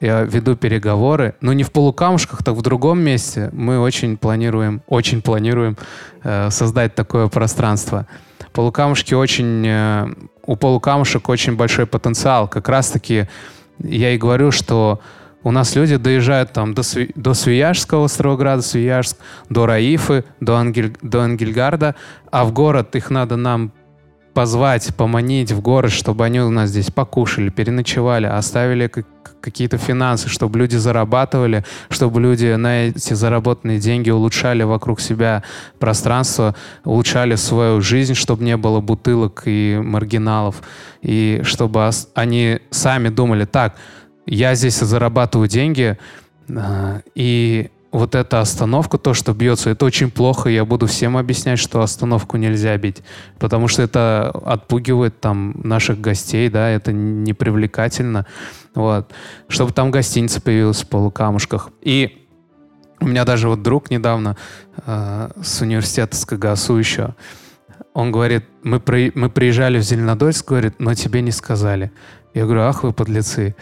я 0.00 0.22
веду 0.22 0.56
переговоры, 0.56 1.34
но 1.40 1.52
не 1.52 1.62
в 1.62 1.72
полукамушках, 1.72 2.42
так 2.42 2.54
в 2.54 2.62
другом 2.62 3.00
месте. 3.00 3.50
Мы 3.52 3.80
очень 3.80 4.16
планируем, 4.16 4.82
очень 4.86 5.22
планируем 5.22 5.76
э, 6.22 6.50
создать 6.50 6.94
такое 6.94 7.28
пространство. 7.28 8.06
Полукамушки 8.52 9.14
очень, 9.14 9.66
э, 9.66 10.14
у 10.44 10.56
полукамушек 10.56 11.28
очень 11.28 11.56
большой 11.56 11.86
потенциал. 11.86 12.48
Как 12.48 12.68
раз-таки 12.68 13.28
я 13.78 14.10
и 14.10 14.18
говорю, 14.18 14.50
что 14.50 15.00
у 15.42 15.50
нас 15.50 15.76
люди 15.76 15.96
доезжают 15.96 16.52
там 16.52 16.74
до, 16.74 16.82
Сви- 16.82 17.12
до 17.14 17.32
Свияжского, 17.32 18.06
Острограда, 18.06 18.62
Свияжск, 18.62 19.16
до 19.48 19.66
Раифы, 19.66 20.24
до, 20.40 20.56
Ангель, 20.56 20.96
до 21.02 21.22
Ангельгарда, 21.22 21.94
а 22.30 22.44
в 22.44 22.52
город 22.52 22.96
их 22.96 23.10
надо 23.10 23.36
нам 23.36 23.72
позвать, 24.36 24.94
поманить 24.94 25.50
в 25.50 25.62
город, 25.62 25.90
чтобы 25.92 26.26
они 26.26 26.40
у 26.42 26.50
нас 26.50 26.68
здесь 26.68 26.90
покушали, 26.90 27.48
переночевали, 27.48 28.26
оставили 28.26 28.86
как- 28.86 29.06
какие-то 29.40 29.78
финансы, 29.78 30.28
чтобы 30.28 30.58
люди 30.58 30.76
зарабатывали, 30.76 31.64
чтобы 31.88 32.20
люди 32.20 32.54
на 32.54 32.88
эти 32.88 33.14
заработанные 33.14 33.78
деньги 33.78 34.10
улучшали 34.10 34.62
вокруг 34.62 35.00
себя 35.00 35.42
пространство, 35.78 36.54
улучшали 36.84 37.36
свою 37.36 37.80
жизнь, 37.80 38.12
чтобы 38.12 38.44
не 38.44 38.58
было 38.58 38.82
бутылок 38.82 39.44
и 39.46 39.80
маргиналов, 39.82 40.56
и 41.00 41.40
чтобы 41.42 41.88
они 42.14 42.58
сами 42.70 43.08
думали, 43.08 43.46
так, 43.46 43.76
я 44.26 44.54
здесь 44.54 44.78
зарабатываю 44.78 45.48
деньги, 45.48 45.96
а, 46.54 47.00
и 47.14 47.70
вот 47.96 48.14
эта 48.14 48.40
остановка, 48.40 48.98
то, 48.98 49.14
что 49.14 49.32
бьется, 49.32 49.70
это 49.70 49.86
очень 49.86 50.10
плохо. 50.10 50.50
Я 50.50 50.64
буду 50.64 50.86
всем 50.86 51.16
объяснять, 51.16 51.58
что 51.58 51.80
остановку 51.80 52.36
нельзя 52.36 52.76
бить, 52.76 53.02
потому 53.38 53.68
что 53.68 53.82
это 53.82 54.30
отпугивает 54.44 55.18
там 55.20 55.54
наших 55.64 56.00
гостей, 56.00 56.48
да, 56.50 56.68
это 56.68 56.92
непривлекательно. 56.92 58.26
Вот. 58.74 59.12
Чтобы 59.48 59.72
там 59.72 59.90
гостиница 59.90 60.40
появилась 60.40 60.82
в 60.82 60.88
полукамушках. 60.88 61.70
И 61.80 62.28
у 63.00 63.06
меня 63.06 63.24
даже 63.24 63.48
вот 63.48 63.62
друг 63.62 63.90
недавно 63.90 64.36
э, 64.84 65.30
с 65.42 65.62
университета, 65.62 66.16
с 66.16 66.24
КГСУ 66.24 66.76
еще, 66.76 67.14
он 67.94 68.12
говорит, 68.12 68.44
мы, 68.62 68.78
при- 68.78 69.12
мы 69.14 69.30
приезжали 69.30 69.78
в 69.78 69.82
Зеленодольск, 69.82 70.46
говорит, 70.48 70.74
но 70.78 70.94
тебе 70.94 71.22
не 71.22 71.30
сказали. 71.30 71.90
Я 72.34 72.44
говорю, 72.44 72.62
ах 72.62 72.82
вы 72.82 72.92
подлецы. 72.92 73.56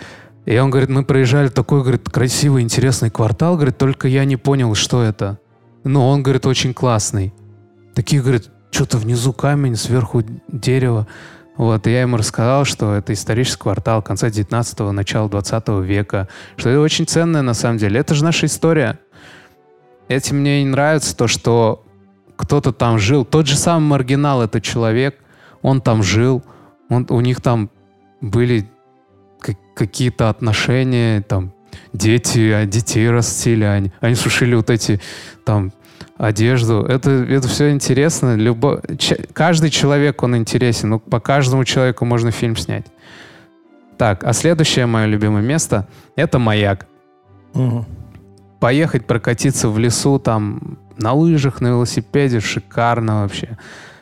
И 0.47 0.59
он 0.59 0.71
говорит, 0.71 0.91
мы 0.91 1.05
проезжали 1.05 1.49
такой, 1.49 1.81
говорит, 1.81 2.09
красивый, 2.11 2.63
интересный 2.63 3.11
квартал, 3.11 3.57
говорит, 3.57 3.79
только 3.79 4.09
я 4.09 4.25
не 4.25 4.37
понял, 4.37 4.75
что 4.75 5.03
это. 5.03 5.39
Но 5.85 6.09
он, 6.09 6.23
говорит, 6.23 6.47
очень 6.47 6.75
классный. 6.75 7.33
Такие, 7.95 8.21
говорит, 8.21 8.51
что-то 8.71 8.99
внизу 8.99 9.33
камень, 9.33 9.77
сверху 9.77 10.23
дерево. 10.49 11.07
Вот, 11.57 11.87
и 11.87 11.93
я 11.93 12.03
ему 12.03 12.17
рассказал, 12.17 12.65
что 12.65 12.95
это 12.95 13.13
исторический 13.13 13.63
квартал 13.63 14.03
конца 14.03 14.29
19-го, 14.29 14.91
начала 14.93 15.29
20 15.29 15.69
века, 15.85 16.29
что 16.57 16.69
это 16.69 16.81
очень 16.81 17.07
ценное 17.07 17.43
на 17.43 17.55
самом 17.55 17.79
деле. 17.79 18.01
Это 18.01 18.15
же 18.15 18.25
наша 18.25 18.47
история. 18.47 18.99
Этим 20.09 20.39
мне 20.39 20.63
и 20.63 20.67
нравится 20.67 21.17
то, 21.17 21.29
что 21.29 21.85
кто-то 22.37 22.73
там 22.73 22.99
жил. 22.99 23.25
Тот 23.25 23.47
же 23.47 23.57
самый 23.57 23.87
маргинал, 23.87 24.43
это 24.43 24.61
человек, 24.61 25.17
он 25.63 25.81
там 25.81 26.03
жил, 26.03 26.43
он, 26.91 27.07
у 27.09 27.21
них 27.21 27.41
там 27.41 27.71
были 28.21 28.69
какие-то 29.75 30.29
отношения, 30.31 31.21
там, 31.23 31.53
дети, 31.93 32.51
а 32.53 32.65
детей 32.67 33.11
растили, 33.11 33.65
они, 33.65 33.93
они 34.01 34.15
сушили 34.15 34.55
вот 34.55 34.71
эти, 34.71 35.01
там, 35.45 35.73
одежду. 36.17 36.83
Это, 36.83 37.11
это 37.11 37.49
все 37.49 37.71
интересно. 37.73 38.37
Любо... 38.37 38.81
ч- 38.99 39.27
Каждый 39.33 39.71
человек, 39.71 40.23
он 40.23 40.37
интересен. 40.37 40.91
Ну, 40.91 40.99
по 41.01 41.21
каждому 41.21 41.65
человеку 41.65 42.05
можно 42.05 42.31
фильм 42.31 42.57
снять. 42.57 42.87
Так, 43.99 44.25
а 44.25 44.33
следующее 44.33 44.87
мое 44.87 45.07
любимое 45.07 45.43
место— 45.43 45.87
это 46.17 46.39
маяк. 46.39 46.87
Мгм. 47.55 47.85
Поехать 48.61 49.07
прокатиться 49.07 49.69
в 49.69 49.79
лесу, 49.79 50.19
там, 50.19 50.79
на 50.97 51.13
лыжах, 51.13 51.61
на 51.61 51.69
велосипеде, 51.69 52.41
шикарно 52.41 53.23
вообще. 53.23 53.59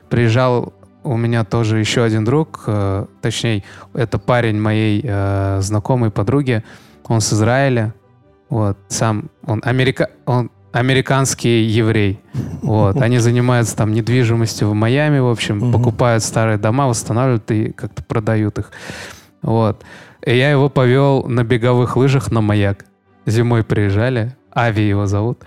Приезжал 0.08 0.72
у 1.04 1.16
меня 1.16 1.44
тоже 1.44 1.78
еще 1.78 2.02
один 2.02 2.24
друг, 2.24 2.64
э, 2.66 3.06
точнее, 3.20 3.64
это 3.94 4.18
парень 4.18 4.60
моей 4.60 5.00
э, 5.04 5.58
знакомой 5.60 6.10
подруги, 6.10 6.62
он 7.06 7.20
с 7.20 7.32
Израиля, 7.32 7.94
вот, 8.48 8.78
сам, 8.88 9.30
он, 9.46 9.60
америка, 9.64 10.10
он 10.26 10.50
американский 10.72 11.62
еврей, 11.62 12.20
вот, 12.62 13.00
они 13.00 13.18
занимаются 13.28 13.76
там 13.76 13.92
недвижимостью 13.92 14.68
в 14.68 14.74
Майами, 14.74 15.18
в 15.18 15.28
общем, 15.28 15.72
покупают 15.72 16.22
старые 16.22 16.58
дома, 16.58 16.86
восстанавливают 16.86 17.50
и 17.50 17.72
как-то 17.72 18.02
продают 18.02 18.58
их, 18.58 18.70
вот. 19.42 19.84
И 20.24 20.36
я 20.36 20.50
его 20.50 20.68
повел 20.68 21.24
на 21.24 21.42
беговых 21.42 21.96
лыжах 21.96 22.30
на 22.30 22.40
маяк. 22.40 22.84
Зимой 23.26 23.64
приезжали, 23.64 24.36
Ави 24.54 24.82
его 24.82 25.06
зовут. 25.06 25.42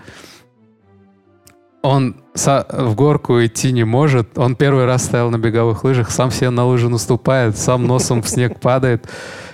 Он 1.82 2.16
в 2.36 2.94
горку 2.94 3.44
идти 3.44 3.72
не 3.72 3.84
может. 3.84 4.38
Он 4.38 4.54
первый 4.54 4.84
раз 4.84 5.04
стоял 5.04 5.30
на 5.30 5.38
беговых 5.38 5.84
лыжах, 5.84 6.10
сам 6.10 6.30
себе 6.30 6.50
на 6.50 6.66
лыжи 6.66 6.88
наступает, 6.88 7.56
сам 7.56 7.86
носом 7.86 8.22
в 8.22 8.28
снег 8.28 8.60
падает. 8.60 9.08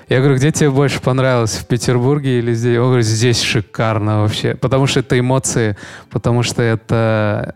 Я 0.08 0.18
говорю, 0.18 0.36
где 0.36 0.50
тебе 0.52 0.70
больше 0.70 1.00
понравилось, 1.00 1.56
в 1.56 1.66
Петербурге 1.66 2.38
или 2.38 2.52
здесь? 2.52 2.78
Он 2.78 2.86
говорит, 2.86 3.06
здесь 3.06 3.40
шикарно 3.40 4.22
вообще. 4.22 4.56
Потому 4.56 4.86
что 4.86 5.00
это 5.00 5.18
эмоции, 5.18 5.76
потому 6.10 6.42
что 6.42 6.62
это 6.62 7.54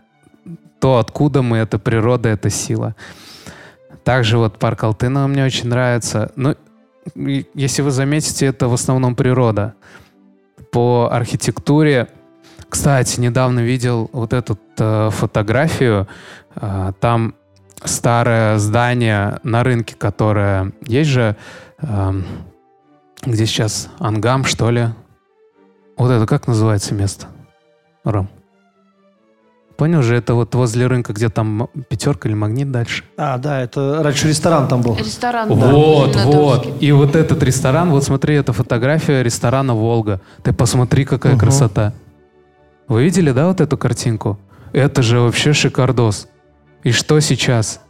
то, 0.79 0.97
откуда 0.97 1.41
мы, 1.41 1.57
это 1.57 1.77
природа, 1.77 2.29
это 2.29 2.49
сила. 2.49 2.95
Также 4.03 4.37
вот 4.37 4.57
парк 4.57 4.83
Алтынова 4.83 5.27
мне 5.27 5.43
очень 5.43 5.67
нравится. 5.67 6.31
Ну, 6.35 6.55
если 7.53 7.81
вы 7.81 7.91
заметите, 7.91 8.45
это 8.45 8.67
в 8.67 8.73
основном 8.73 9.15
природа. 9.15 9.73
По 10.71 11.09
архитектуре 11.11 12.07
кстати, 12.69 13.19
недавно 13.19 13.61
видел 13.61 14.09
вот 14.11 14.33
эту 14.33 14.57
э, 14.77 15.09
фотографию. 15.11 16.07
Э, 16.55 16.91
там 16.99 17.35
старое 17.83 18.57
здание 18.57 19.39
на 19.43 19.63
рынке, 19.63 19.95
которое 19.95 20.71
есть 20.85 21.09
же, 21.09 21.35
э, 21.81 22.13
где 23.23 23.45
сейчас 23.45 23.89
Ангам, 23.99 24.43
что 24.43 24.69
ли. 24.69 24.87
Вот 25.97 26.11
это 26.11 26.25
как 26.25 26.47
называется 26.47 26.93
место? 26.93 27.27
Ром. 28.03 28.29
Понял 29.77 30.01
же, 30.01 30.15
это 30.15 30.33
вот 30.33 30.55
возле 30.55 30.87
рынка, 30.87 31.13
где 31.13 31.29
там 31.29 31.69
пятерка 31.87 32.27
или 32.27 32.35
магнит 32.35 32.71
дальше. 32.71 33.03
А, 33.15 33.37
да, 33.37 33.61
это 33.61 34.01
раньше 34.01 34.27
ресторан 34.27 34.67
там 34.67 34.81
был. 34.81 34.97
Ресторан, 34.97 35.49
да. 35.49 35.71
Вот, 35.71 36.15
вот. 36.15 36.81
И 36.81 36.91
вот 36.91 37.15
этот 37.15 37.43
ресторан, 37.43 37.91
вот 37.91 38.03
смотри, 38.03 38.35
это 38.35 38.53
фотография 38.53 39.21
ресторана 39.21 39.75
«Волга». 39.75 40.19
Ты 40.41 40.51
посмотри, 40.51 41.05
какая 41.05 41.33
угу. 41.33 41.41
красота. 41.41 41.93
Вы 42.87 43.03
видели, 43.03 43.31
да, 43.31 43.47
вот 43.47 43.61
эту 43.61 43.77
картинку? 43.77 44.39
Это 44.73 45.01
же 45.01 45.19
вообще 45.19 45.53
шикардос. 45.53 46.27
И 46.83 46.91
что 46.91 47.19
сейчас? 47.19 47.81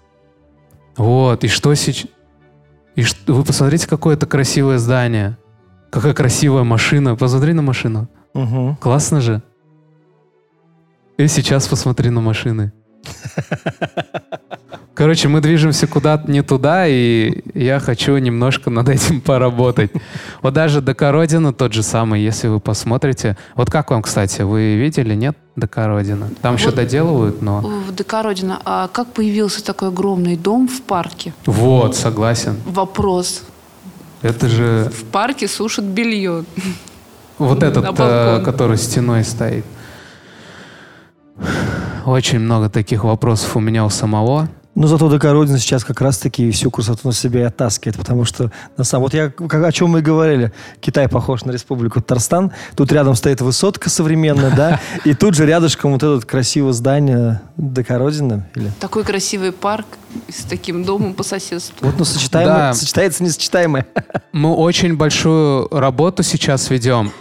Вот, 0.95 1.43
и 1.43 1.47
что 1.47 1.73
сейчас? 1.75 2.09
И 2.95 3.03
что... 3.03 3.33
вы 3.33 3.43
посмотрите, 3.43 3.87
какое 3.87 4.15
это 4.15 4.25
красивое 4.25 4.79
здание. 4.79 5.37
Какая 5.91 6.13
красивая 6.13 6.63
машина. 6.63 7.15
Посмотри 7.15 7.53
на 7.53 7.61
машину. 7.61 8.09
Угу. 8.33 8.77
Классно 8.81 9.21
же. 9.21 9.43
И 11.17 11.27
сейчас 11.27 11.67
посмотри 11.67 12.09
на 12.09 12.21
машины. 12.21 12.73
Короче, 14.97 15.27
мы 15.27 15.41
движемся 15.41 15.85
куда-то 15.85 16.31
не 16.31 16.41
туда, 16.41 16.87
и 16.87 17.43
я 17.53 17.79
хочу 17.79 18.17
немножко 18.17 18.71
над 18.71 18.89
этим 18.89 19.21
поработать. 19.25 19.91
Вот 20.41 20.55
даже 20.55 20.81
Докородина 20.81 21.53
тот 21.53 21.71
же 21.73 21.83
самый, 21.83 22.23
если 22.23 22.47
вы 22.47 22.59
посмотрите. 22.59 23.37
Вот 23.53 23.69
как 23.69 23.91
вам, 23.91 24.01
кстати, 24.01 24.41
вы 24.41 24.75
видели, 24.75 25.13
нет, 25.13 25.37
Докородина? 25.55 26.31
Там 26.41 26.53
вот 26.53 26.59
еще 26.59 26.71
доделывают, 26.71 27.43
но... 27.43 27.59
В 27.59 27.91
Докородина, 27.91 28.59
а 28.65 28.87
как 28.87 29.13
появился 29.13 29.63
такой 29.63 29.89
огромный 29.89 30.35
дом 30.35 30.67
в 30.67 30.81
парке? 30.81 31.31
Вот, 31.45 31.95
согласен. 31.95 32.55
Вопрос. 32.65 33.43
Это 34.23 34.47
же... 34.47 34.91
В 34.91 35.03
парке 35.11 35.47
сушат 35.47 35.85
белье. 35.85 36.43
Вот 37.37 37.61
этот, 37.61 37.85
э, 37.99 38.41
который 38.43 38.77
стеной 38.77 39.23
стоит. 39.23 39.63
Очень 42.03 42.39
много 42.39 42.67
таких 42.67 43.03
вопросов 43.03 43.55
у 43.55 43.59
меня 43.59 43.85
у 43.85 43.91
самого. 43.91 44.49
Но 44.77 44.85
зато 44.85 45.09
Докородин 45.09 45.57
сейчас 45.57 45.83
как 45.83 46.01
раз-таки 46.01 46.51
всю 46.51 46.69
красоту 46.69 47.07
на 47.07 47.11
себя 47.11 47.39
и 47.39 47.43
оттаскивает, 47.45 47.97
потому 47.97 48.25
что 48.25 48.51
на 48.77 48.83
самом... 48.83 49.05
Вот 49.05 49.13
я, 49.15 49.31
как, 49.31 49.65
о 49.65 49.71
чем 49.71 49.89
мы 49.89 49.99
и 49.99 50.01
говорили, 50.03 50.51
Китай 50.81 51.09
похож 51.09 51.45
на 51.45 51.51
республику 51.51 51.99
Татарстан, 51.99 52.51
тут 52.75 52.91
рядом 52.91 53.15
стоит 53.15 53.41
высотка 53.41 53.89
современная, 53.89 54.55
да, 54.55 54.79
и 55.03 55.15
тут 55.15 55.33
же 55.33 55.47
рядышком 55.47 55.93
вот 55.93 56.03
это 56.03 56.23
красивое 56.23 56.73
здание 56.73 57.41
Докородина. 57.57 58.47
Или... 58.53 58.71
Такой 58.79 59.03
красивый 59.03 59.51
парк 59.51 59.87
с 60.29 60.43
таким 60.43 60.83
домом 60.83 61.15
по 61.15 61.23
соседству. 61.23 61.75
Вот, 61.81 61.97
ну, 61.97 62.05
сочетаемое, 62.05 62.55
да. 62.55 62.73
сочетается 62.75 63.23
несочетаемое. 63.23 63.87
Мы 64.31 64.53
очень 64.53 64.95
большую 64.95 65.69
работу 65.69 66.21
сейчас 66.21 66.69
ведем. 66.69 67.11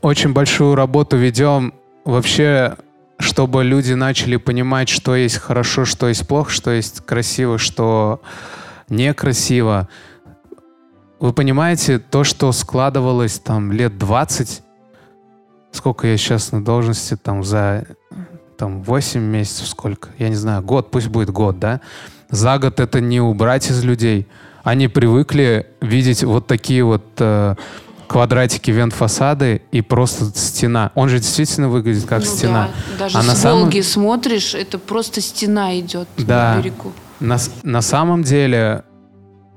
Очень 0.00 0.32
большую 0.32 0.76
работу 0.76 1.16
ведем 1.16 1.74
вообще 2.04 2.76
чтобы 3.24 3.64
люди 3.64 3.94
начали 3.94 4.36
понимать, 4.36 4.88
что 4.88 5.16
есть 5.16 5.38
хорошо, 5.38 5.84
что 5.84 6.08
есть 6.08 6.28
плохо, 6.28 6.50
что 6.50 6.70
есть 6.70 7.00
красиво, 7.00 7.58
что 7.58 8.20
некрасиво. 8.88 9.88
Вы 11.18 11.32
понимаете, 11.32 11.98
то, 11.98 12.22
что 12.22 12.52
складывалось 12.52 13.38
там 13.38 13.72
лет 13.72 13.96
20, 13.98 14.62
сколько 15.72 16.06
я 16.06 16.16
сейчас 16.18 16.52
на 16.52 16.62
должности, 16.62 17.16
там 17.16 17.42
за 17.42 17.86
там 18.58 18.82
8 18.82 19.20
месяцев, 19.20 19.68
сколько, 19.68 20.10
я 20.18 20.28
не 20.28 20.36
знаю, 20.36 20.62
год, 20.62 20.90
пусть 20.90 21.08
будет 21.08 21.30
год, 21.30 21.58
да? 21.58 21.80
За 22.28 22.58
год 22.58 22.78
это 22.78 23.00
не 23.00 23.20
убрать 23.20 23.70
из 23.70 23.82
людей. 23.84 24.28
Они 24.62 24.86
привыкли 24.88 25.66
видеть 25.80 26.22
вот 26.24 26.46
такие 26.46 26.84
вот 26.84 27.04
э, 27.18 27.54
квадратики 28.06 28.70
вент-фасады 28.70 29.62
и 29.72 29.80
просто 29.80 30.26
стена. 30.34 30.92
Он 30.94 31.08
же 31.08 31.18
действительно 31.18 31.68
выглядит 31.68 32.06
как 32.06 32.20
ну, 32.20 32.26
стена. 32.26 32.70
Да. 32.92 33.04
Даже 33.04 33.18
а 33.18 33.22
с 33.22 33.26
на 33.26 33.34
самом... 33.34 33.60
Волги 33.62 33.80
смотришь, 33.80 34.54
это 34.54 34.78
просто 34.78 35.20
стена 35.20 35.78
идет 35.78 36.08
да. 36.16 36.54
на 36.54 36.60
берегу. 36.60 36.92
На, 37.20 37.38
на 37.62 37.82
самом 37.82 38.22
деле 38.22 38.84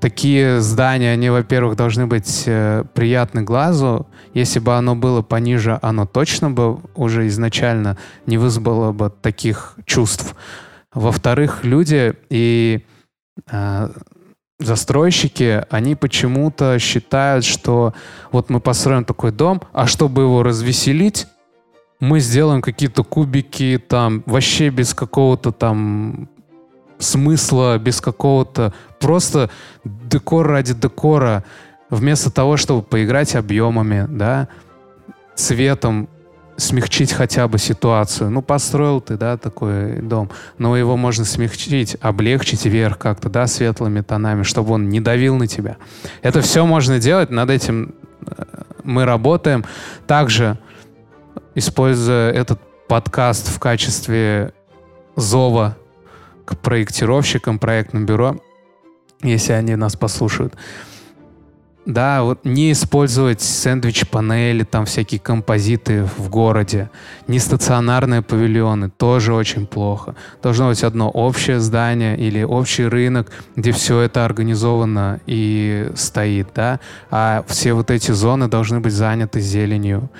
такие 0.00 0.60
здания, 0.60 1.12
они, 1.12 1.30
во-первых, 1.30 1.76
должны 1.76 2.06
быть 2.06 2.44
э, 2.46 2.84
приятны 2.94 3.42
глазу. 3.42 4.06
Если 4.34 4.58
бы 4.58 4.76
оно 4.76 4.94
было 4.94 5.22
пониже, 5.22 5.78
оно 5.82 6.06
точно 6.06 6.50
бы 6.50 6.78
уже 6.94 7.26
изначально 7.28 7.96
не 8.26 8.38
вызвало 8.38 8.92
бы 8.92 9.10
таких 9.10 9.76
чувств. 9.84 10.34
Во-вторых, 10.92 11.64
люди 11.64 12.14
и 12.30 12.84
э, 13.50 13.88
застройщики, 14.58 15.64
они 15.70 15.94
почему-то 15.94 16.78
считают, 16.78 17.44
что 17.44 17.94
вот 18.32 18.50
мы 18.50 18.60
построим 18.60 19.04
такой 19.04 19.32
дом, 19.32 19.62
а 19.72 19.86
чтобы 19.86 20.22
его 20.22 20.42
развеселить, 20.42 21.26
мы 22.00 22.20
сделаем 22.20 22.62
какие-то 22.62 23.02
кубики 23.04 23.82
там 23.88 24.22
вообще 24.26 24.70
без 24.70 24.94
какого-то 24.94 25.52
там 25.52 26.28
смысла, 26.98 27.78
без 27.78 28.00
какого-то 28.00 28.72
просто 29.00 29.50
декор 29.84 30.46
ради 30.46 30.74
декора, 30.74 31.44
вместо 31.90 32.30
того, 32.30 32.56
чтобы 32.56 32.82
поиграть 32.82 33.34
объемами, 33.34 34.06
да, 34.08 34.48
цветом, 35.34 36.08
смягчить 36.58 37.12
хотя 37.12 37.46
бы 37.48 37.58
ситуацию. 37.58 38.30
Ну, 38.30 38.42
построил 38.42 39.00
ты, 39.00 39.16
да, 39.16 39.36
такой 39.36 40.02
дом, 40.02 40.30
но 40.58 40.76
его 40.76 40.96
можно 40.96 41.24
смягчить, 41.24 41.96
облегчить 42.00 42.66
вверх 42.66 42.98
как-то, 42.98 43.30
да, 43.30 43.46
светлыми 43.46 44.00
тонами, 44.00 44.42
чтобы 44.42 44.74
он 44.74 44.88
не 44.88 45.00
давил 45.00 45.36
на 45.36 45.46
тебя. 45.46 45.76
Это 46.20 46.40
все 46.42 46.66
можно 46.66 46.98
делать, 46.98 47.30
над 47.30 47.48
этим 47.48 47.94
э, 48.26 48.44
мы 48.82 49.04
работаем. 49.04 49.64
Также, 50.06 50.58
используя 51.54 52.32
этот 52.32 52.60
подкаст 52.88 53.48
в 53.48 53.58
качестве 53.60 54.52
зова 55.14 55.76
к 56.44 56.56
проектировщикам, 56.56 57.60
проектным 57.60 58.04
бюро, 58.04 58.36
если 59.22 59.52
они 59.52 59.76
нас 59.76 59.94
послушают, 59.94 60.54
да, 61.88 62.22
вот 62.22 62.44
не 62.44 62.72
использовать 62.72 63.40
сэндвич-панели, 63.40 64.64
там 64.64 64.84
всякие 64.84 65.18
композиты 65.18 66.04
в 66.04 66.28
городе, 66.28 66.90
не 67.26 67.38
стационарные 67.38 68.20
павильоны, 68.20 68.90
тоже 68.90 69.32
очень 69.32 69.66
плохо. 69.66 70.14
Должно 70.42 70.68
быть 70.68 70.84
одно 70.84 71.08
общее 71.08 71.60
здание 71.60 72.14
или 72.14 72.42
общий 72.42 72.84
рынок, 72.84 73.32
где 73.56 73.72
все 73.72 74.00
это 74.00 74.26
организовано 74.26 75.20
и 75.24 75.90
стоит, 75.96 76.48
да, 76.54 76.78
а 77.10 77.42
все 77.48 77.72
вот 77.72 77.90
эти 77.90 78.10
зоны 78.10 78.48
должны 78.48 78.80
быть 78.80 78.92
заняты 78.92 79.40
зеленью. 79.40 80.10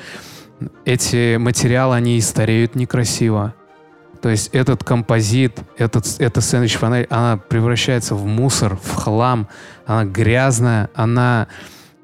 Эти 0.87 1.37
материалы, 1.37 1.97
они 1.97 2.17
и 2.17 2.23
стареют 2.23 2.77
некрасиво. 2.77 3.53
То 4.21 4.29
есть 4.29 4.51
этот 4.53 4.83
композит, 4.85 5.61
этот, 5.77 6.07
эта 6.19 6.41
сэндвич-панель, 6.41 7.07
она 7.09 7.37
превращается 7.37 8.15
в 8.15 8.27
мусор, 8.27 8.77
в 8.77 8.95
хлам, 8.95 9.49
она 9.87 10.05
грязная, 10.05 10.91
она 10.95 11.47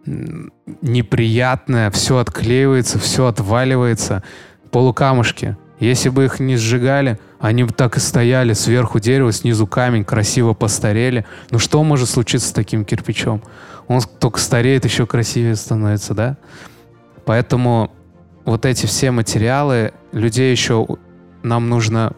неприятная, 0.07 1.91
все 1.91 2.19
отклеивается, 2.19 2.99
все 2.99 3.27
отваливается, 3.27 4.23
полукамушки. 4.71 5.57
Если 5.81 6.09
бы 6.09 6.25
их 6.25 6.41
не 6.41 6.57
сжигали, 6.57 7.19
они 7.41 7.65
бы 7.65 7.73
так 7.73 7.97
и 7.97 8.01
стояли, 8.01 8.53
сверху 8.53 9.01
дерево, 9.01 9.33
снизу 9.33 9.67
камень, 9.67 10.05
красиво 10.05 10.55
постарели. 10.55 11.27
Ну 11.51 11.59
что 11.59 11.83
может 11.83 12.09
случиться 12.09 12.49
с 12.49 12.53
таким 12.53 12.85
кирпичом? 12.85 13.43
Он 13.89 14.01
только 14.01 14.39
стареет, 14.39 14.85
еще 14.85 15.07
красивее 15.07 15.57
становится, 15.57 16.15
да? 16.15 16.37
Поэтому 17.25 17.91
вот 18.45 18.67
эти 18.67 18.87
все 18.87 19.11
материалы, 19.11 19.93
людей 20.13 20.51
еще 20.53 20.87
нам 21.45 21.69
нужно 21.69 22.13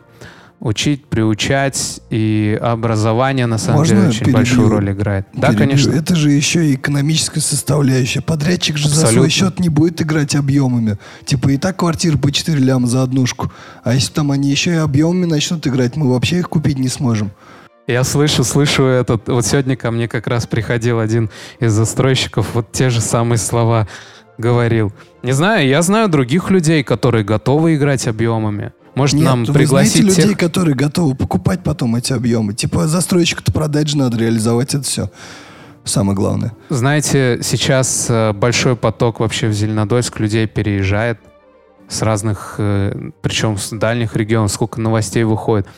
учить, 0.59 1.05
приучать, 1.07 2.01
и 2.09 2.59
образование 2.63 3.45
на 3.47 3.59
самом 3.59 3.81
Можно 3.81 3.97
деле 3.97 4.09
очень 4.09 4.21
перебью? 4.21 4.35
большую 4.37 4.69
роль 4.71 4.91
играет. 4.93 5.27
Да, 5.35 5.49
Перебью. 5.49 5.59
конечно. 5.59 5.93
Это 5.93 6.17
же 6.17 6.31
еще 6.31 6.65
и 6.67 6.75
экономическая 6.77 7.41
составляющая. 7.41 8.23
Подрядчик 8.23 8.79
же 8.79 8.89
за 8.89 8.95
свой 8.95 9.05
Абсолютно. 9.27 9.31
счет 9.31 9.61
не 9.61 9.69
будет 9.69 10.01
играть 10.01 10.35
объемами. 10.35 10.97
Типа 11.27 11.51
и 11.51 11.59
так 11.59 11.77
квартиры 11.77 12.17
по 12.17 12.33
4 12.33 12.59
ляма 12.59 12.87
за 12.87 13.03
однушку. 13.03 13.53
А 13.85 13.93
если 13.93 14.13
там 14.15 14.31
они 14.33 14.51
еще 14.51 14.71
и 14.73 14.77
объемами 14.77 15.27
начнут 15.27 15.67
играть, 15.67 15.95
мы 15.97 16.11
вообще 16.11 16.39
их 16.39 16.49
купить 16.49 16.79
не 16.79 16.89
сможем. 16.89 17.33
Я 17.87 18.03
слышу, 18.03 18.43
слышу 18.43 18.85
этот. 18.85 19.29
Вот 19.29 19.45
сегодня 19.47 19.77
ко 19.77 19.91
мне 19.91 20.09
как 20.09 20.27
раз 20.27 20.47
приходил 20.47 20.99
один 21.01 21.31
из 21.61 21.73
застройщиков, 21.73 22.55
вот 22.55 22.73
те 22.73 22.89
же 22.91 23.01
самые 23.01 23.39
слова 23.39 23.87
говорил. 24.39 24.93
Не 25.23 25.33
знаю, 25.33 25.69
я 25.69 25.83
знаю 25.83 26.09
других 26.09 26.51
людей, 26.51 26.83
которые 26.83 27.25
готовы 27.25 27.77
играть 27.77 28.09
объемами. 28.09 28.73
Может, 28.97 29.17
Нет, 29.17 29.25
нам 29.25 29.45
вы 29.45 29.53
пригласить 29.53 30.03
знаете 30.03 30.21
людей, 30.21 30.29
тех... 30.31 30.39
которые 30.39 30.75
готовы 30.75 31.15
покупать 31.15 31.63
потом 31.63 31.95
эти 31.97 32.15
объемы. 32.15 32.55
Типа 32.55 32.89
застройщику-то 32.89 33.53
продать 33.53 33.89
же 33.89 33.99
надо, 33.99 34.17
реализовать 34.17 34.75
это 34.75 34.85
все. 34.85 35.11
Самое 35.85 36.17
главное. 36.17 36.55
Знаете, 36.71 37.41
сейчас 37.43 38.07
э, 38.09 38.33
большой 38.33 38.75
поток 38.75 39.21
вообще 39.21 39.49
в 39.49 39.53
Зеленодольск 39.53 40.19
людей 40.19 40.47
переезжает 40.47 41.21
с 41.89 42.01
разных, 42.01 42.55
э, 42.57 43.11
причем 43.21 43.59
с 43.59 43.69
дальних 43.69 44.17
регионов, 44.17 44.51
сколько 44.51 44.81
новостей 44.81 45.25
выходит. 45.25 45.69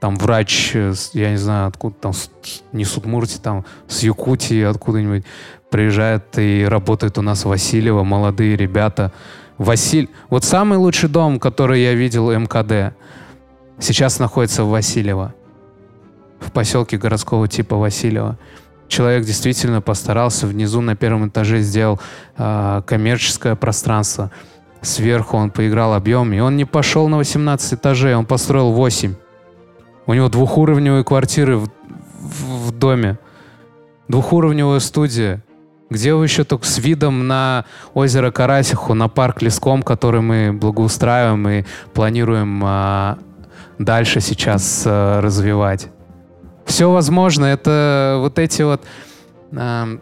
Там 0.00 0.16
врач, 0.16 0.70
э, 0.74 0.94
я 1.12 1.32
не 1.32 1.38
знаю, 1.38 1.66
откуда 1.66 1.96
там, 2.00 2.12
не 2.72 2.84
с 2.84 2.96
Удмуртии, 2.96 3.38
там, 3.42 3.64
с 3.88 4.04
Якутии, 4.04 4.62
откуда-нибудь 4.62 5.24
приезжает 5.70 6.38
и 6.38 6.64
работает 6.68 7.18
у 7.18 7.22
нас 7.22 7.44
в 7.44 7.48
Васильево, 7.48 8.04
молодые 8.04 8.56
ребята. 8.56 9.12
Василь... 9.60 10.08
Вот 10.30 10.42
самый 10.42 10.78
лучший 10.78 11.10
дом, 11.10 11.38
который 11.38 11.82
я 11.82 11.92
видел 11.92 12.30
МКД, 12.30 12.96
сейчас 13.78 14.18
находится 14.18 14.64
в 14.64 14.70
Васильево, 14.70 15.34
в 16.38 16.50
поселке 16.50 16.96
городского 16.96 17.46
типа 17.46 17.76
Васильева 17.76 18.38
человек 18.88 19.26
действительно 19.26 19.82
постарался. 19.82 20.46
Внизу 20.46 20.80
на 20.80 20.96
первом 20.96 21.28
этаже 21.28 21.60
сделал 21.60 22.00
а, 22.38 22.80
коммерческое 22.82 23.54
пространство. 23.54 24.30
Сверху 24.80 25.36
он 25.36 25.50
поиграл 25.50 25.92
объем, 25.92 26.32
и 26.32 26.40
он 26.40 26.56
не 26.56 26.64
пошел 26.64 27.06
на 27.08 27.18
18 27.18 27.74
этажей, 27.74 28.14
он 28.14 28.24
построил 28.24 28.72
8. 28.72 29.14
У 30.06 30.14
него 30.14 30.30
двухуровневые 30.30 31.04
квартиры 31.04 31.58
в, 31.58 31.68
в- 32.18 32.68
в 32.68 32.78
доме. 32.78 33.18
Двухуровневая 34.08 34.80
студия. 34.80 35.44
Где 35.90 36.14
вы 36.14 36.24
еще 36.24 36.44
только 36.44 36.66
с 36.66 36.78
видом 36.78 37.26
на 37.26 37.64
озеро 37.94 38.30
Карасиху, 38.30 38.94
на 38.94 39.08
парк 39.08 39.42
Леском, 39.42 39.82
который 39.82 40.20
мы 40.20 40.52
благоустраиваем 40.52 41.48
и 41.48 41.64
планируем 41.92 42.62
а, 42.64 43.18
дальше 43.78 44.20
сейчас 44.20 44.84
а, 44.86 45.20
развивать. 45.20 45.88
Все 46.64 46.90
возможно. 46.90 47.44
Это 47.44 48.18
вот 48.20 48.38
эти 48.38 48.62
вот 48.62 48.82
ам, 49.52 50.00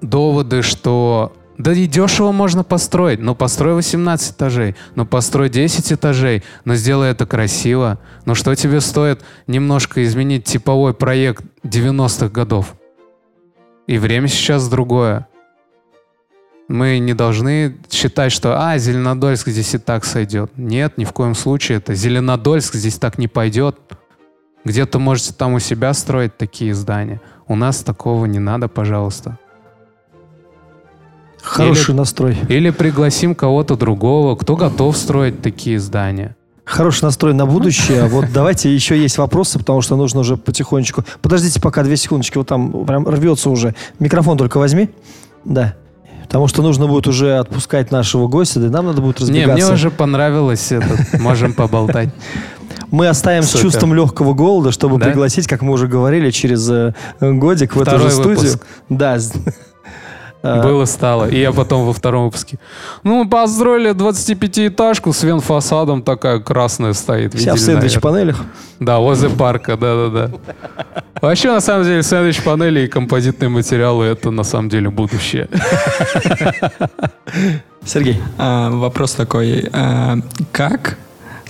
доводы, 0.00 0.62
что 0.62 1.32
да 1.58 1.72
и 1.72 1.86
дешево 1.86 2.32
можно 2.32 2.64
построить. 2.64 3.20
Но 3.20 3.36
построй 3.36 3.74
18 3.74 4.34
этажей, 4.34 4.74
но 4.96 5.06
построй 5.06 5.48
10 5.48 5.92
этажей, 5.92 6.42
но 6.64 6.74
сделай 6.74 7.12
это 7.12 7.24
красиво. 7.24 8.00
Но 8.24 8.34
что 8.34 8.52
тебе 8.56 8.80
стоит 8.80 9.20
немножко 9.46 10.02
изменить 10.02 10.42
типовой 10.42 10.92
проект 10.92 11.44
90-х 11.62 12.30
годов? 12.30 12.74
И 13.86 13.98
время 13.98 14.28
сейчас 14.28 14.68
другое. 14.68 15.26
Мы 16.68 16.98
не 16.98 17.14
должны 17.14 17.76
считать, 17.90 18.32
что 18.32 18.58
а, 18.58 18.78
Зеленодольск 18.78 19.48
здесь 19.48 19.74
и 19.74 19.78
так 19.78 20.04
сойдет. 20.04 20.52
Нет, 20.56 20.96
ни 20.96 21.04
в 21.04 21.12
коем 21.12 21.34
случае. 21.34 21.78
Это 21.78 21.94
Зеленодольск 21.94 22.74
здесь 22.74 22.98
так 22.98 23.18
не 23.18 23.28
пойдет. 23.28 23.76
Где-то 24.64 24.98
можете 24.98 25.34
там 25.34 25.54
у 25.54 25.58
себя 25.58 25.92
строить 25.92 26.38
такие 26.38 26.72
здания. 26.72 27.20
У 27.48 27.56
нас 27.56 27.82
такого 27.82 28.26
не 28.26 28.38
надо, 28.38 28.68
пожалуйста. 28.68 29.38
Хороший 31.42 31.90
Или- 31.90 31.96
настрой. 31.96 32.38
Или 32.48 32.70
пригласим 32.70 33.34
кого-то 33.34 33.76
другого, 33.76 34.36
кто 34.36 34.56
готов 34.56 34.96
строить 34.96 35.42
такие 35.42 35.80
здания. 35.80 36.36
Хороший 36.72 37.04
настрой 37.04 37.34
на 37.34 37.44
будущее. 37.44 38.04
Вот 38.08 38.26
давайте 38.32 38.74
еще 38.74 38.98
есть 38.98 39.18
вопросы, 39.18 39.58
потому 39.58 39.82
что 39.82 39.94
нужно 39.96 40.20
уже 40.20 40.36
потихонечку. 40.38 41.04
Подождите 41.20 41.60
пока 41.60 41.82
две 41.82 41.96
секундочки. 41.98 42.38
Вот 42.38 42.46
там 42.46 42.86
прям 42.86 43.06
рвется 43.06 43.50
уже. 43.50 43.74
Микрофон 43.98 44.38
только 44.38 44.56
возьми. 44.56 44.88
Да. 45.44 45.74
Потому 46.22 46.48
что 46.48 46.62
нужно 46.62 46.86
будет 46.86 47.06
уже 47.06 47.36
отпускать 47.36 47.90
нашего 47.90 48.26
гостя, 48.26 48.58
да 48.60 48.68
и 48.68 48.70
нам 48.70 48.86
надо 48.86 49.02
будет 49.02 49.20
Не, 49.20 49.26
разбегаться. 49.44 49.66
мне 49.66 49.74
уже 49.74 49.90
понравилось 49.90 50.72
это. 50.72 51.18
Можем 51.20 51.52
поболтать. 51.52 52.08
Мы 52.90 53.06
оставим 53.08 53.42
с 53.42 53.50
Супер. 53.50 53.62
чувством 53.64 53.92
легкого 53.94 54.32
голода, 54.32 54.72
чтобы 54.72 54.98
Да? 54.98 55.06
пригласить, 55.06 55.46
как 55.46 55.60
мы 55.60 55.72
уже 55.72 55.88
говорили, 55.88 56.30
через 56.30 56.68
э, 56.70 56.94
годик 57.20 57.74
в 57.76 57.80
эту 57.82 57.90
Второй 57.90 58.08
же 58.08 58.14
студию. 58.14 58.36
выпуск. 58.38 58.66
Да. 58.88 59.18
э, 60.42 60.62
Было 60.62 60.84
стало. 60.86 61.28
И 61.28 61.38
я 61.38 61.52
потом 61.52 61.86
во 61.86 61.92
втором 61.92 62.24
выпуске. 62.26 62.58
Ну, 63.02 63.24
мы 63.24 63.30
построили 63.30 63.92
25-этажку 63.92 65.12
с 65.12 65.22
венфасадом, 65.22 66.02
такая 66.02 66.38
красная 66.40 66.92
стоит. 66.92 67.34
Вся 67.34 67.54
в 67.54 67.58
сэндвич-панелях. 67.58 68.42
Да, 68.80 68.98
возле 68.98 69.28
парка, 69.30 69.76
да-да-да. 69.76 70.30
Вообще, 71.20 71.52
на 71.52 71.60
самом 71.60 71.84
деле, 71.84 72.02
сэндвич-панели 72.02 72.80
и 72.80 72.88
композитные 72.88 73.48
материалы— 73.48 74.04
это, 74.06 74.30
на 74.30 74.42
самом 74.44 74.68
деле, 74.68 74.90
будущее. 74.90 75.48
Сергей. 77.84 78.20
А, 78.38 78.70
вопрос 78.70 79.12
такой. 79.12 79.68
а, 79.72 80.16
как 80.52 80.98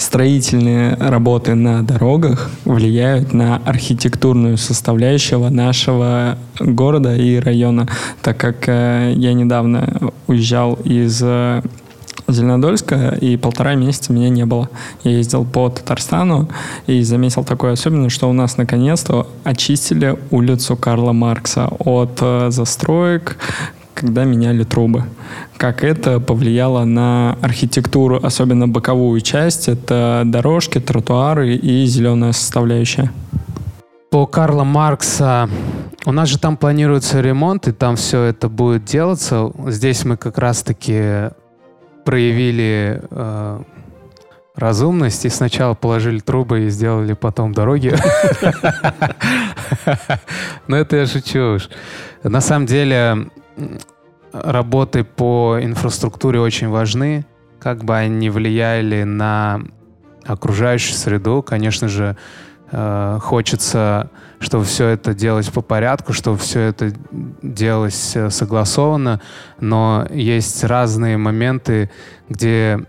строительные 0.03 0.94
работы 0.94 1.55
на 1.55 1.82
дорогах 1.82 2.50
влияют 2.64 3.32
на 3.32 3.57
архитектурную 3.57 4.59
составляющего 4.59 5.48
нашего 5.48 6.38
города 6.59 7.16
и 7.16 7.38
района? 7.38 7.88
Так 8.22 8.36
как 8.36 8.68
э, 8.68 9.12
я 9.16 9.32
недавно 9.32 10.12
уезжал 10.26 10.74
из 10.84 11.20
э, 11.22 11.62
Зеленодольска, 12.28 13.16
и 13.20 13.36
полтора 13.36 13.74
месяца 13.74 14.12
меня 14.12 14.28
не 14.28 14.44
было. 14.44 14.68
Я 15.05 15.12
ездил 15.12 15.44
по 15.44 15.68
Татарстану 15.68 16.48
и 16.86 17.03
заметил 17.03 17.44
такое 17.44 17.72
особенное, 17.72 18.09
что 18.09 18.28
у 18.28 18.32
нас 18.32 18.57
наконец-то 18.57 19.28
очистили 19.44 20.18
улицу 20.30 20.76
Карла 20.76 21.12
Маркса 21.12 21.68
от 21.78 22.18
э, 22.20 22.50
застроек, 22.50 23.36
когда 23.95 24.24
меняли 24.24 24.64
трубы. 24.64 25.05
Как 25.57 25.84
это 25.84 26.20
повлияло 26.20 26.84
на 26.84 27.36
архитектуру, 27.40 28.18
особенно 28.22 28.68
боковую 28.68 29.20
часть, 29.20 29.68
это 29.68 30.22
дорожки, 30.24 30.80
тротуары 30.80 31.55
и 31.55 31.86
зеленая 31.86 32.32
составляющая. 32.32 33.11
По 34.11 34.26
Карла 34.26 34.64
Маркса 34.64 35.49
у 36.05 36.12
нас 36.12 36.28
же 36.28 36.38
там 36.38 36.57
планируется 36.57 37.20
ремонт, 37.20 37.68
и 37.68 37.72
там 37.72 37.97
все 37.97 38.24
это 38.24 38.49
будет 38.49 38.84
делаться. 38.84 39.53
Здесь 39.68 40.05
мы 40.05 40.16
как 40.16 40.36
раз-таки 40.36 41.30
проявили 42.05 43.01
э, 43.11 43.62
разумность 44.55 45.24
и 45.24 45.28
сначала 45.28 45.74
положили 45.74 46.18
трубы 46.18 46.64
и 46.64 46.70
сделали 46.70 47.14
потом 47.14 47.53
дороги. 47.53 47.95
Но 50.66 50.76
это 50.76 50.97
я 50.97 51.07
шучу 51.07 51.55
уж. 51.55 51.68
На 52.22 52.40
самом 52.40 52.66
деле 52.66 53.28
работы 54.32 55.04
по 55.04 55.58
инфраструктуре 55.60 56.40
очень 56.40 56.68
важны. 56.68 57.26
Как 57.58 57.84
бы 57.84 57.96
они 57.96 58.26
ни 58.26 58.28
влияли 58.28 59.04
на 59.04 59.62
окружающую 60.24 60.96
среду, 60.96 61.42
конечно 61.42 61.88
же, 61.88 62.16
э, 62.70 63.18
хочется, 63.20 64.10
чтобы 64.40 64.64
все 64.64 64.88
это 64.88 65.14
делалось 65.14 65.48
по 65.48 65.62
порядку, 65.62 66.12
чтобы 66.12 66.38
все 66.38 66.60
это 66.60 66.92
делалось 67.42 68.16
э, 68.16 68.30
согласованно, 68.30 69.20
но 69.60 70.06
есть 70.10 70.64
разные 70.64 71.16
моменты, 71.16 71.90
где 72.28 72.80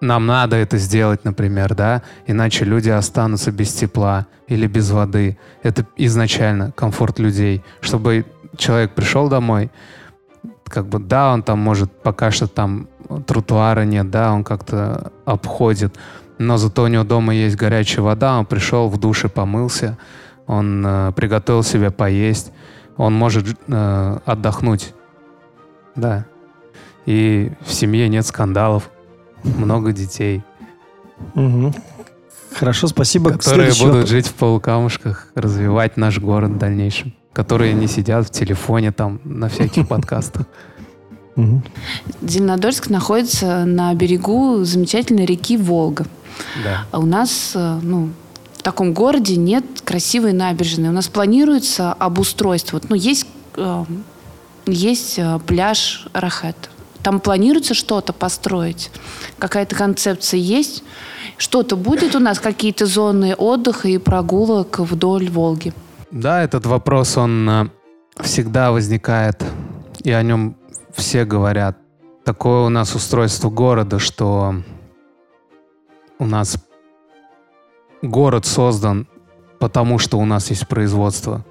нам 0.00 0.26
надо 0.26 0.56
это 0.56 0.76
сделать, 0.76 1.24
например, 1.24 1.74
да, 1.74 2.02
иначе 2.26 2.64
люди 2.64 2.90
останутся 2.90 3.50
без 3.50 3.72
тепла 3.72 4.26
или 4.46 4.66
без 4.66 4.90
воды. 4.90 5.38
Это 5.62 5.86
изначально 5.96 6.70
комфорт 6.72 7.18
людей, 7.18 7.64
чтобы 7.80 8.26
человек 8.56 8.92
пришел 8.92 9.28
домой, 9.28 9.70
как 10.64 10.86
бы, 10.86 10.98
да, 10.98 11.32
он 11.32 11.42
там 11.42 11.58
может, 11.58 11.90
пока 12.02 12.30
что 12.30 12.46
там 12.46 12.88
тротуара 13.26 13.84
нет, 13.84 14.10
да, 14.10 14.32
он 14.32 14.44
как-то 14.44 15.12
обходит, 15.24 15.96
но 16.38 16.56
зато 16.56 16.82
у 16.82 16.86
него 16.88 17.04
дома 17.04 17.34
есть 17.34 17.56
горячая 17.56 18.02
вода, 18.02 18.38
он 18.38 18.46
пришел 18.46 18.88
в 18.88 18.98
душе, 18.98 19.28
помылся, 19.28 19.96
он 20.46 20.84
э, 20.86 21.12
приготовил 21.14 21.62
себе 21.62 21.90
поесть, 21.90 22.52
он 22.96 23.14
может 23.14 23.46
э, 23.68 24.18
отдохнуть, 24.24 24.94
да. 25.94 26.26
И 27.06 27.52
в 27.64 27.72
семье 27.72 28.08
нет 28.08 28.26
скандалов, 28.26 28.90
много 29.44 29.92
детей. 29.92 30.42
Мгм. 31.34 31.72
Хорошо, 32.52 32.86
спасибо. 32.88 33.30
Которые 33.30 33.70
Следующий 33.70 33.82
будут 33.82 33.94
вопрос. 33.94 34.10
жить 34.10 34.26
в 34.28 34.34
полукамушках, 34.34 35.28
развивать 35.34 35.96
наш 35.96 36.18
город 36.18 36.52
в 36.52 36.58
дальнейшем. 36.58 37.14
Которые 37.36 37.74
не 37.74 37.86
сидят 37.86 38.26
в 38.26 38.30
телефоне 38.30 38.92
там 38.92 39.20
на 39.24 39.50
всяких 39.50 39.86
подкастах. 39.94 40.46
Мгм. 41.34 41.62
Зеленодольск 42.22 42.88
находится 42.88 43.66
на 43.66 43.92
берегу 43.92 44.64
замечательной 44.64 45.26
реки 45.26 45.58
Волга. 45.58 46.06
Да. 46.64 46.86
А 46.90 46.98
у 46.98 47.04
нас, 47.04 47.52
э, 47.54 47.78
ну, 47.82 48.08
в 48.54 48.62
таком 48.62 48.94
городе 48.94 49.36
нет 49.36 49.66
красивой 49.84 50.32
набережной. 50.32 50.88
У 50.88 50.92
нас 50.92 51.08
планируется 51.08 51.92
обустройство. 51.92 52.80
Ну, 52.88 52.96
есть, 52.96 53.26
э, 53.58 53.84
есть 54.64 55.18
э, 55.18 55.38
пляж 55.46 56.06
Рахет. 56.14 56.70
Там 57.02 57.20
планируется 57.20 57.74
что-то 57.74 58.14
построить. 58.14 58.90
Какая-то 59.38 59.76
концепция 59.76 60.40
есть. 60.40 60.82
Что-то 61.36 61.76
будет 61.76 62.14
у 62.14 62.18
нас, 62.18 62.40
какие-то 62.40 62.86
зоны 62.86 63.34
отдыха 63.34 63.88
и 63.88 63.98
прогулок 63.98 64.78
вдоль 64.78 65.28
Волги. 65.28 65.74
Да, 66.16 66.42
этот 66.42 66.64
вопрос, 66.64 67.18
он 67.18 67.46
э, 67.46 67.68
всегда 68.22 68.72
возникает, 68.72 69.44
и 70.02 70.10
о 70.10 70.22
нем 70.22 70.56
все 70.94 71.26
говорят. 71.26 71.76
Такое 72.24 72.64
у 72.64 72.70
нас 72.70 72.94
устройство 72.94 73.50
города, 73.50 73.98
что 73.98 74.54
у 76.18 76.24
нас 76.24 76.56
город 78.00 78.46
создан 78.46 79.06
потому, 79.58 79.98
что 79.98 80.18
у 80.18 80.24
нас 80.24 80.48
есть 80.48 80.66
производство. 80.66 81.44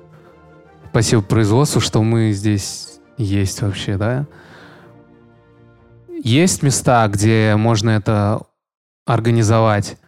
Спасибо 0.89 1.21
производству, 1.21 1.79
что 1.79 2.01
мы 2.01 2.31
здесь 2.31 2.99
есть 3.17 3.61
вообще, 3.61 3.97
да? 3.97 4.25
Есть 6.23 6.63
места, 6.63 7.07
где 7.07 7.53
можно 7.55 7.91
это 7.91 8.41
организовать, 9.05 9.99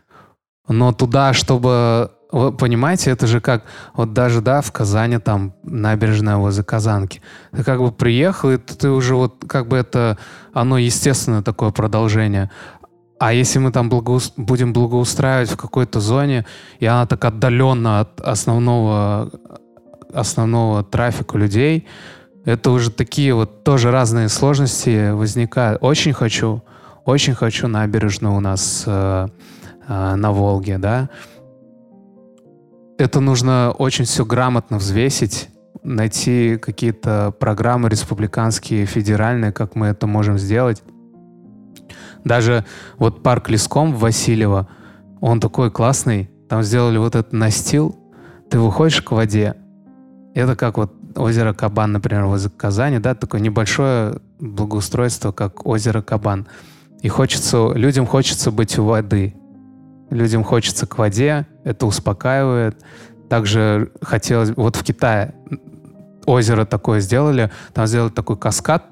но 0.68 0.94
туда, 0.94 1.34
чтобы... 1.34 2.17
Вы 2.32 2.52
понимаете, 2.52 3.12
это 3.12 3.26
же 3.26 3.40
как... 3.40 3.64
Вот 3.94 4.14
даже, 4.14 4.42
да, 4.42 4.62
в 4.62 4.72
Казани 4.72 5.18
там 5.18 5.54
набережная 5.64 6.36
возле 6.38 6.64
Казанки. 6.64 7.22
Ты 7.56 7.64
как 7.64 7.80
бы 7.80 7.92
приехал, 7.92 8.52
и 8.52 8.58
ты 8.58 8.90
уже 8.90 9.16
вот 9.16 9.46
как 9.48 9.68
бы 9.68 9.78
это... 9.78 10.18
Оно 10.54 10.78
естественное 10.78 11.42
такое 11.42 11.72
продолжение. 11.72 12.50
А 13.20 13.34
если 13.34 13.60
мы 13.60 13.72
там 13.72 13.90
благоус- 13.90 14.34
будем 14.36 14.74
благоустраивать 14.74 15.52
в 15.52 15.58
какой-то 15.58 16.00
зоне, 16.00 16.46
и 16.80 16.86
она 16.86 17.06
так 17.06 17.24
отдаленно 17.26 18.02
от 18.02 18.22
основного, 18.22 19.32
основного 20.14 20.84
трафика 20.84 21.38
людей, 21.38 21.88
это 22.46 22.72
уже 22.72 22.92
такие 22.92 23.34
вот 23.34 23.64
тоже 23.64 23.92
разные 23.92 24.30
сложности 24.30 25.12
возникают. 25.12 25.80
Очень 25.82 26.14
хочу, 26.14 26.62
очень 27.06 27.34
хочу 27.34 27.68
набережную 27.68 28.36
у 28.36 28.40
нас 28.40 28.84
э, 28.86 29.28
э, 29.88 30.16
на 30.16 30.32
Волге, 30.32 30.78
да. 30.78 31.10
Это 32.98 33.20
нужно 33.20 33.72
очень 33.78 34.06
все 34.06 34.26
грамотно 34.26 34.78
взвесить, 34.78 35.50
найти 35.84 36.58
какие-то 36.58 37.32
программы 37.40 37.90
республиканские, 37.90 38.86
федеральные, 38.88 39.52
как 39.52 39.76
мы 39.76 39.88
это 39.88 40.08
можем 40.08 40.40
сделать. 40.40 40.82
Даже 42.24 42.66
вот 42.98 43.22
парк 43.22 43.50
Леском 43.50 43.94
в 43.94 44.00
Васильево, 44.00 44.68
он 45.22 45.40
такой 45.40 45.70
классный. 45.70 46.30
Там 46.50 46.64
сделали 46.64 46.98
вот 46.98 47.16
этот 47.16 47.34
настил. 47.34 47.96
Ты 48.50 48.60
выходишь 48.60 49.02
к 49.02 49.12
воде. 49.12 49.56
Это 50.34 50.56
как 50.56 50.78
вот 50.78 50.94
озеро 51.16 51.54
Кабан, 51.54 51.92
например, 51.92 52.26
возле 52.26 52.50
Казани, 52.50 53.00
да, 53.00 53.16
такое 53.16 53.42
небольшое 53.42 54.20
благоустройство, 54.40 55.32
как 55.32 55.66
озеро 55.66 56.02
Кабан. 56.02 56.48
И 57.02 57.10
хочется, 57.10 57.74
людям 57.74 58.08
хочется 58.08 58.52
быть 58.52 58.78
у 58.80 58.86
воды. 58.86 59.36
Людям 60.10 60.44
хочется 60.44 60.88
к 60.88 60.98
воде, 60.98 61.46
это 61.64 61.86
успокаивает. 61.86 62.78
Также 63.30 63.92
хотелось, 64.02 64.52
вот 64.56 64.76
в 64.78 64.84
Китае 64.84 65.34
озеро 66.26 66.66
такое 66.66 67.00
сделали, 67.02 67.52
там 67.74 67.88
сделали 67.88 68.10
такой 68.12 68.38
каскад 68.38 68.86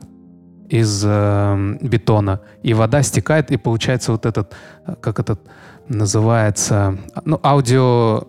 из 0.67 1.03
э, 1.05 1.77
бетона, 1.81 2.41
и 2.63 2.73
вода 2.73 3.01
стекает, 3.03 3.51
и 3.51 3.57
получается 3.57 4.11
вот 4.11 4.25
этот, 4.25 4.53
э, 4.87 4.95
как 4.99 5.19
этот 5.19 5.39
называется, 5.87 6.97
ну, 7.23 7.39
аудио, 7.43 8.23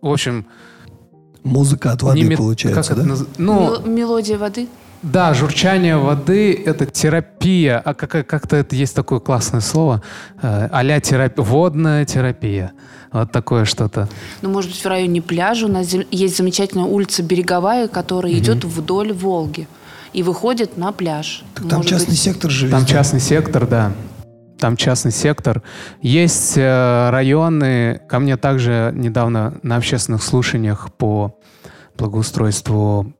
в 0.00 0.06
общем, 0.08 0.46
Музыка 1.44 1.92
от 1.92 2.02
воды 2.02 2.20
не 2.20 2.36
получается, 2.36 2.82
как 2.82 2.98
это 2.98 3.06
да? 3.08 3.14
наз- 3.14 3.28
Ну, 3.38 3.60
Мел- 3.60 3.86
Мелодия 3.86 4.38
воды. 4.38 4.68
Да, 5.02 5.34
журчание 5.34 5.96
воды— 5.96 6.52
это 6.66 6.86
терапия. 6.86 7.78
А 7.84 7.94
как- 7.94 8.26
как-то 8.26 8.56
это 8.56 8.74
есть 8.74 8.94
такое 8.94 9.20
классное 9.20 9.60
слово. 9.60 10.02
Э, 10.42 10.68
а-ля 10.72 11.00
терапия, 11.00 11.44
водная 11.44 12.04
терапия. 12.04 12.72
Вот 13.12 13.32
такое 13.32 13.64
что-то. 13.64 14.08
Ну, 14.42 14.50
может 14.50 14.70
быть, 14.70 14.84
в 14.84 14.86
районе 14.86 15.22
пляжа 15.22 15.66
у 15.66 15.70
нас 15.70 15.94
есть 16.10 16.36
замечательная 16.36 16.84
улица 16.84 17.22
Береговая, 17.22 17.88
которая 17.88 18.32
идет 18.32 18.64
вдоль 18.64 19.12
Волги 19.12 19.66
и 20.12 20.22
выходит 20.22 20.76
на 20.76 20.92
пляж. 20.92 21.42
Так 21.54 21.68
там 21.68 21.78
Может 21.78 21.90
частный 21.90 22.10
быть, 22.10 22.20
сектор 22.20 22.50
же 22.50 22.68
Там 22.68 22.84
частный 22.86 23.20
сектор, 23.20 23.66
да. 23.66 23.92
Там 24.58 24.76
частный 24.76 25.12
сектор. 25.12 25.62
Есть 26.02 26.54
э, 26.56 27.10
районы, 27.10 28.00
ко 28.08 28.18
мне 28.18 28.36
также 28.36 28.92
недавно 28.94 29.54
на 29.62 29.76
общественных 29.76 30.22
слушаниях 30.22 30.92
по 30.94 31.38
благоустройству 31.96 33.14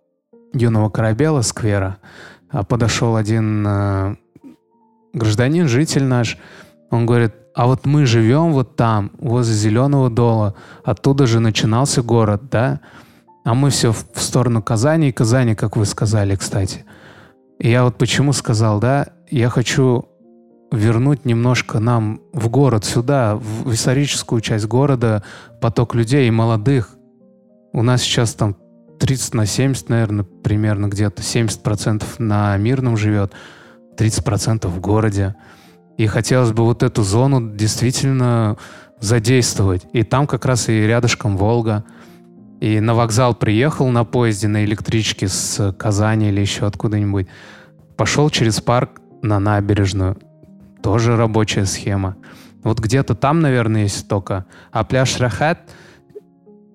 юного 0.52 0.90
корабела 0.90 1.42
сквера 1.42 1.98
а, 2.50 2.64
подошел 2.64 3.16
один 3.16 3.64
э, 3.66 4.16
гражданин, 5.12 5.68
житель 5.68 6.04
наш. 6.04 6.38
Он 6.90 7.06
говорит, 7.06 7.34
а 7.54 7.66
вот 7.66 7.86
мы 7.86 8.06
живем 8.06 8.52
вот 8.52 8.76
там, 8.76 9.10
возле 9.18 9.54
Зеленого 9.54 10.10
дола. 10.10 10.54
Оттуда 10.84 11.26
же 11.26 11.40
начинался 11.40 12.02
город, 12.02 12.42
да? 12.50 12.80
А 13.44 13.54
мы 13.54 13.70
все 13.70 13.92
в 13.92 14.20
сторону 14.20 14.62
Казани. 14.62 15.08
И 15.08 15.12
Казани, 15.12 15.54
как 15.54 15.76
вы 15.76 15.84
сказали, 15.84 16.36
кстати. 16.36 16.84
И 17.58 17.68
я 17.70 17.84
вот 17.84 17.96
почему 17.96 18.32
сказал, 18.32 18.78
да, 18.78 19.08
я 19.30 19.48
хочу 19.48 20.08
вернуть 20.70 21.24
немножко 21.24 21.80
нам 21.80 22.20
в 22.32 22.48
город, 22.48 22.84
сюда, 22.84 23.36
в 23.36 23.72
историческую 23.72 24.40
часть 24.40 24.66
города, 24.66 25.22
поток 25.60 25.94
людей 25.94 26.28
и 26.28 26.30
молодых. 26.30 26.94
У 27.72 27.82
нас 27.82 28.02
сейчас 28.02 28.34
там 28.34 28.56
30 28.98 29.34
на 29.34 29.46
70, 29.46 29.88
наверное, 29.88 30.24
примерно 30.24 30.86
где-то. 30.86 31.22
70% 31.22 32.04
на 32.18 32.56
Мирном 32.56 32.96
живет, 32.96 33.32
30% 33.96 34.66
в 34.66 34.80
городе. 34.80 35.34
И 35.96 36.06
хотелось 36.06 36.52
бы 36.52 36.64
вот 36.64 36.82
эту 36.82 37.02
зону 37.02 37.54
действительно 37.54 38.56
задействовать. 39.00 39.86
И 39.92 40.02
там 40.02 40.26
как 40.26 40.44
раз 40.44 40.68
и 40.68 40.86
рядышком 40.86 41.36
Волга. 41.36 41.84
И 42.60 42.80
на 42.80 42.94
вокзал 42.94 43.34
приехал 43.34 43.88
на 43.88 44.04
поезде, 44.04 44.48
на 44.48 44.64
электричке 44.64 45.28
с 45.28 45.72
Казани 45.72 46.28
или 46.28 46.40
еще 46.40 46.66
откуда-нибудь. 46.66 47.28
Пошел 47.96 48.30
через 48.30 48.60
парк 48.60 49.00
на 49.22 49.38
набережную. 49.38 50.16
Тоже 50.82 51.16
рабочая 51.16 51.66
схема. 51.66 52.16
Вот 52.62 52.80
где-то 52.80 53.14
там, 53.14 53.40
наверное, 53.40 53.82
есть 53.82 54.08
только. 54.08 54.46
А 54.72 54.84
пляж 54.84 55.18
Рахат, 55.18 55.70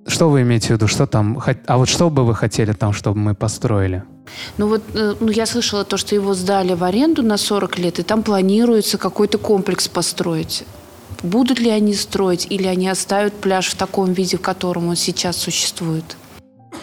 что 0.07 0.29
вы 0.29 0.41
имеете 0.41 0.67
в 0.67 0.69
виду? 0.71 0.87
Что 0.87 1.05
там? 1.05 1.41
А 1.67 1.77
вот 1.77 1.89
что 1.89 2.09
бы 2.09 2.25
вы 2.25 2.35
хотели 2.35 2.73
там, 2.73 2.93
чтобы 2.93 3.19
мы 3.19 3.35
построили? 3.35 4.03
Ну 4.57 4.67
вот, 4.67 4.81
э, 4.93 5.15
ну 5.19 5.29
я 5.31 5.45
слышала 5.45 5.83
то, 5.83 5.97
что 5.97 6.15
его 6.15 6.33
сдали 6.33 6.73
в 6.73 6.83
аренду 6.83 7.23
на 7.23 7.37
40 7.37 7.77
лет, 7.79 7.99
и 7.99 8.03
там 8.03 8.23
планируется 8.23 8.97
какой-то 8.97 9.37
комплекс 9.37 9.87
построить. 9.87 10.63
Будут 11.21 11.59
ли 11.59 11.69
они 11.69 11.93
строить, 11.93 12.47
или 12.49 12.67
они 12.67 12.89
оставят 12.89 13.33
пляж 13.33 13.67
в 13.67 13.75
таком 13.75 14.13
виде, 14.13 14.37
в 14.37 14.41
котором 14.41 14.87
он 14.87 14.95
сейчас 14.95 15.37
существует? 15.37 16.17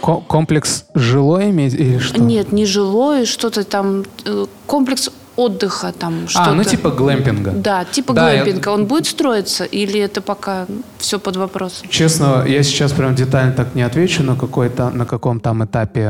Ко- 0.00 0.22
комплекс 0.26 0.86
жилой 0.94 1.50
иметь 1.50 1.74
или 1.74 1.98
что? 1.98 2.20
Нет, 2.20 2.52
не 2.52 2.64
жилое, 2.64 3.26
что-то 3.26 3.64
там, 3.64 4.04
э, 4.24 4.46
комплекс 4.66 5.10
отдыха 5.40 5.92
там, 5.98 6.28
что-то. 6.28 6.50
А, 6.50 6.54
ну 6.54 6.64
типа 6.64 6.90
глэмпинга. 6.90 7.50
Да, 7.52 7.84
типа 7.84 8.12
Да, 8.12 8.32
я- 8.32 8.42
глэмпинга. 8.44 8.68
Он 8.70 8.86
будет 8.86 9.06
строиться, 9.06 9.64
или 9.64 9.98
это 10.00 10.20
пока 10.20 10.66
все 10.98 11.18
под 11.18 11.36
вопросом? 11.36 11.88
Честно, 11.90 12.44
я 12.46 12.62
сейчас 12.62 12.92
прям 12.92 13.14
детально 13.14 13.52
так 13.52 13.74
не 13.74 13.82
отвечу, 13.82 14.22
на, 14.22 14.36
какой-то, 14.36 14.90
на 14.90 15.04
каком 15.06 15.40
там 15.40 15.64
этапе 15.64 16.02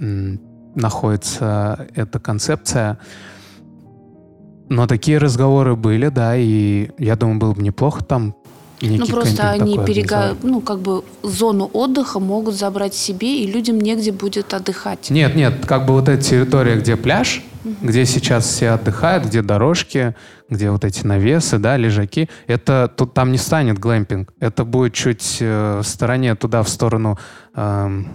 м, 0.00 0.40
находится 0.74 1.86
эта 1.94 2.18
концепция. 2.18 2.96
Но 4.68 4.86
такие 4.86 5.18
разговоры 5.18 5.76
были, 5.76 6.08
да, 6.08 6.36
и 6.36 6.90
я 6.98 7.16
думаю, 7.16 7.38
было 7.38 7.52
бы 7.52 7.62
неплохо 7.62 8.02
там 8.04 8.34
некий 8.80 8.98
Ну 8.98 9.06
просто 9.06 9.50
они 9.50 9.78
перега... 9.78 10.34
ну 10.42 10.60
как 10.60 10.78
бы 10.80 11.04
зону 11.22 11.68
отдыха 11.72 12.18
могут 12.20 12.54
забрать 12.54 12.94
себе, 12.94 13.42
и 13.42 13.46
людям 13.46 13.80
негде 13.80 14.12
будет 14.12 14.54
отдыхать. 14.54 15.10
Нет, 15.10 15.36
нет, 15.36 15.66
как 15.66 15.86
бы 15.86 15.92
вот 15.94 16.08
эта 16.08 16.22
территория, 16.22 16.76
где 16.76 16.96
пляж, 16.96 17.42
где 17.64 18.04
сейчас 18.06 18.44
все 18.46 18.70
отдыхают, 18.70 19.24
где 19.26 19.42
дорожки, 19.42 20.14
где 20.48 20.70
вот 20.70 20.84
эти 20.84 21.06
навесы, 21.06 21.58
да, 21.58 21.76
лежаки, 21.76 22.28
это 22.46 22.92
тут 22.94 23.14
там 23.14 23.32
не 23.32 23.38
станет 23.38 23.78
глэмпинг. 23.78 24.32
Это 24.40 24.64
будет 24.64 24.94
чуть 24.94 25.38
э, 25.40 25.80
в 25.80 25.84
стороне, 25.86 26.34
туда, 26.34 26.62
в 26.62 26.68
сторону... 26.68 27.18
эм, 27.54 28.08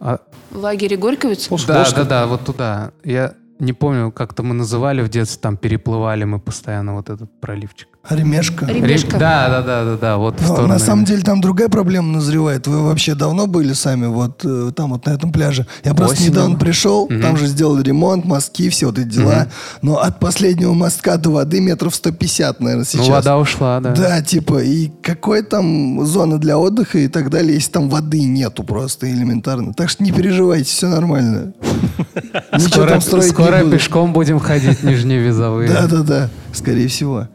а- 0.00 0.18
В 0.50 0.58
лагере 0.58 0.96
Горьковиц? 0.96 1.48
да, 1.66 1.84
да, 1.90 2.04
да, 2.04 2.26
вот 2.26 2.44
туда. 2.44 2.92
Я 3.04 3.34
не 3.58 3.72
помню, 3.72 4.10
как-то 4.10 4.42
мы 4.42 4.54
называли 4.54 5.02
в 5.02 5.08
детстве, 5.08 5.40
там 5.40 5.56
переплывали 5.56 6.24
мы 6.24 6.40
постоянно 6.40 6.94
вот 6.94 7.10
этот 7.10 7.40
проливчик. 7.40 7.88
Ремешка. 8.10 8.66
Ремешка. 8.66 9.18
Да, 9.18 9.48
да, 9.48 9.62
да, 9.62 9.84
да, 9.84 9.96
да. 9.96 10.16
Вот 10.18 10.38
Но 10.40 10.46
сторону 10.46 10.68
на 10.68 10.78
самом 10.78 11.04
деле 11.04 11.22
там 11.22 11.40
другая 11.40 11.68
проблема 11.68 12.12
назревает. 12.12 12.66
Вы 12.66 12.82
вообще 12.82 13.14
давно 13.14 13.46
были 13.46 13.72
сами 13.72 14.06
вот 14.06 14.42
э, 14.44 14.72
там 14.76 14.90
вот 14.90 15.06
на 15.06 15.10
этом 15.12 15.32
пляже? 15.32 15.66
Я 15.84 15.94
просто 15.94 16.16
Осенью. 16.16 16.32
недавно 16.32 16.58
пришел, 16.58 17.08
там 17.08 17.36
же 17.36 17.46
сделали 17.46 17.82
ремонт, 17.82 18.24
мостки, 18.24 18.68
все 18.68 18.86
вот 18.86 18.98
эти 18.98 19.08
дела. 19.08 19.48
Но 19.80 19.98
от 19.98 20.20
последнего 20.20 20.74
мостка 20.74 21.16
до 21.16 21.30
воды 21.30 21.60
метров 21.60 21.94
150, 21.94 22.60
наверное, 22.60 22.84
сейчас. 22.84 23.06
Ну, 23.06 23.12
вода 23.12 23.38
ушла, 23.38 23.80
да. 23.80 23.92
Да, 23.92 24.20
типа, 24.22 24.62
и 24.62 24.90
какой 25.02 25.42
там 25.42 26.04
зона 26.04 26.38
для 26.38 26.58
отдыха 26.58 26.98
и 26.98 27.08
так 27.08 27.30
далее, 27.30 27.54
если 27.54 27.70
там 27.72 27.88
воды 27.88 28.24
нету 28.24 28.64
просто 28.64 29.10
элементарно. 29.10 29.72
Так 29.72 29.88
что 29.88 30.04
не 30.04 30.12
переживайте, 30.12 30.64
все 30.70 30.88
нормально. 30.88 31.54
Ничего 32.52 32.68
Скоро, 32.68 32.88
там 32.88 33.00
строить 33.00 33.30
скоро 33.30 33.56
не 33.58 33.64
буду. 33.64 33.76
пешком 33.76 34.12
будем 34.12 34.38
ходить 34.40 34.82
нижневизовые. 34.82 35.68
Да-да-да, 35.70 36.28
скорее 36.52 36.88
всего. 36.88 37.28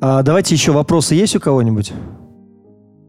А, 0.00 0.22
давайте 0.22 0.54
еще 0.54 0.72
вопросы 0.72 1.14
есть 1.14 1.34
у 1.34 1.40
кого-нибудь? 1.40 1.92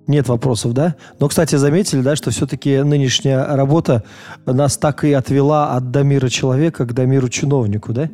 Нет 0.08 0.28
вопросов, 0.28 0.74
да? 0.74 0.96
Но, 1.20 1.28
кстати, 1.28 1.56
заметили, 1.56 2.02
да, 2.02 2.16
что 2.16 2.32
все-таки 2.32 2.82
нынешняя 2.82 3.46
работа 3.56 4.04
нас 4.48 4.76
так 4.76 5.04
и 5.04 5.14
отвела 5.14 5.76
от 5.76 5.92
домира 5.92 6.30
человека 6.30 6.88
к 6.88 6.94
домиру 6.94 7.30
чиновнику, 7.30 7.94
да? 7.94 8.10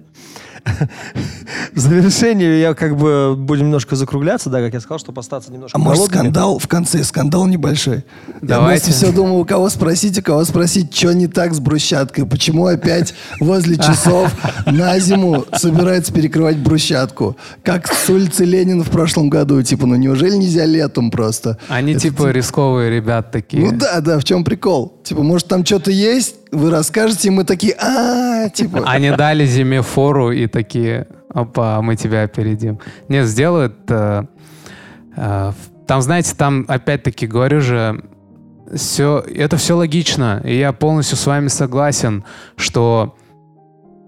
В 1.74 1.80
завершение 1.80 2.60
я 2.60 2.74
как 2.74 2.98
бы 2.98 3.36
будем 3.38 3.66
немножко 3.66 3.96
закругляться, 3.96 4.50
да, 4.50 4.62
как 4.62 4.74
я 4.74 4.80
сказал, 4.80 5.00
чтобы 5.00 5.20
остаться 5.20 5.52
немножко 5.52 5.78
А 5.78 5.80
может 5.80 6.06
скандал 6.06 6.60
в 6.60 6.68
конце, 6.68 7.04
скандал 7.04 7.46
небольшой. 7.48 8.04
Давайте. 8.42 8.92
Я 8.92 8.94
все 8.94 9.12
думал, 9.12 9.40
у 9.40 9.46
кого 9.46 9.70
спросить, 9.70 10.18
у 10.20 10.24
кого 10.24 10.44
спросить, 10.44 10.96
что 10.96 11.14
не 11.14 11.28
так 11.28 11.54
с 11.54 11.60
брусчаткой, 11.60 12.26
почему 12.26 12.66
опять 12.66 13.14
возле 13.40 13.78
часов 13.78 14.32
на 14.66 14.98
зиму 15.00 15.46
собираются 15.54 16.14
перекрывать 16.14 16.58
брусчатку, 16.58 17.38
как 17.64 17.88
с 17.88 18.10
улицы 18.10 18.46
Ленина 18.46 18.84
в 18.84 18.90
прошлом 18.90 19.30
году, 19.30 19.62
типа, 19.62 19.86
ну 19.86 19.96
неужели 19.96 20.36
нельзя 20.36 20.66
летом 20.66 21.12
просто? 21.12 21.58
Они 21.68 21.94
Это 21.94 22.02
типа 22.02 22.32
рисковые 22.32 22.90
ребят 22.90 23.32
такие. 23.32 23.64
Ну 23.64 23.78
да, 23.78 24.02
да, 24.02 24.20
в 24.20 24.24
чем 24.24 24.44
прикол? 24.44 25.00
Типа, 25.04 25.22
может 25.22 25.48
там 25.48 25.66
что-то 25.66 25.92
есть, 25.92 26.36
вы 26.52 26.70
расскажете, 26.72 27.32
мы 27.32 27.44
такие, 27.44 27.74
а, 27.80 28.50
типа, 28.50 28.84
Они 28.86 29.12
дали 29.12 29.46
зиме 29.46 29.82
фору 29.82 30.32
и 30.32 30.48
такие, 30.48 31.08
опа, 31.34 31.82
мы 31.82 31.96
тебя 31.96 32.24
опередим. 32.24 32.80
Нет, 33.10 33.26
сделают... 33.28 33.76
э, 33.90 34.24
э, 35.18 35.52
там, 35.88 36.02
знаете, 36.02 36.34
там 36.36 36.66
опять-таки 36.68 37.28
говорю 37.28 37.62
же, 37.62 38.04
все, 38.74 39.20
это 39.20 39.58
все 39.58 39.76
логично, 39.76 40.42
и 40.44 40.58
я 40.58 40.74
полностью 40.74 41.18
с 41.18 41.28
вами 41.28 41.48
согласен, 41.50 42.24
что 42.58 43.16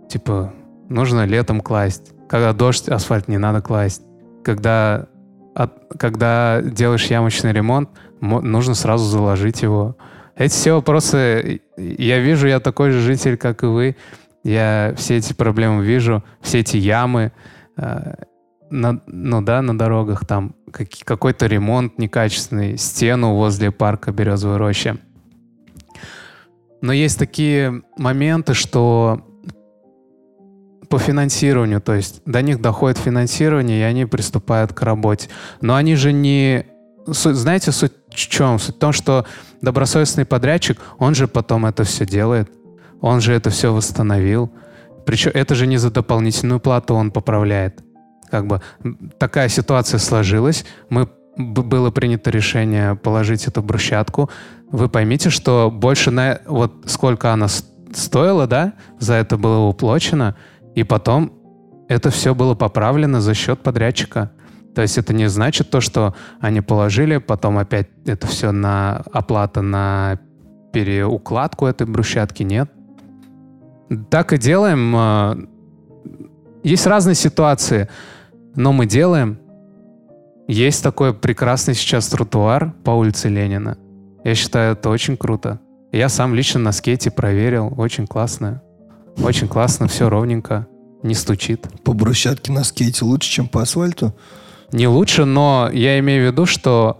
типа 0.09 0.53
нужно 0.89 1.25
летом 1.25 1.61
класть, 1.61 2.11
когда 2.27 2.53
дождь, 2.53 2.89
асфальт 2.89 3.27
не 3.27 3.37
надо 3.37 3.61
класть, 3.61 4.01
когда 4.43 5.05
от- 5.53 5.77
когда 5.99 6.61
делаешь 6.61 7.05
ямочный 7.05 7.51
ремонт, 7.53 7.89
мо- 8.19 8.41
нужно 8.41 8.73
сразу 8.73 9.05
заложить 9.05 9.61
его. 9.61 9.95
Эти 10.37 10.51
все 10.53 10.73
вопросы, 10.73 11.61
я 11.77 12.19
вижу, 12.19 12.47
я 12.47 12.59
такой 12.59 12.91
же 12.91 13.01
житель, 13.01 13.37
как 13.37 13.63
и 13.63 13.65
вы. 13.65 13.95
Я 14.43 14.93
все 14.95 15.17
эти 15.17 15.33
проблемы 15.33 15.83
вижу, 15.83 16.23
все 16.41 16.59
эти 16.59 16.77
ямы, 16.77 17.31
э, 17.75 18.13
на, 18.69 19.01
ну 19.07 19.41
да, 19.41 19.61
на 19.61 19.77
дорогах 19.77 20.25
там 20.25 20.55
каки- 20.71 21.03
какой-то 21.03 21.47
ремонт 21.47 21.97
некачественный, 21.97 22.77
стену 22.77 23.33
возле 23.35 23.71
парка 23.71 24.11
Березовой 24.11 24.57
рощи. 24.57 24.97
Но 26.81 26.93
есть 26.93 27.17
такие 27.17 27.81
моменты, 27.97 28.53
что 28.53 29.23
по 30.89 30.99
финансированию, 30.99 31.81
то 31.81 31.93
есть 31.93 32.21
до 32.25 32.41
них 32.41 32.61
доходит 32.61 32.97
финансирование, 32.97 33.79
и 33.79 33.83
они 33.83 34.05
приступают 34.05 34.71
к 34.71 34.81
работе. 34.83 35.29
Но 35.59 35.75
они 35.75 35.95
же 35.95 36.13
не... 36.13 36.65
суть- 37.07 37.35
знаете, 37.35 37.71
суть 37.71 37.91
чем? 38.17 38.59
Суть 38.59 38.75
в 38.75 38.79
том, 38.79 38.93
что 38.93 39.25
добросовестный 39.61 40.25
подрядчик, 40.25 40.79
он 40.97 41.15
же 41.15 41.27
потом 41.27 41.65
это 41.65 41.83
все 41.83 42.05
делает. 42.05 42.51
Он 43.01 43.21
же 43.21 43.33
это 43.33 43.49
все 43.49 43.73
восстановил. 43.73 44.51
Причем 45.05 45.31
это 45.33 45.55
же 45.55 45.67
не 45.67 45.77
за 45.77 45.91
дополнительную 45.91 46.59
плату 46.59 46.95
он 46.95 47.11
поправляет. 47.11 47.83
Как 48.29 48.47
бы 48.47 48.61
такая 49.19 49.47
ситуация 49.49 49.99
сложилась. 49.99 50.65
Мы 50.89 51.07
было 51.37 51.91
принято 51.91 52.29
решение 52.29 52.95
положить 52.95 53.47
эту 53.47 53.61
брусчатку. 53.61 54.29
Вы 54.71 54.89
поймите, 54.89 55.29
что 55.29 55.71
больше 55.71 56.11
на 56.11 56.41
вот 56.45 56.73
сколько 56.87 57.31
она 57.31 57.47
стоила, 57.93 58.47
да, 58.47 58.73
за 58.99 59.13
это 59.13 59.37
было 59.37 59.59
уплочено, 59.59 60.35
и 60.75 60.83
потом 60.83 61.33
это 61.87 62.09
все 62.09 62.35
было 62.35 62.53
поправлено 62.53 63.21
за 63.21 63.33
счет 63.33 63.59
подрядчика. 63.61 64.31
То 64.77 64.83
есть 64.83 64.99
это 64.99 65.11
не 65.11 65.27
значит 65.27 65.71
то, 65.71 65.81
что 65.81 66.13
они 66.39 66.61
положили, 66.61 67.17
потом 67.17 67.57
опять 67.57 67.87
это 68.05 68.27
все 68.27 68.51
на 68.51 68.97
оплата 69.11 69.63
на 69.63 70.19
переукладку 70.71 71.65
этой 71.65 71.87
брусчатки. 71.87 72.43
Нет. 72.43 72.69
Так 74.11 74.33
и 74.33 74.37
делаем. 74.37 74.93
э, 74.95 75.47
Есть 76.63 76.85
разные 76.85 77.15
ситуации, 77.15 77.89
но 78.55 78.71
мы 78.71 78.85
делаем. 78.85 79.39
Есть 80.47 80.83
такой 80.83 81.11
прекрасный 81.15 81.73
сейчас 81.73 82.07
тротуар 82.09 82.71
по 82.83 82.91
улице 82.91 83.29
Ленина. 83.29 83.79
Я 84.23 84.35
считаю, 84.35 84.73
это 84.73 84.91
очень 84.91 85.17
круто. 85.17 85.59
Я 85.91 86.07
сам 86.07 86.35
лично 86.35 86.59
на 86.59 86.71
скейте 86.71 87.09
проверил. 87.09 87.73
Очень 87.77 88.05
классно. 88.05 88.61
Очень 89.23 89.47
классно, 89.47 89.87
все 89.87 90.07
ровненько. 90.07 90.67
Не 91.01 91.15
стучит. 91.15 91.67
по 91.83 91.93
брусчатке 91.93 92.51
на 92.51 92.63
скейте 92.63 93.05
лучше, 93.05 93.27
чем 93.27 93.47
по 93.47 93.63
асфальту. 93.63 94.13
Не 94.71 94.87
лучше, 94.87 95.25
но 95.25 95.69
я 95.71 95.97
имею 95.99 96.23
в 96.23 96.31
виду, 96.31 96.45
что 96.45 96.99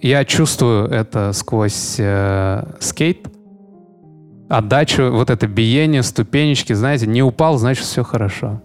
я 0.00 0.24
чувствую 0.24 0.88
это 0.88 1.32
сквозь 1.32 1.96
э, 1.98 2.64
скейт. 2.80 3.26
Отдачу, 4.48 5.10
вот 5.12 5.30
это 5.30 5.46
биение, 5.46 6.02
ступенечки, 6.02 6.72
знаете, 6.72 7.06
не 7.06 7.22
упал, 7.22 7.58
значит, 7.58 7.84
все 7.84 8.02
хорошо. 8.02 8.60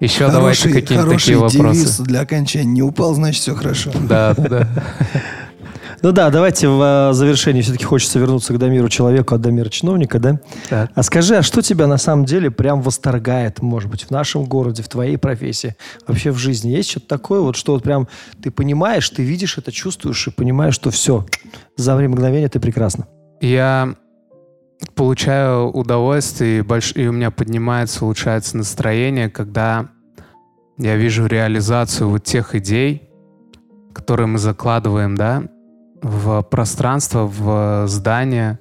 Еще 0.00 0.30
давайте 0.30 0.62
Хороший, 0.62 0.80
какие-нибудь 0.80 1.08
хороший 1.08 1.24
такие 1.24 1.38
вопросы. 1.38 1.80
девиз 1.80 1.98
для 2.00 2.20
окончания. 2.20 2.66
Не 2.70 2.82
упал, 2.82 3.14
значит, 3.14 3.42
все 3.42 3.54
хорошо. 3.54 3.90
Да, 4.08 4.34
да. 4.34 4.68
Ну 6.02 6.12
да, 6.12 6.30
давайте 6.30 6.68
в 6.68 7.10
э, 7.10 7.12
завершении 7.14 7.62
все-таки 7.62 7.84
хочется 7.84 8.18
вернуться 8.18 8.52
к 8.52 8.58
домиру 8.58 8.88
человека 8.88 9.36
от 9.36 9.40
домира 9.40 9.68
чиновника, 9.68 10.18
да? 10.18 10.40
Так. 10.68 10.90
А 10.94 11.02
скажи, 11.02 11.36
а 11.36 11.42
что 11.42 11.62
тебя 11.62 11.86
на 11.86 11.96
самом 11.96 12.24
деле 12.24 12.50
прям 12.50 12.82
восторгает, 12.82 13.62
может 13.62 13.90
быть, 13.90 14.04
в 14.04 14.10
нашем 14.10 14.44
городе, 14.44 14.82
в 14.82 14.88
твоей 14.88 15.16
профессии, 15.16 15.74
вообще 16.06 16.30
в 16.30 16.36
жизни? 16.36 16.70
Есть 16.70 16.90
что-то 16.90 17.08
такое, 17.08 17.40
вот 17.40 17.56
что 17.56 17.72
вот 17.72 17.82
прям 17.82 18.08
ты 18.42 18.50
понимаешь, 18.50 19.08
ты 19.08 19.22
видишь 19.22 19.58
это, 19.58 19.72
чувствуешь 19.72 20.26
и 20.28 20.30
понимаешь, 20.30 20.74
что 20.74 20.90
все, 20.90 21.26
за 21.76 21.96
время 21.96 22.14
мгновения 22.14 22.48
ты 22.48 22.60
прекрасно. 22.60 23.06
Я 23.40 23.94
получаю 24.94 25.70
удовольствие, 25.70 26.58
и, 26.58 26.62
больш- 26.62 26.94
и 26.94 27.06
у 27.06 27.12
меня 27.12 27.30
поднимается, 27.30 28.04
улучшается 28.04 28.56
настроение, 28.56 29.30
когда 29.30 29.88
я 30.78 30.96
вижу 30.96 31.26
реализацию 31.26 32.10
вот 32.10 32.24
тех 32.24 32.54
идей, 32.54 33.08
которые 33.94 34.26
мы 34.26 34.38
закладываем, 34.38 35.16
да, 35.16 35.44
в 36.02 36.42
пространство, 36.42 37.26
в 37.26 37.86
здание. 37.88 38.58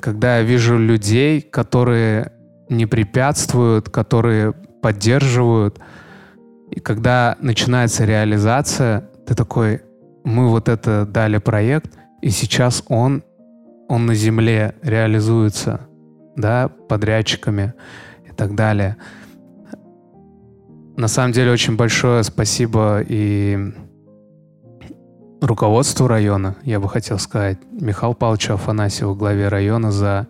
Когда 0.00 0.38
я 0.38 0.42
вижу 0.42 0.78
людей, 0.78 1.40
которые 1.40 2.32
не 2.68 2.86
препятствуют, 2.86 3.88
которые 3.88 4.52
поддерживают, 4.52 5.78
и 6.70 6.80
когда 6.80 7.36
начинается 7.40 8.04
реализация, 8.04 9.08
ты 9.26 9.34
такой, 9.34 9.82
мы 10.24 10.48
вот 10.48 10.68
это 10.68 11.06
дали 11.06 11.38
проект, 11.38 11.96
и 12.20 12.30
сейчас 12.30 12.82
он, 12.88 13.22
он 13.88 14.06
на 14.06 14.14
земле 14.14 14.74
реализуется, 14.82 15.82
да, 16.36 16.68
подрядчиками 16.88 17.74
и 18.26 18.32
так 18.32 18.54
далее. 18.54 18.96
На 20.96 21.08
самом 21.08 21.32
деле 21.32 21.52
очень 21.52 21.76
большое 21.76 22.22
спасибо 22.22 23.02
и 23.06 23.72
руководству 25.44 26.06
района, 26.06 26.56
я 26.64 26.80
бы 26.80 26.88
хотел 26.88 27.18
сказать, 27.18 27.58
Михаилу 27.72 28.14
Павловичу 28.14 28.54
Афанасьеву, 28.54 29.14
главе 29.14 29.48
района, 29.48 29.92
за 29.92 30.26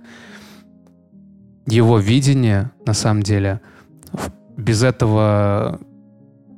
его 1.66 1.98
видение, 1.98 2.70
на 2.86 2.94
самом 2.94 3.22
деле. 3.22 3.60
Без 4.56 4.82
этого 4.82 5.80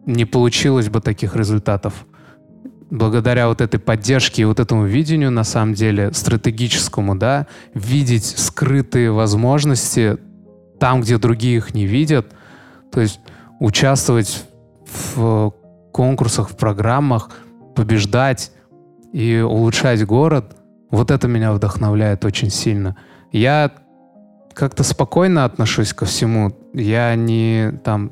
не 0.05 0.25
получилось 0.25 0.89
бы 0.89 1.01
таких 1.01 1.37
результатов. 1.37 2.07
Благодаря 2.91 3.49
вот 3.49 3.61
этой 3.61 3.81
поддержке 3.81 4.43
и 4.43 4.45
вот 4.45 4.61
этому 4.61 4.85
видению, 4.85 5.31
на 5.31 5.45
самом 5.45 5.75
деле, 5.75 6.13
стратегическому, 6.13 7.17
да, 7.17 7.47
видеть 7.75 8.25
скрытые 8.25 9.11
возможности 9.11 10.19
там, 10.79 11.01
где 11.01 11.19
другие 11.19 11.57
их 11.57 11.75
не 11.75 11.87
видят, 11.87 12.33
то 12.93 13.01
есть 13.01 13.21
участвовать 13.59 14.45
в 15.15 15.53
конкурсах, 15.93 16.51
в 16.51 16.57
программах, 16.57 17.31
побеждать 17.77 18.51
и 19.13 19.39
улучшать 19.39 20.05
город, 20.05 20.57
вот 20.91 21.11
это 21.11 21.29
меня 21.29 21.53
вдохновляет 21.53 22.25
очень 22.25 22.51
сильно. 22.51 22.97
Я 23.31 23.71
как-то 24.55 24.83
спокойно 24.83 25.45
отношусь 25.45 25.93
ко 25.93 26.07
всему. 26.07 26.53
я 26.73 27.15
не 27.15 27.73
там 27.85 28.11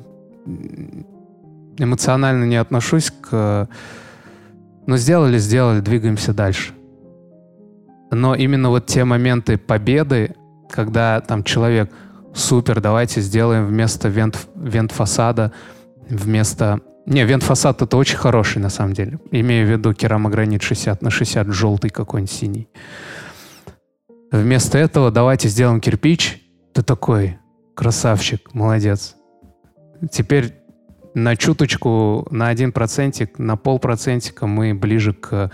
эмоционально 1.77 2.45
не 2.45 2.55
отношусь 2.55 3.11
к... 3.11 3.67
Ну, 4.85 4.97
сделали, 4.97 5.39
сделали, 5.39 5.79
двигаемся 5.81 6.33
дальше. 6.33 6.73
Но 8.11 8.35
именно 8.35 8.69
вот 8.69 8.85
те 8.85 9.03
моменты 9.03 9.57
победы, 9.57 10.35
когда 10.69 11.19
там 11.21 11.43
человек, 11.43 11.91
супер, 12.35 12.79
давайте 12.79 13.19
сделаем 13.19 13.65
вместо 13.65 14.07
вент, 14.09 14.47
вент-фасада, 14.55 15.51
вместо... 16.07 16.81
Не, 17.05 17.23
вент-фасад 17.23 17.81
это 17.81 17.97
очень 17.97 18.17
хороший 18.17 18.59
на 18.59 18.69
самом 18.69 18.93
деле. 18.93 19.19
Имею 19.31 19.67
в 19.67 19.69
виду 19.69 19.93
керамогранит 19.93 20.63
60 20.63 21.01
на 21.01 21.11
60, 21.11 21.47
желтый 21.47 21.91
какой-нибудь 21.91 22.31
синий. 22.31 22.67
Вместо 24.31 24.77
этого 24.77 25.11
давайте 25.11 25.47
сделаем 25.47 25.79
кирпич. 25.79 26.41
Ты 26.73 26.81
такой, 26.81 27.37
красавчик, 27.75 28.53
молодец. 28.53 29.15
Теперь 30.11 30.55
на 31.13 31.35
чуточку, 31.35 32.27
на 32.31 32.49
один 32.49 32.71
процентик, 32.71 33.37
на 33.39 33.55
полпроцентика 33.55 34.47
мы 34.47 34.73
ближе 34.73 35.13
к 35.13 35.51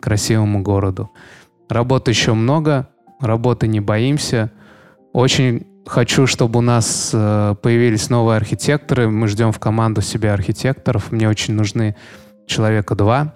красивому 0.00 0.62
городу. 0.62 1.10
Работы 1.68 2.10
еще 2.10 2.32
много, 2.34 2.88
работы 3.20 3.68
не 3.68 3.80
боимся. 3.80 4.50
Очень 5.12 5.66
хочу, 5.86 6.26
чтобы 6.26 6.58
у 6.58 6.62
нас 6.62 7.10
э, 7.12 7.54
появились 7.62 8.10
новые 8.10 8.36
архитекторы. 8.36 9.08
Мы 9.08 9.28
ждем 9.28 9.52
в 9.52 9.58
команду 9.58 10.00
себе 10.00 10.32
архитекторов. 10.32 11.12
Мне 11.12 11.28
очень 11.28 11.54
нужны 11.54 11.96
человека 12.46 12.94
два, 12.94 13.34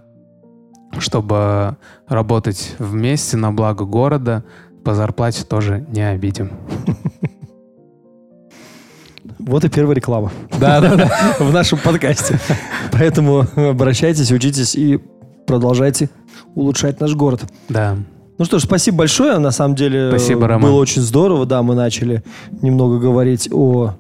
чтобы 0.98 1.76
работать 2.06 2.74
вместе 2.78 3.36
на 3.36 3.52
благо 3.52 3.84
города. 3.84 4.44
По 4.84 4.94
зарплате 4.94 5.44
тоже 5.44 5.84
не 5.88 6.02
обидим. 6.08 6.50
Вот 9.38 9.64
и 9.64 9.68
первая 9.68 9.96
реклама. 9.96 10.30
Да-да-да. 10.58 11.08
В 11.38 11.52
нашем 11.52 11.78
подкасте. 11.78 12.38
Поэтому 12.92 13.46
обращайтесь, 13.56 14.30
учитесь 14.30 14.74
и 14.74 14.98
продолжайте 15.46 16.10
улучшать 16.54 17.00
наш 17.00 17.14
город. 17.14 17.44
Да. 17.68 17.96
Ну 18.38 18.44
что 18.44 18.60
ж, 18.60 18.62
спасибо 18.62 18.98
большое. 18.98 19.38
На 19.38 19.50
самом 19.50 19.74
деле 19.74 20.10
Спасибо, 20.10 20.46
Роман. 20.46 20.70
было 20.70 20.78
очень 20.78 21.02
здорово. 21.02 21.44
Да, 21.44 21.62
мы 21.62 21.74
начали 21.74 22.22
немного 22.62 23.00
говорить 23.00 23.48
о, 23.52 23.94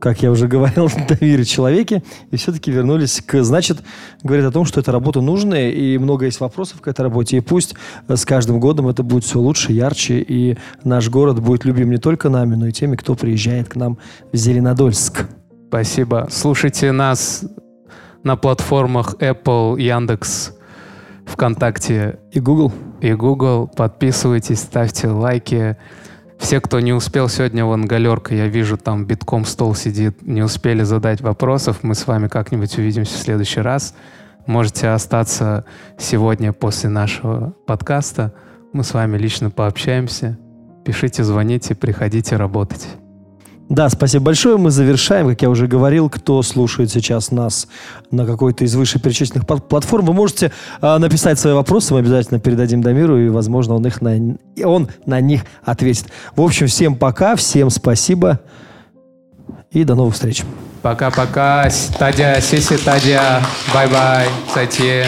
как 0.00 0.20
я 0.20 0.32
уже 0.32 0.48
говорил, 0.48 0.90
доверие 1.08 1.44
человеке. 1.44 2.02
И 2.32 2.36
все-таки 2.36 2.72
вернулись 2.72 3.22
к... 3.24 3.42
Значит, 3.44 3.78
говорит 4.24 4.46
о 4.46 4.50
том, 4.50 4.64
что 4.64 4.80
эта 4.80 4.90
работа 4.90 5.20
нужная, 5.20 5.70
и 5.70 5.96
много 5.96 6.24
есть 6.24 6.40
вопросов 6.40 6.80
к 6.80 6.88
этой 6.88 7.02
работе. 7.02 7.36
И 7.36 7.40
пусть 7.40 7.76
с 8.08 8.24
каждым 8.24 8.58
годом 8.58 8.88
это 8.88 9.04
будет 9.04 9.22
все 9.22 9.38
лучше, 9.38 9.72
ярче, 9.72 10.18
и 10.18 10.58
наш 10.82 11.08
город 11.08 11.40
будет 11.40 11.64
любим 11.64 11.90
не 11.90 11.98
только 11.98 12.28
нами, 12.30 12.56
но 12.56 12.66
и 12.66 12.72
теми, 12.72 12.96
кто 12.96 13.14
приезжает 13.14 13.68
к 13.68 13.76
нам 13.76 13.98
в 14.32 14.36
Зеленодольск. 14.36 15.26
Спасибо. 15.68 16.26
Слушайте 16.32 16.90
нас 16.90 17.44
на 18.24 18.34
платформах 18.34 19.14
Apple, 19.20 19.80
Яндекс, 19.80 20.57
ВКонтакте 21.28 22.18
И 22.32 22.40
Google. 22.40 22.72
и 23.00 23.12
Google. 23.12 23.68
Подписывайтесь, 23.68 24.60
ставьте 24.60 25.08
лайки. 25.08 25.76
Все, 26.38 26.60
кто 26.60 26.80
не 26.80 26.92
успел 26.92 27.28
сегодня, 27.28 27.64
вон 27.64 27.86
галерка, 27.86 28.34
я 28.34 28.46
вижу, 28.46 28.76
там 28.76 29.06
битком 29.06 29.44
стол 29.44 29.74
сидит, 29.74 30.22
не 30.22 30.42
успели 30.42 30.84
задать 30.84 31.20
вопросов. 31.20 31.78
Мы 31.82 31.94
с 31.94 32.06
вами 32.06 32.28
как-нибудь 32.28 32.78
увидимся 32.78 33.14
в 33.14 33.20
следующий 33.20 33.60
раз. 33.60 33.94
Можете 34.46 34.88
остаться 34.88 35.64
сегодня 35.98 36.52
после 36.52 36.88
нашего 36.88 37.54
подкаста. 37.66 38.32
Мы 38.72 38.84
с 38.84 38.94
вами 38.94 39.18
лично 39.18 39.50
пообщаемся. 39.50 40.38
Пишите, 40.84 41.24
звоните, 41.24 41.74
приходите 41.74 42.36
работать. 42.36 42.88
Да, 43.68 43.90
спасибо 43.90 44.26
большое. 44.26 44.56
Мы 44.56 44.70
завершаем. 44.70 45.28
Как 45.28 45.42
я 45.42 45.50
уже 45.50 45.66
говорил, 45.66 46.08
кто 46.08 46.42
слушает 46.42 46.90
сейчас 46.90 47.30
нас 47.30 47.68
на 48.10 48.24
какой-то 48.24 48.64
из 48.64 48.74
вышеперечисленных 48.74 49.46
пла- 49.46 49.60
платформ, 49.60 50.06
вы 50.06 50.14
можете 50.14 50.52
а, 50.80 50.98
написать 50.98 51.38
свои 51.38 51.52
вопросы, 51.52 51.92
мы 51.92 52.00
обязательно 52.00 52.40
передадим 52.40 52.82
Дамиру, 52.82 53.18
и, 53.18 53.28
возможно, 53.28 53.74
он, 53.74 53.86
их 53.86 54.00
на, 54.00 54.36
он 54.64 54.88
на 55.04 55.20
них 55.20 55.42
ответит. 55.64 56.06
В 56.34 56.40
общем, 56.40 56.66
всем 56.66 56.96
пока, 56.96 57.36
всем 57.36 57.68
спасибо 57.68 58.40
и 59.70 59.84
до 59.84 59.94
новых 59.94 60.14
встреч. 60.14 60.44
Пока-пока. 60.80 61.68
Тадя, 61.98 62.40
сиси, 62.40 62.78
Тадя. 62.78 63.42
Бай-бай. 63.74 64.28
Затем. 64.54 65.06